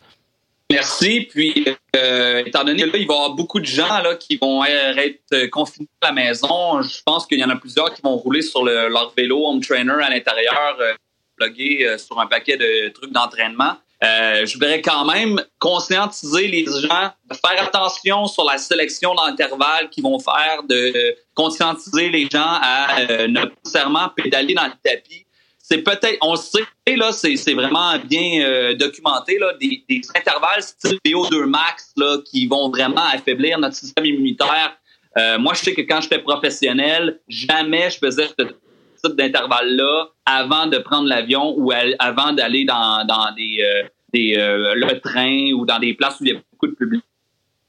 Merci. 0.71 1.27
Puis, 1.29 1.65
euh, 1.95 2.43
étant 2.45 2.63
donné 2.63 2.83
qu'il 2.83 2.91
va 2.91 2.97
y 2.97 3.03
avoir 3.03 3.31
beaucoup 3.31 3.59
de 3.59 3.65
gens 3.65 4.01
là, 4.01 4.15
qui 4.15 4.37
vont 4.37 4.63
être 4.65 5.47
confinés 5.47 5.87
à 6.01 6.07
la 6.07 6.13
maison, 6.13 6.81
je 6.81 7.01
pense 7.05 7.27
qu'il 7.27 7.39
y 7.39 7.43
en 7.43 7.49
a 7.49 7.55
plusieurs 7.55 7.93
qui 7.93 8.01
vont 8.01 8.15
rouler 8.15 8.41
sur 8.41 8.63
leur 8.63 9.13
vélo 9.15 9.45
home 9.45 9.61
trainer 9.61 9.93
à 10.01 10.09
l'intérieur, 10.09 10.77
euh, 10.79 10.93
euh, 11.41 11.97
sur 11.97 12.19
un 12.19 12.27
paquet 12.27 12.57
de 12.57 12.89
trucs 12.89 13.11
d'entraînement. 13.11 13.75
Euh, 14.03 14.45
je 14.45 14.53
voudrais 14.53 14.81
quand 14.81 15.05
même 15.05 15.41
conscientiser 15.59 16.47
les 16.47 16.65
gens 16.65 17.11
faire 17.31 17.63
attention 17.63 18.27
sur 18.27 18.43
la 18.43 18.57
sélection 18.57 19.15
d'intervalles 19.15 19.89
qu'ils 19.89 20.03
vont 20.03 20.19
faire, 20.19 20.63
de 20.67 21.15
conscientiser 21.33 22.09
les 22.09 22.27
gens 22.29 22.59
à 22.61 23.27
ne 23.27 23.45
pas 23.45 23.51
nécessairement 23.63 24.09
pédaler 24.09 24.53
dans 24.53 24.65
le 24.65 24.73
tapis 24.83 25.25
c'est 25.65 25.77
peut-être, 25.77 26.17
on 26.21 26.35
sait, 26.35 26.65
là, 26.87 27.13
c'est 27.13 27.53
vraiment 27.53 27.97
bien 27.97 28.45
euh, 28.45 28.75
documenté, 28.75 29.39
là, 29.39 29.53
des, 29.59 30.01
intervalles 30.13 30.61
style 30.61 30.99
VO2 31.05 31.45
max 31.45 31.93
là, 31.95 32.17
qui 32.25 32.47
vont 32.47 32.69
vraiment 32.69 33.05
affaiblir 33.13 33.57
notre 33.57 33.75
système 33.75 34.05
immunitaire. 34.05 34.77
Euh, 35.17 35.39
moi, 35.39 35.53
je 35.53 35.61
sais 35.61 35.73
que 35.73 35.81
quand 35.81 36.01
j'étais 36.01 36.19
professionnel, 36.19 37.21
jamais 37.29 37.89
je 37.89 37.97
faisais 37.97 38.27
ce 38.27 38.43
type 38.43 39.15
d'intervalle-là 39.15 40.09
avant 40.25 40.67
de 40.67 40.79
prendre 40.79 41.07
l'avion 41.07 41.55
ou 41.57 41.71
avant 41.97 42.33
d'aller 42.33 42.65
dans, 42.65 43.05
dans 43.05 43.33
des, 43.33 43.59
euh, 43.61 43.87
des 44.13 44.35
le 44.35 44.99
train 44.99 45.53
ou 45.53 45.65
dans 45.65 45.79
des 45.79 45.93
places 45.93 46.19
où 46.19 46.25
il 46.25 46.33
y 46.33 46.35
a 46.35 46.41
beaucoup 46.51 46.67
de 46.67 46.75
public. 46.75 47.03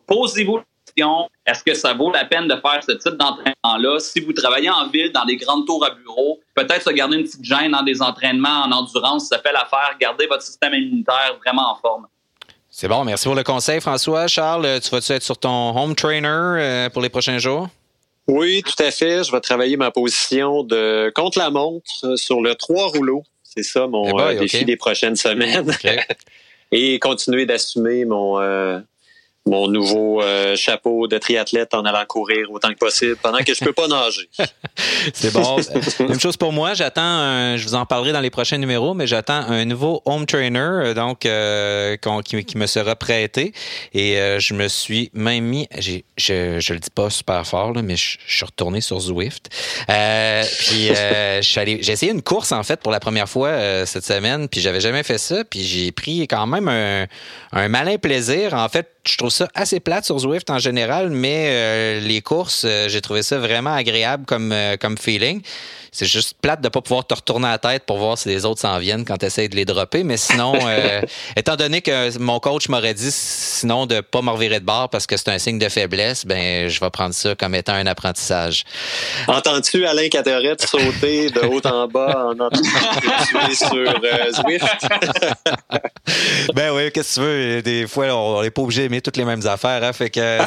Posez-vous 0.09 0.59
est-ce 0.97 1.63
que 1.63 1.75
ça 1.75 1.93
vaut 1.95 2.13
la 2.13 2.25
peine 2.25 2.47
de 2.47 2.55
faire 2.55 2.81
ce 2.87 2.93
type 2.93 3.17
d'entraînement-là? 3.19 3.99
Si 3.99 4.21
vous 4.21 4.33
travaillez 4.33 4.71
en 4.71 4.89
ville, 4.89 5.13
dans 5.13 5.25
des 5.25 5.37
grandes 5.37 5.67
tours 5.67 5.85
à 5.85 5.91
bureau, 5.91 6.41
peut-être 6.55 6.83
se 6.83 6.91
garder 6.91 7.17
une 7.17 7.25
petite 7.25 7.45
gêne 7.45 7.73
dans 7.73 7.83
des 7.83 8.01
entraînements 8.01 8.63
en 8.65 8.73
endurance, 8.73 9.29
ça 9.29 9.39
fait 9.39 9.53
l'affaire. 9.53 9.97
Gardez 10.01 10.27
votre 10.27 10.43
système 10.43 10.75
immunitaire 10.75 11.37
vraiment 11.43 11.73
en 11.73 11.77
forme. 11.77 12.07
C'est 12.71 12.89
bon, 12.89 13.05
merci 13.05 13.27
pour 13.27 13.37
le 13.37 13.45
conseil, 13.45 13.81
François. 13.81 14.27
Charles, 14.27 14.81
tu 14.81 14.91
vas-tu 14.91 15.13
être 15.13 15.23
sur 15.23 15.39
ton 15.39 15.77
home 15.77 15.95
trainer 15.95 16.29
euh, 16.29 16.91
pour 16.91 17.03
les 17.03 17.09
prochains 17.09 17.39
jours? 17.39 17.69
Oui, 18.27 18.63
tout 18.63 18.83
à 18.83 18.91
fait. 18.91 19.23
Je 19.23 19.31
vais 19.31 19.41
travailler 19.41 19.77
ma 19.77 19.91
position 19.91 20.65
de 20.65 21.13
contre 21.15 21.39
la 21.39 21.51
montre 21.51 21.91
euh, 22.05 22.17
sur 22.17 22.41
le 22.41 22.55
trois 22.55 22.89
rouleaux. 22.89 23.23
C'est 23.43 23.63
ça 23.63 23.87
mon 23.87 24.19
eh 24.19 24.23
euh, 24.23 24.41
défi 24.41 24.65
des 24.65 24.77
prochaines 24.77 25.15
semaines. 25.17 25.71
Et 26.73 26.99
continuer 26.99 27.47
d'assumer 27.47 28.05
mon, 28.05 28.41
mon 29.47 29.69
nouveau 29.69 30.23
euh, 30.23 30.57
chapeau 30.57 31.07
de 31.07 31.19
triathlète 31.19 31.75
en 31.75 31.85
allant 31.85 32.05
courir 32.07 32.51
autant 32.51 32.71
que 32.71 32.79
possible 32.79 33.17
pendant 33.17 33.39
que 33.39 33.53
je 33.53 33.63
peux 33.63 33.75
pas 33.75 33.89
nager. 33.89 34.29
C'est 35.13 35.33
bon. 35.33 35.59
Même 36.01 36.19
chose 36.19 36.39
pour 36.39 36.53
moi. 36.53 36.73
J'attends, 36.73 37.57
je 37.57 37.63
vous 37.65 37.75
en 37.75 37.85
parlerai 37.85 38.13
dans 38.13 38.21
les 38.21 38.31
prochains 38.31 38.57
numéros, 38.57 38.95
mais 38.95 39.07
j'attends 39.07 39.35
un 39.35 39.67
nouveau 39.67 40.01
home 40.07 40.25
trainer, 40.25 40.59
euh, 40.59 40.95
donc 40.95 41.27
euh, 41.27 41.97
qui, 42.25 42.57
me 42.57 42.67
sera 42.67 42.97
prêté. 42.97 43.53
Et 43.93 44.17
je 44.39 44.55
me 44.55 44.69
suis 44.69 45.11
même 45.13 45.45
mis, 45.45 45.69
je, 45.79 46.01
je 46.17 46.73
le 46.73 46.79
dis 46.79 46.91
pas 46.91 47.11
super 47.11 47.47
fort, 47.47 47.75
mais 47.83 47.97
je, 47.97 48.17
suis 48.27 48.45
retourné 48.45 48.81
sur 48.81 48.99
Zwift. 48.99 49.51
puis 49.87 50.91
j'ai 51.41 51.93
essayé 51.93 52.13
une 52.13 52.23
course 52.23 52.53
en 52.53 52.63
fait 52.63 52.81
pour 52.81 52.93
la 52.93 53.01
première 53.01 53.29
fois 53.29 53.85
cette 53.85 54.05
semaine, 54.05 54.49
puis 54.49 54.61
j'avais 54.61 54.81
jamais 54.81 55.03
fait 55.03 55.19
ça, 55.19 55.45
puis 55.45 55.63
j'ai 55.63 55.93
pris 55.93 56.27
quand 56.29 56.47
même 56.47 56.69
un, 56.69 57.07
un 57.53 57.69
malin 57.69 57.99
plaisir. 57.99 58.55
En 58.55 58.69
fait, 58.69 58.94
je 59.07 59.17
trouve 59.17 59.31
ça 59.31 59.49
assez 59.55 59.81
plate 59.81 60.05
sur 60.05 60.19
Zwift 60.19 60.51
en 60.51 60.59
général, 60.59 61.11
mais 61.11 61.49
euh, 61.51 62.01
les 62.01 62.23
courses, 62.23 62.65
euh, 62.65 62.89
j'ai 62.89 63.01
trouvé 63.01 63.23
ça 63.23 63.39
vraiment 63.39 63.75
agréable 63.75 64.25
comme, 64.27 64.53
euh, 64.53 64.77
comme 64.77 64.97
feeling. 64.97 65.43
C'est 65.95 66.07
juste 66.07 66.35
plate 66.43 66.61
de 66.61 66.67
ne 66.67 66.71
pas 66.71 66.81
pouvoir 66.81 67.07
te 67.07 67.15
retourner 67.15 67.47
la 67.47 67.59
tête 67.59 67.85
pour 67.87 67.99
voir 67.99 68.19
si 68.19 68.29
les 68.29 68.45
autres 68.45 68.61
s'en 68.61 68.79
viennent 68.81 69.05
quand 69.05 69.17
tu 69.17 69.27
essaies 69.27 69.47
de 69.47 69.55
les 69.55 69.65
dropper. 69.65 70.03
Mais 70.03 70.17
sinon, 70.17 70.55
étant 71.37 71.55
donné 71.55 71.83
que 71.83 72.19
mon 72.19 72.41
coach 72.41 72.69
m'aurait 72.69 72.95
dit 72.95 73.13
sinon 73.13 73.87
de 73.87 73.95
ne 73.95 74.01
pas 74.01 74.21
me 74.21 74.31
revirer 74.31 74.59
de 74.59 74.65
bord 74.65 74.89
parce 74.89 75.07
que 75.07 75.17
c'est 75.17 75.29
un 75.29 75.39
signe 75.39 75.61
de 75.61 75.69
faiblesse, 75.69 76.27
ben 76.27 76.69
je 76.69 76.81
vais 76.81 76.91
prendre 76.91 77.15
ça 77.15 77.37
comme 77.37 77.55
étant 77.55 77.75
un 77.75 77.87
apprentissage. 77.87 78.65
Entends-tu 79.29 79.87
Alain 79.87 80.09
Caterette 80.09 80.67
sauter 80.67 81.31
de 81.31 81.41
haut 81.47 81.65
en 81.65 81.87
bas 81.87 82.27
en 82.27 82.31
entendant 82.41 82.51
sur 83.53 83.95
Zwift? 84.33 84.87
ben 86.55 86.73
oui, 86.75 86.91
qu'est-ce 86.91 87.15
que 87.15 87.21
tu 87.21 87.27
veux? 87.27 87.63
Des 87.63 87.87
fois, 87.87 88.07
on 88.07 88.43
n'est 88.43 88.51
pas 88.51 88.63
obligé 88.63 88.83
d'aimer 88.83 89.01
toutes 89.01 89.17
les 89.17 89.25
mêmes 89.25 89.47
affaires. 89.47 89.85
Hein, 89.85 89.93
fait 89.93 90.11
que 90.11 90.39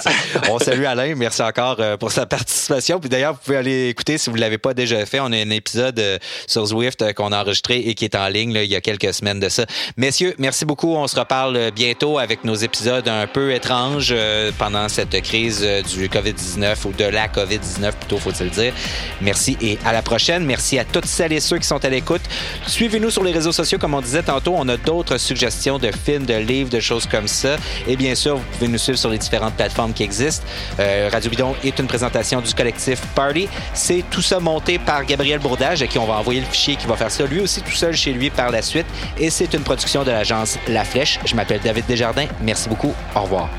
on 0.50 0.60
salue 0.60 0.84
Alain. 0.84 1.16
Merci 1.16 1.42
encore 1.42 1.78
pour 2.00 2.12
sa 2.12 2.26
participation. 2.26 3.00
Puis 3.00 3.10
d'ailleurs, 3.10 3.32
vous 3.34 3.40
pouvez 3.46 3.58
aller 3.58 3.88
écouter 3.88 4.18
si 4.18 4.30
vous 4.30 4.36
ne 4.36 4.42
l'avez 4.42 4.58
pas 4.58 4.74
déjà 4.74 5.06
fait. 5.06 5.22
On 5.22 5.32
a 5.32 5.37
un 5.42 5.50
épisode 5.50 6.00
euh, 6.00 6.18
sur 6.48 6.66
Zwift 6.66 7.02
euh, 7.02 7.14
qu'on 7.14 7.32
a 7.32 7.42
enregistré 7.42 7.78
et 7.78 7.94
qui 7.94 8.06
est 8.06 8.16
en 8.16 8.28
ligne 8.28 8.52
il 8.56 8.70
y 8.70 8.76
a 8.76 8.82
quelques 8.82 9.14
semaines 9.14 9.40
de 9.40 9.50
ça. 9.50 9.66
Messieurs, 9.98 10.36
merci 10.38 10.66
beaucoup. 10.66 10.96
On 10.96 11.08
se 11.08 11.20
reparle 11.20 11.56
euh, 11.56 11.72
bientôt 11.72 12.18
avec 12.18 12.44
nos 12.44 12.56
épisodes 12.56 13.08
un 13.08 13.28
peu 13.28 13.54
étranges 13.54 14.14
pendant 14.58 14.90
cette 14.90 15.22
crise 15.22 15.62
du 15.62 16.08
COVID-19 16.10 16.76
ou 16.86 16.92
de 16.94 17.06
la 17.06 17.28
COVID-19 17.28 17.92
plutôt, 17.94 18.18
faut-il 18.18 18.50
dire. 18.50 18.74
Merci 19.22 19.58
et 19.62 19.78
à 19.86 19.94
la 19.94 20.02
prochaine. 20.02 20.46
Merci 20.46 20.80
à 20.80 20.86
toutes 20.86 21.06
celles 21.06 21.34
et 21.34 21.40
ceux 21.40 21.58
qui 21.58 21.68
sont 21.68 21.84
à 21.84 21.90
l'écoute. 21.90 22.22
Suivez-nous 22.66 23.10
sur 23.10 23.24
les 23.24 23.32
réseaux 23.32 23.52
sociaux, 23.52 23.78
comme 23.78 23.94
on 23.94 24.02
disait 24.02 24.24
tantôt. 24.24 24.54
On 24.56 24.68
a 24.70 24.78
d'autres 24.78 25.18
suggestions 25.18 25.80
de 25.80 25.92
films, 25.92 26.26
de 26.26 26.36
livres, 26.36 26.70
de 26.70 26.80
choses 26.80 27.06
comme 27.06 27.28
ça. 27.28 27.58
Et 27.88 27.96
bien 27.96 28.16
sûr, 28.16 28.38
vous 28.38 28.44
pouvez 28.54 28.68
nous 28.68 28.78
suivre 28.78 28.98
sur 28.98 29.10
les 29.10 29.18
différentes 29.18 29.56
plateformes 29.56 29.94
qui 29.94 30.04
existent. 30.04 30.46
Radio 30.78 31.30
Bidon 31.30 31.56
est 31.64 31.78
une 31.80 31.88
présentation 31.88 32.42
du 32.42 32.54
collectif 32.54 33.00
Party. 33.16 33.48
C'est 33.74 34.04
tout 34.10 34.22
ça 34.22 34.40
monté 34.40 34.80
par 34.80 35.06
Gabriel 35.06 35.27
Gabriel 35.28 35.40
Bourdage, 35.40 35.82
à 35.82 35.88
qui 35.88 36.00
on 36.00 36.06
va 36.06 36.14
envoyer 36.14 36.40
le 36.40 36.46
fichier, 36.46 36.78
qui 36.78 36.88
va 36.88 36.96
faire 36.96 37.12
ça 37.12 37.26
lui 37.26 37.42
aussi 37.42 37.62
tout 37.62 37.72
seul 37.72 37.94
chez 37.94 38.14
lui 38.14 38.30
par 38.30 38.50
la 38.50 38.62
suite. 38.62 38.86
Et 39.18 39.30
c'est 39.30 39.54
une 39.54 39.62
production 39.62 40.06
de 40.06 40.12
l'agence 40.12 40.58
La 40.70 40.86
Flèche. 40.86 41.20
Je 41.26 41.36
m'appelle 41.36 41.60
David 41.62 41.86
Desjardins. 41.86 42.28
Merci 42.42 42.70
beaucoup. 42.70 42.94
Au 43.14 43.22
revoir. 43.24 43.50